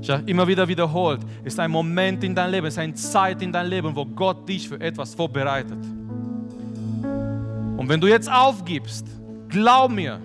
Ich 0.01 0.11
habe 0.11 0.22
immer 0.26 0.47
wieder 0.47 0.66
wiederholt. 0.68 1.20
Es 1.45 1.55
ist 1.55 1.61
ein 1.61 1.70
Moment 1.70 2.22
in 2.24 2.34
deinem 2.34 2.51
Leben, 2.51 2.66
es 2.66 2.74
ist 2.74 2.78
eine 2.78 2.95
Zeit 2.95 3.40
in 3.40 3.53
deinem 3.53 3.70
Leben, 3.70 3.97
wo 3.97 4.05
Gott 4.05 4.49
dich 4.49 4.68
für 4.68 4.80
etwas 4.80 5.14
vorbereitet. 5.14 5.78
Und 7.76 7.88
wenn 7.88 8.01
du 8.01 8.07
jetzt 8.07 8.30
aufgibst, 8.30 9.07
glaub 9.49 9.90
mir, 9.90 10.20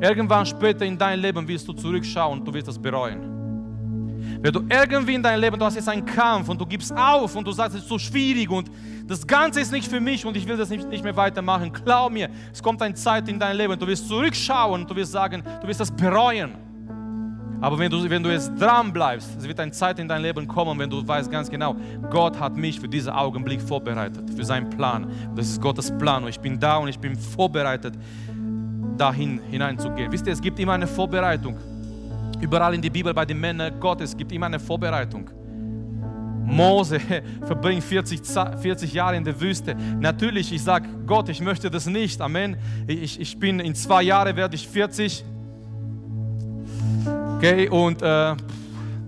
irgendwann 0.00 0.46
später 0.46 0.84
in 0.84 0.96
deinem 0.96 1.20
Leben 1.20 1.46
wirst 1.46 1.68
du 1.68 1.72
zurückschauen 1.72 2.38
und 2.38 2.46
du 2.46 2.54
wirst 2.54 2.68
das 2.68 2.78
bereuen. 2.78 3.39
Wenn 4.42 4.52
du 4.54 4.62
irgendwie 4.70 5.14
in 5.14 5.22
deinem 5.22 5.40
Leben, 5.40 5.58
du 5.58 5.66
hast 5.66 5.74
jetzt 5.74 5.88
einen 5.88 6.04
Kampf 6.04 6.48
und 6.48 6.58
du 6.58 6.64
gibst 6.64 6.96
auf 6.96 7.36
und 7.36 7.46
du 7.46 7.52
sagst, 7.52 7.76
es 7.76 7.82
ist 7.82 7.88
so 7.88 7.98
schwierig 7.98 8.48
und 8.48 8.70
das 9.06 9.26
Ganze 9.26 9.60
ist 9.60 9.70
nicht 9.70 9.86
für 9.86 10.00
mich 10.00 10.24
und 10.24 10.34
ich 10.34 10.48
will 10.48 10.56
das 10.56 10.70
nicht, 10.70 10.88
nicht 10.88 11.04
mehr 11.04 11.14
weitermachen. 11.14 11.70
Glaub 11.84 12.10
mir, 12.10 12.30
es 12.50 12.62
kommt 12.62 12.80
eine 12.80 12.94
Zeit 12.94 13.28
in 13.28 13.38
dein 13.38 13.54
Leben, 13.56 13.78
du 13.78 13.86
wirst 13.86 14.08
zurückschauen 14.08 14.80
und 14.80 14.90
du 14.90 14.96
wirst 14.96 15.12
sagen, 15.12 15.42
du 15.60 15.68
wirst 15.68 15.80
das 15.80 15.90
bereuen. 15.90 16.52
Aber 17.60 17.78
wenn 17.78 17.90
du, 17.90 18.08
wenn 18.08 18.22
du 18.22 18.30
jetzt 18.30 18.50
dran 18.58 18.90
bleibst, 18.90 19.36
es 19.36 19.46
wird 19.46 19.60
eine 19.60 19.72
Zeit 19.72 19.98
in 19.98 20.08
dein 20.08 20.22
Leben 20.22 20.48
kommen, 20.48 20.78
wenn 20.78 20.88
du 20.88 21.06
weißt 21.06 21.30
ganz 21.30 21.50
genau, 21.50 21.76
Gott 22.08 22.40
hat 22.40 22.56
mich 22.56 22.80
für 22.80 22.88
diesen 22.88 23.12
Augenblick 23.12 23.60
vorbereitet, 23.60 24.30
für 24.34 24.44
seinen 24.44 24.70
Plan. 24.70 25.06
Das 25.36 25.48
ist 25.48 25.60
Gottes 25.60 25.92
Plan 25.98 26.22
und 26.22 26.30
ich 26.30 26.40
bin 26.40 26.58
da 26.58 26.78
und 26.78 26.88
ich 26.88 26.98
bin 26.98 27.14
vorbereitet, 27.14 27.92
dahin 28.96 29.38
hineinzugehen. 29.50 30.10
Wisst 30.10 30.26
ihr, 30.26 30.32
es 30.32 30.40
gibt 30.40 30.58
immer 30.58 30.72
eine 30.72 30.86
Vorbereitung. 30.86 31.56
Überall 32.40 32.74
in 32.74 32.82
der 32.82 32.90
Bibel 32.90 33.12
bei 33.12 33.24
den 33.24 33.40
Männern 33.40 33.78
Gottes 33.80 34.16
gibt 34.16 34.32
immer 34.32 34.46
eine 34.46 34.58
Vorbereitung. 34.58 35.30
Mose 36.44 37.00
verbringt 37.46 37.84
40, 37.84 38.20
40 38.60 38.92
Jahre 38.92 39.16
in 39.16 39.24
der 39.24 39.40
Wüste. 39.40 39.76
Natürlich, 39.98 40.52
ich 40.52 40.62
sage 40.62 40.88
Gott, 41.06 41.28
ich 41.28 41.40
möchte 41.40 41.70
das 41.70 41.86
nicht. 41.86 42.20
Amen. 42.20 42.56
Ich, 42.86 43.20
ich 43.20 43.38
bin 43.38 43.60
in 43.60 43.74
zwei 43.74 44.02
Jahren 44.02 44.36
werde 44.36 44.56
ich 44.56 44.68
40. 44.68 45.24
Okay, 47.36 47.68
und 47.68 48.02
äh, 48.02 48.34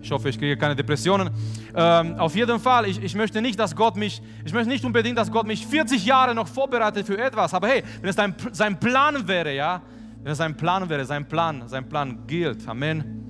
ich 0.00 0.10
hoffe, 0.10 0.28
ich 0.28 0.38
kriege 0.38 0.56
keine 0.56 0.74
Depressionen. 0.74 1.30
Ähm, 1.74 2.16
auf 2.16 2.34
jeden 2.34 2.58
Fall, 2.60 2.86
ich, 2.86 3.02
ich 3.02 3.14
möchte 3.14 3.40
nicht, 3.40 3.58
dass 3.58 3.74
Gott 3.74 3.96
mich, 3.96 4.22
ich 4.44 4.52
möchte 4.52 4.68
nicht 4.68 4.84
unbedingt, 4.84 5.18
dass 5.18 5.30
Gott 5.30 5.46
mich 5.46 5.66
40 5.66 6.04
Jahre 6.04 6.34
noch 6.34 6.48
vorbereitet 6.48 7.06
für 7.06 7.18
etwas. 7.18 7.54
Aber 7.54 7.68
hey, 7.68 7.82
wenn 8.00 8.10
es 8.10 8.18
ein, 8.18 8.34
sein 8.52 8.78
Plan 8.78 9.26
wäre, 9.26 9.54
ja, 9.54 9.80
wenn 10.22 10.32
es 10.32 10.38
sein 10.38 10.56
Plan 10.56 10.88
wäre, 10.88 11.04
sein 11.04 11.26
Plan, 11.26 11.62
sein 11.66 11.88
Plan 11.88 12.18
gilt. 12.26 12.66
Amen. 12.68 13.22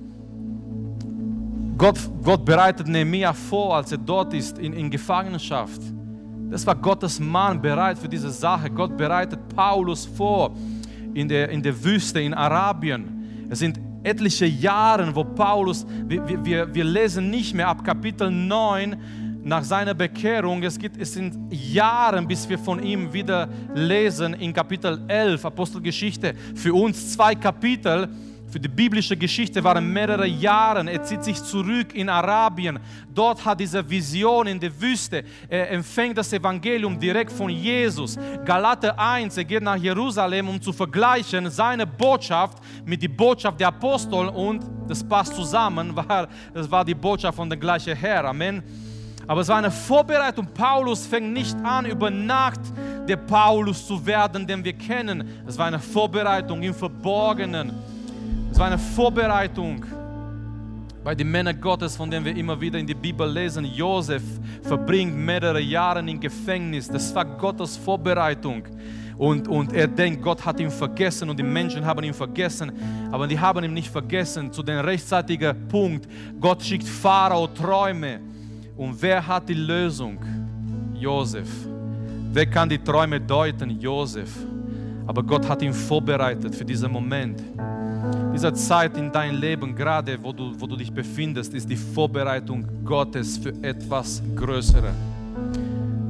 Gott, 1.77 1.97
Gott 2.23 2.45
bereitet 2.45 2.87
Nehemiah 2.87 3.33
vor, 3.33 3.75
als 3.75 3.91
er 3.91 3.97
dort 3.97 4.33
ist 4.33 4.59
in, 4.59 4.73
in 4.73 4.91
Gefangenschaft. 4.91 5.81
Das 6.49 6.67
war 6.67 6.75
Gottes 6.75 7.19
Mann 7.19 7.59
bereit 7.59 7.97
für 7.97 8.07
diese 8.07 8.29
Sache. 8.29 8.69
Gott 8.69 8.95
bereitet 8.95 9.39
Paulus 9.55 10.05
vor 10.05 10.55
in 11.15 11.27
der, 11.27 11.49
in 11.49 11.63
der 11.63 11.83
Wüste 11.83 12.21
in 12.21 12.33
Arabien. 12.33 13.47
Es 13.49 13.59
sind 13.59 13.79
etliche 14.03 14.45
Jahre, 14.45 15.15
wo 15.15 15.23
Paulus, 15.23 15.85
wir, 16.07 16.45
wir, 16.45 16.73
wir 16.73 16.83
lesen 16.83 17.31
nicht 17.31 17.55
mehr 17.55 17.69
ab 17.69 17.83
Kapitel 17.83 18.29
9 18.29 18.95
nach 19.43 19.63
seiner 19.63 19.93
Bekehrung. 19.93 20.63
Es, 20.63 20.77
gibt, 20.79 20.97
es 20.97 21.13
sind 21.13 21.35
Jahre, 21.51 22.21
bis 22.21 22.47
wir 22.47 22.57
von 22.57 22.81
ihm 22.81 23.11
wieder 23.11 23.49
lesen 23.73 24.33
in 24.35 24.53
Kapitel 24.53 25.01
11, 25.07 25.45
Apostelgeschichte. 25.45 26.33
Für 26.55 26.73
uns 26.73 27.13
zwei 27.13 27.35
Kapitel 27.35 28.09
für 28.53 28.59
die 28.59 28.69
biblische 28.69 29.17
Geschichte 29.17 29.63
waren 29.63 29.91
mehrere 29.91 30.27
Jahre. 30.27 30.87
Er 30.87 31.01
zieht 31.01 31.23
sich 31.23 31.43
zurück 31.43 31.95
in 31.95 32.07
Arabien. 32.07 32.77
Dort 33.11 33.43
hat 33.43 33.59
diese 33.59 33.89
Vision 33.89 34.45
in 34.45 34.59
der 34.59 34.79
Wüste. 34.79 35.23
Er 35.49 35.71
empfängt 35.71 36.19
das 36.19 36.31
Evangelium 36.31 36.99
direkt 36.99 37.31
von 37.31 37.49
Jesus. 37.49 38.15
Galater 38.45 38.97
1, 38.99 39.37
er 39.37 39.43
geht 39.43 39.63
nach 39.63 39.75
Jerusalem, 39.75 40.49
um 40.49 40.61
zu 40.61 40.71
vergleichen 40.71 41.49
seine 41.49 41.87
Botschaft 41.87 42.59
mit 42.85 43.01
der 43.01 43.07
Botschaft 43.07 43.59
der 43.59 43.69
Apostel 43.69 44.27
und 44.27 44.63
das 44.87 45.03
passt 45.03 45.33
zusammen, 45.33 45.91
weil 45.95 46.27
das 46.53 46.69
war 46.69 46.85
die 46.85 46.93
Botschaft 46.93 47.35
von 47.35 47.49
der 47.49 47.57
gleichen 47.57 47.95
Herr. 47.95 48.25
Amen. 48.25 48.61
Aber 49.25 49.41
es 49.41 49.47
war 49.47 49.57
eine 49.57 49.71
Vorbereitung. 49.71 50.47
Paulus 50.53 51.05
fängt 51.05 51.31
nicht 51.31 51.55
an, 51.63 51.85
über 51.85 52.09
Nacht 52.09 52.59
der 53.07 53.17
Paulus 53.17 53.85
zu 53.87 54.05
werden, 54.05 54.45
den 54.45 54.63
wir 54.63 54.73
kennen. 54.73 55.43
Es 55.47 55.57
war 55.57 55.67
eine 55.67 55.79
Vorbereitung 55.79 56.61
im 56.61 56.73
Verborgenen. 56.73 57.71
Es 58.51 58.59
war 58.59 58.67
eine 58.67 58.77
Vorbereitung 58.77 59.85
bei 61.03 61.15
den 61.15 61.29
Männern 61.29 61.59
Gottes, 61.59 61.97
von 61.97 62.09
denen 62.09 62.25
wir 62.25 62.35
immer 62.35 62.59
wieder 62.59 62.79
in 62.79 62.87
der 62.87 62.95
Bibel 62.95 63.29
lesen. 63.29 63.65
Josef 63.65 64.23
verbringt 64.61 65.15
mehrere 65.15 65.59
Jahre 65.59 65.99
im 65.99 66.19
Gefängnis. 66.19 66.87
Das 66.87 67.13
war 67.13 67.25
Gottes 67.25 67.75
Vorbereitung. 67.75 68.63
Und, 69.17 69.47
und 69.47 69.73
er 69.73 69.87
denkt, 69.87 70.21
Gott 70.21 70.43
hat 70.45 70.59
ihn 70.59 70.71
vergessen 70.71 71.29
und 71.29 71.37
die 71.37 71.43
Menschen 71.43 71.85
haben 71.85 72.03
ihn 72.03 72.13
vergessen. 72.13 72.71
Aber 73.11 73.27
die 73.27 73.39
haben 73.39 73.63
ihn 73.63 73.73
nicht 73.73 73.89
vergessen. 73.89 74.51
Zu 74.51 74.63
dem 74.63 74.79
rechtzeitigen 74.79 75.67
Punkt, 75.67 76.07
Gott 76.39 76.63
schickt 76.63 76.87
Pharao 76.87 77.47
Träume. 77.47 78.32
Und 78.75 79.01
wer 79.01 79.25
hat 79.25 79.47
die 79.47 79.53
Lösung? 79.53 80.17
Josef. 80.95 81.49
Wer 82.31 82.45
kann 82.47 82.67
die 82.67 82.79
Träume 82.79 83.21
deuten? 83.21 83.79
Josef. 83.79 84.31
Aber 85.05 85.21
Gott 85.21 85.47
hat 85.47 85.61
ihn 85.61 85.73
vorbereitet 85.73 86.55
für 86.55 86.65
diesen 86.65 86.91
Moment. 86.91 87.43
Diese 88.33 88.51
Zeit 88.53 88.97
in 88.97 89.11
deinem 89.11 89.39
Leben, 89.39 89.75
gerade 89.75 90.17
wo 90.21 90.33
du, 90.33 90.59
wo 90.59 90.65
du 90.65 90.75
dich 90.75 90.91
befindest, 90.91 91.53
ist 91.53 91.69
die 91.69 91.75
Vorbereitung 91.75 92.65
Gottes 92.83 93.37
für 93.37 93.53
etwas 93.61 94.23
Größeres. 94.35 94.95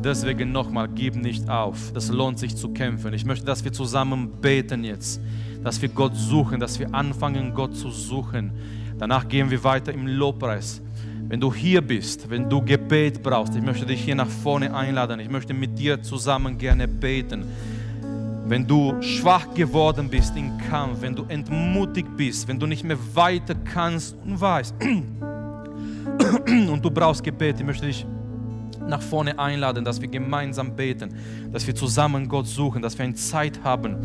Deswegen 0.03 0.51
nochmal, 0.51 0.87
gib 0.93 1.15
nicht 1.15 1.49
auf. 1.49 1.91
Das 1.93 2.09
lohnt 2.09 2.37
sich 2.37 2.55
zu 2.55 2.69
kämpfen. 2.69 3.13
Ich 3.13 3.25
möchte, 3.25 3.45
dass 3.45 3.63
wir 3.63 3.71
zusammen 3.71 4.29
beten 4.41 4.83
jetzt, 4.83 5.21
dass 5.63 5.81
wir 5.81 5.89
Gott 5.89 6.15
suchen, 6.15 6.59
dass 6.59 6.79
wir 6.79 6.93
anfangen, 6.93 7.53
Gott 7.53 7.75
zu 7.75 7.89
suchen. 7.89 8.51
Danach 8.97 9.27
gehen 9.27 9.49
wir 9.49 9.63
weiter 9.63 9.93
im 9.93 10.07
Lobpreis. 10.07 10.82
Wenn 11.27 11.39
du 11.39 11.53
hier 11.53 11.81
bist, 11.81 12.29
wenn 12.29 12.49
du 12.49 12.61
Gebet 12.63 13.23
brauchst, 13.23 13.55
ich 13.55 13.61
möchte 13.61 13.85
dich 13.85 14.01
hier 14.01 14.15
nach 14.15 14.27
vorne 14.27 14.73
einladen. 14.75 15.19
Ich 15.19 15.29
möchte 15.29 15.53
mit 15.53 15.77
dir 15.77 16.01
zusammen 16.01 16.57
gerne 16.57 16.87
beten. 16.87 17.45
Wenn 18.45 18.67
du 18.67 19.01
schwach 19.01 19.53
geworden 19.53 20.09
bist 20.09 20.35
im 20.35 20.57
Kampf, 20.69 21.01
wenn 21.01 21.15
du 21.15 21.23
entmutigt 21.27 22.15
bist, 22.17 22.47
wenn 22.47 22.59
du 22.59 22.67
nicht 22.67 22.83
mehr 22.83 22.97
weiter 23.13 23.55
kannst 23.55 24.15
und 24.23 24.39
weißt 24.39 24.75
und 26.47 26.81
du 26.83 26.91
brauchst 26.91 27.23
Gebet, 27.23 27.59
ich 27.59 27.65
möchte 27.65 27.85
dich 27.85 28.05
nach 28.87 29.01
vorne 29.01 29.39
einladen, 29.39 29.85
dass 29.85 30.01
wir 30.01 30.09
gemeinsam 30.09 30.75
beten, 30.75 31.15
dass 31.51 31.65
wir 31.65 31.73
zusammen 31.73 32.27
Gott 32.27 32.47
suchen, 32.47 32.81
dass 32.81 32.97
wir 32.97 33.05
eine 33.05 33.13
Zeit 33.13 33.63
haben, 33.63 33.95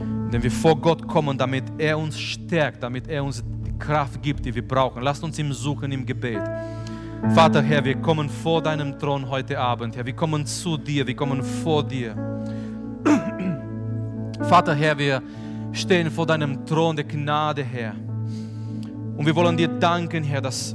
in 0.00 0.30
der 0.30 0.42
wir 0.42 0.50
vor 0.50 0.76
Gott 0.80 1.06
kommen, 1.06 1.36
damit 1.36 1.64
er 1.78 1.98
uns 1.98 2.18
stärkt, 2.18 2.82
damit 2.82 3.08
er 3.08 3.24
uns 3.24 3.42
Kraft 3.82 4.22
gibt, 4.22 4.44
die 4.44 4.54
wir 4.54 4.66
brauchen. 4.66 5.02
Lasst 5.02 5.24
uns 5.24 5.38
ihm 5.38 5.52
suchen 5.52 5.90
im 5.90 6.06
Gebet. 6.06 6.40
Vater 7.34 7.60
Herr, 7.60 7.84
wir 7.84 7.96
kommen 7.96 8.28
vor 8.28 8.62
deinem 8.62 8.98
Thron 8.98 9.28
heute 9.28 9.58
Abend, 9.58 9.96
Herr. 9.96 10.06
Wir 10.06 10.14
kommen 10.14 10.46
zu 10.46 10.76
dir, 10.76 11.06
wir 11.06 11.16
kommen 11.16 11.42
vor 11.42 11.82
dir. 11.82 12.14
Vater 14.42 14.74
Herr, 14.74 14.96
wir 14.96 15.22
stehen 15.72 16.10
vor 16.10 16.26
deinem 16.26 16.64
Thron 16.64 16.94
der 16.94 17.04
Gnade, 17.04 17.64
Herr. 17.64 17.94
Und 19.16 19.26
wir 19.26 19.34
wollen 19.34 19.56
dir 19.56 19.68
danken, 19.68 20.22
Herr, 20.22 20.40
dass 20.40 20.74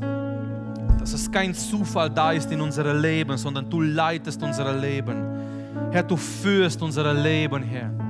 dass 1.00 1.14
es 1.14 1.32
kein 1.32 1.54
Zufall 1.54 2.10
da 2.10 2.34
ist 2.34 2.52
in 2.52 2.60
unserem 2.60 3.02
Leben, 3.02 3.38
sondern 3.38 3.70
du 3.70 3.80
leitest 3.80 4.44
unser 4.44 4.74
Leben. 4.74 5.16
Herr, 5.90 6.04
du 6.04 6.18
führst 6.18 6.82
unser 6.82 7.14
Leben, 7.14 7.64
Herr. 7.64 8.07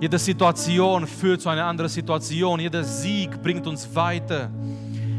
Jede 0.00 0.18
Situation 0.18 1.06
führt 1.06 1.42
zu 1.42 1.50
einer 1.50 1.66
anderen 1.66 1.90
Situation. 1.90 2.58
Jeder 2.58 2.82
Sieg 2.82 3.42
bringt 3.42 3.66
uns 3.66 3.94
weiter. 3.94 4.48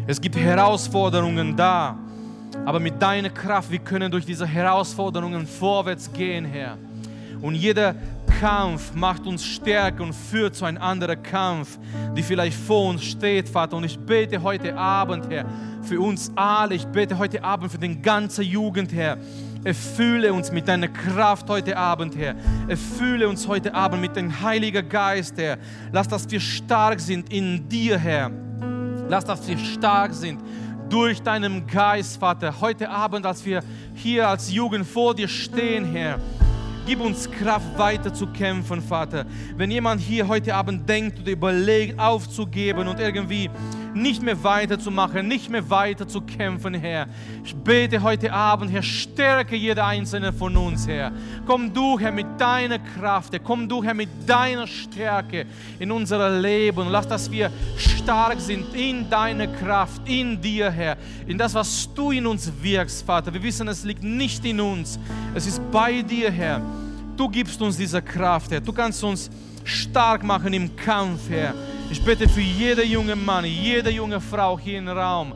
Es 0.08 0.20
gibt 0.20 0.36
Herausforderungen 0.36 1.56
da, 1.56 1.96
aber 2.66 2.80
mit 2.80 3.00
deiner 3.00 3.30
Kraft, 3.30 3.70
wir 3.70 3.78
können 3.78 4.12
durch 4.12 4.26
diese 4.26 4.48
Herausforderungen 4.48 5.46
vorwärts 5.46 6.12
gehen, 6.12 6.46
Herr. 6.46 6.80
Und 7.44 7.54
jeder 7.54 7.94
Kampf 8.40 8.96
macht 8.96 9.28
uns 9.28 9.46
stärker 9.46 10.02
und 10.04 10.14
führt 10.14 10.56
zu 10.56 10.66
einem 10.66 10.82
anderen 10.82 11.22
Kampf, 11.22 11.78
die 12.18 12.24
vielleicht 12.24 12.58
vor 12.58 12.90
uns 12.90 13.04
steht, 13.04 13.48
Vater. 13.48 13.78
Und 13.78 13.84
ich 13.84 14.00
bete 14.00 14.42
heute 14.42 14.76
Abend, 14.76 15.30
Herr, 15.30 15.46
für 15.84 16.02
uns 16.02 16.32
alle. 16.36 16.74
Ich 16.74 16.88
bete 16.88 17.20
heute 17.20 17.44
Abend 17.44 17.72
für 17.72 17.78
den 17.78 18.02
ganzen 18.02 18.44
Jugend, 18.44 18.92
Herr. 18.92 19.20
Erfülle 19.64 20.34
uns 20.34 20.52
mit 20.52 20.68
deiner 20.68 20.88
Kraft 20.88 21.48
heute 21.48 21.78
Abend, 21.78 22.18
Herr. 22.18 22.34
Erfülle 22.68 23.30
uns 23.30 23.48
heute 23.48 23.76
Abend 23.76 24.02
mit 24.02 24.16
dem 24.16 24.42
Heiligen 24.42 24.90
Geist, 24.90 25.38
Herr. 25.38 25.60
Lass, 25.92 26.08
dass 26.08 26.30
wir 26.32 26.40
stark 26.40 27.00
sind 27.00 27.32
in 27.32 27.70
dir, 27.70 28.00
Herr. 28.00 28.32
Lass, 29.08 29.24
dass 29.24 29.48
wir 29.48 29.60
stark 29.60 30.14
sind 30.16 30.42
durch 30.90 31.22
deinen 31.22 31.68
Geist, 31.68 32.18
Vater. 32.18 32.60
Heute 32.60 32.90
Abend, 32.90 33.24
als 33.24 33.46
wir 33.46 33.62
hier 33.94 34.28
als 34.28 34.52
Jugend 34.52 34.88
vor 34.88 35.14
dir 35.14 35.28
stehen, 35.28 35.86
Herr. 35.86 36.20
Gib 36.88 37.00
uns 37.00 37.30
Kraft, 37.30 37.78
weiter 37.78 38.12
zu 38.12 38.26
kämpfen, 38.26 38.82
Vater. 38.82 39.28
Wenn 39.56 39.70
jemand 39.70 40.02
hier 40.02 40.28
heute 40.28 40.56
Abend 40.56 40.90
denkt 40.90 41.20
oder 41.20 41.32
überlegt, 41.32 42.00
aufzugeben 42.00 42.88
und 42.88 43.00
irgendwie 43.00 43.48
nicht 43.94 44.22
mehr 44.22 44.42
weiterzumachen, 44.44 45.28
nicht 45.28 45.50
mehr 45.50 45.70
weiter 45.70 46.08
zu 46.08 46.22
kämpfen, 46.22 46.74
Herr. 46.74 47.08
Ich 47.44 47.56
bete 47.56 48.02
heute 48.02 48.32
Abend, 48.32 48.72
Herr, 48.72 48.84
stärke 48.84 49.56
jeder 49.56 49.86
einzelne 49.86 50.32
von 50.32 50.56
uns, 50.56 50.88
Herr. 50.88 51.12
Komm 51.46 51.74
du, 51.74 52.00
Herr, 52.00 52.12
mit 52.12 52.28
deiner 52.40 52.80
Kraft, 52.80 53.34
Herr. 53.34 53.40
komm 53.40 53.68
du, 53.68 53.84
Herr, 53.84 53.94
mit 53.94 54.10
deiner 54.26 54.68
Stärke 54.68 55.46
in 55.80 55.92
unser 55.92 56.30
Leben. 56.40 56.88
Lass, 56.90 57.08
dass 57.08 57.30
wir 57.30 57.52
stark 57.78 58.40
sind 58.40 58.74
in 58.74 59.10
deiner 59.10 59.48
Kraft, 59.48 60.02
in 60.08 60.42
dir, 60.42 60.72
Herr, 60.72 60.98
in 61.28 61.38
das, 61.38 61.54
was 61.54 61.90
du 61.94 62.12
in 62.12 62.26
uns 62.26 62.52
wirkst, 62.62 63.06
Vater. 63.06 63.34
Wir 63.34 63.44
wissen, 63.44 63.68
es 63.68 63.84
liegt 63.84 64.04
nicht 64.04 64.46
in 64.46 64.60
uns, 64.62 65.00
es 65.36 65.48
ist 65.48 65.62
bei 65.72 66.02
dir, 66.02 66.32
Herr. 66.32 66.62
Du 67.18 67.28
gibst 67.28 67.62
uns 67.62 67.78
diese 67.78 68.02
Kraft, 68.02 68.52
Herr. 68.52 68.62
Du 68.62 68.72
kannst 68.72 69.04
uns 69.04 69.30
stark 69.64 70.24
machen 70.24 70.54
im 70.54 70.76
Kampf, 70.76 71.30
Herr. 71.30 71.54
Ich 71.92 72.02
bitte 72.02 72.30
für 72.30 72.40
jede 72.40 72.86
junge 72.86 73.18
Mann, 73.18 73.44
jede 73.44 73.90
junge 73.90 74.22
Frau 74.22 74.58
hier 74.58 74.78
im 74.78 74.88
Raum, 74.88 75.34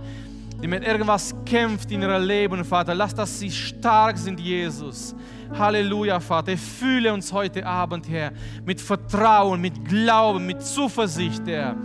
die 0.64 0.70
mit 0.70 0.88
irgendwas 0.88 1.36
kämpft 1.46 1.92
in 1.92 2.02
ihrem 2.02 2.24
Leben, 2.24 2.64
Vater. 2.64 2.96
Lass, 2.96 3.14
dass 3.14 3.38
sie 3.38 3.52
stark 3.52 4.18
sind, 4.18 4.40
Jesus. 4.40 5.14
Halleluja, 5.54 6.18
Vater. 6.22 6.58
Fühle 6.58 7.14
uns 7.14 7.34
heute 7.34 7.66
Abend, 7.66 8.08
Herr, 8.08 8.32
mit 8.66 8.80
Vertrauen, 8.80 9.60
mit 9.60 9.84
Glauben, 9.84 10.46
mit 10.46 10.62
Zuversicht, 10.62 11.42
Herr. 11.46 11.76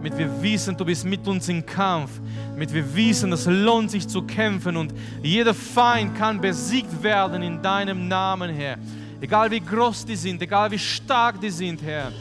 Mit 0.00 0.16
wir 0.16 0.42
wissen, 0.42 0.74
du 0.74 0.86
bist 0.86 1.04
mit 1.04 1.28
uns 1.28 1.50
im 1.50 1.66
Kampf. 1.66 2.18
Mit 2.56 2.72
wir 2.72 2.96
wissen, 2.96 3.30
es 3.34 3.44
lohnt 3.44 3.90
sich 3.90 4.08
zu 4.08 4.22
kämpfen 4.22 4.78
und 4.78 4.94
jeder 5.22 5.52
Feind 5.52 6.16
kann 6.16 6.40
besiegt 6.40 7.02
werden 7.02 7.42
in 7.42 7.60
deinem 7.60 8.08
Namen, 8.08 8.48
Herr. 8.48 8.78
Egal 9.20 9.50
wie 9.50 9.60
groß 9.60 10.06
die 10.06 10.16
sind, 10.16 10.40
egal 10.40 10.70
wie 10.70 10.78
stark 10.78 11.38
die 11.38 11.50
sind, 11.50 11.82
Herr. 11.82 12.12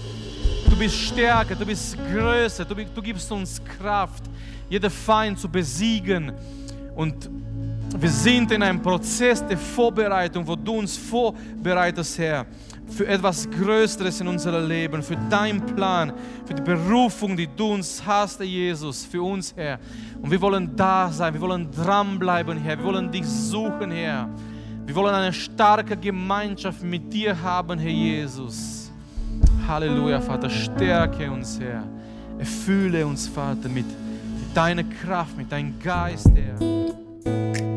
Du 0.75 0.79
bist 0.79 0.95
stärker, 0.95 1.55
du 1.55 1.65
bist 1.65 1.97
größer, 2.11 2.65
du, 2.65 2.75
du 2.75 3.01
gibst 3.01 3.31
uns 3.31 3.61
Kraft, 3.79 4.25
jeden 4.69 4.91
Feind 4.91 5.39
zu 5.39 5.47
besiegen. 5.47 6.33
Und 6.93 7.29
wir 7.97 8.09
sind 8.09 8.51
in 8.51 8.61
einem 8.61 8.81
Prozess 8.81 9.41
der 9.47 9.57
Vorbereitung, 9.57 10.45
wo 10.45 10.53
du 10.53 10.79
uns 10.79 10.97
vorbereitest, 10.97 12.17
Herr, 12.17 12.45
für 12.89 13.07
etwas 13.07 13.49
Größeres 13.49 14.19
in 14.19 14.27
unserem 14.27 14.67
Leben, 14.67 15.01
für 15.01 15.15
deinen 15.29 15.65
Plan, 15.65 16.11
für 16.45 16.53
die 16.53 16.61
Berufung, 16.61 17.37
die 17.37 17.47
du 17.47 17.71
uns 17.71 18.05
hast, 18.05 18.41
Jesus, 18.41 19.05
für 19.05 19.21
uns, 19.21 19.55
Herr. 19.55 19.79
Und 20.21 20.29
wir 20.29 20.41
wollen 20.41 20.75
da 20.75 21.09
sein, 21.09 21.33
wir 21.33 21.39
wollen 21.39 21.71
dranbleiben, 21.71 22.57
Herr, 22.57 22.77
wir 22.77 22.83
wollen 22.83 23.09
dich 23.09 23.25
suchen, 23.25 23.91
Herr. 23.91 24.27
Wir 24.85 24.93
wollen 24.93 25.15
eine 25.15 25.31
starke 25.31 25.95
Gemeinschaft 25.95 26.83
mit 26.83 27.13
dir 27.13 27.41
haben, 27.41 27.79
Herr 27.79 27.89
Jesus. 27.89 28.74
Halleluja, 29.67 30.21
Vater, 30.21 30.49
stärke 30.49 31.29
uns, 31.31 31.59
Herr. 31.59 31.83
Erfülle 32.37 33.05
uns, 33.05 33.27
Vater, 33.27 33.67
mit 33.69 33.85
deiner 34.53 34.83
Kraft, 34.83 35.37
mit 35.37 35.51
deinem 35.51 35.79
Geist, 35.79 36.29
Herr. 36.35 37.74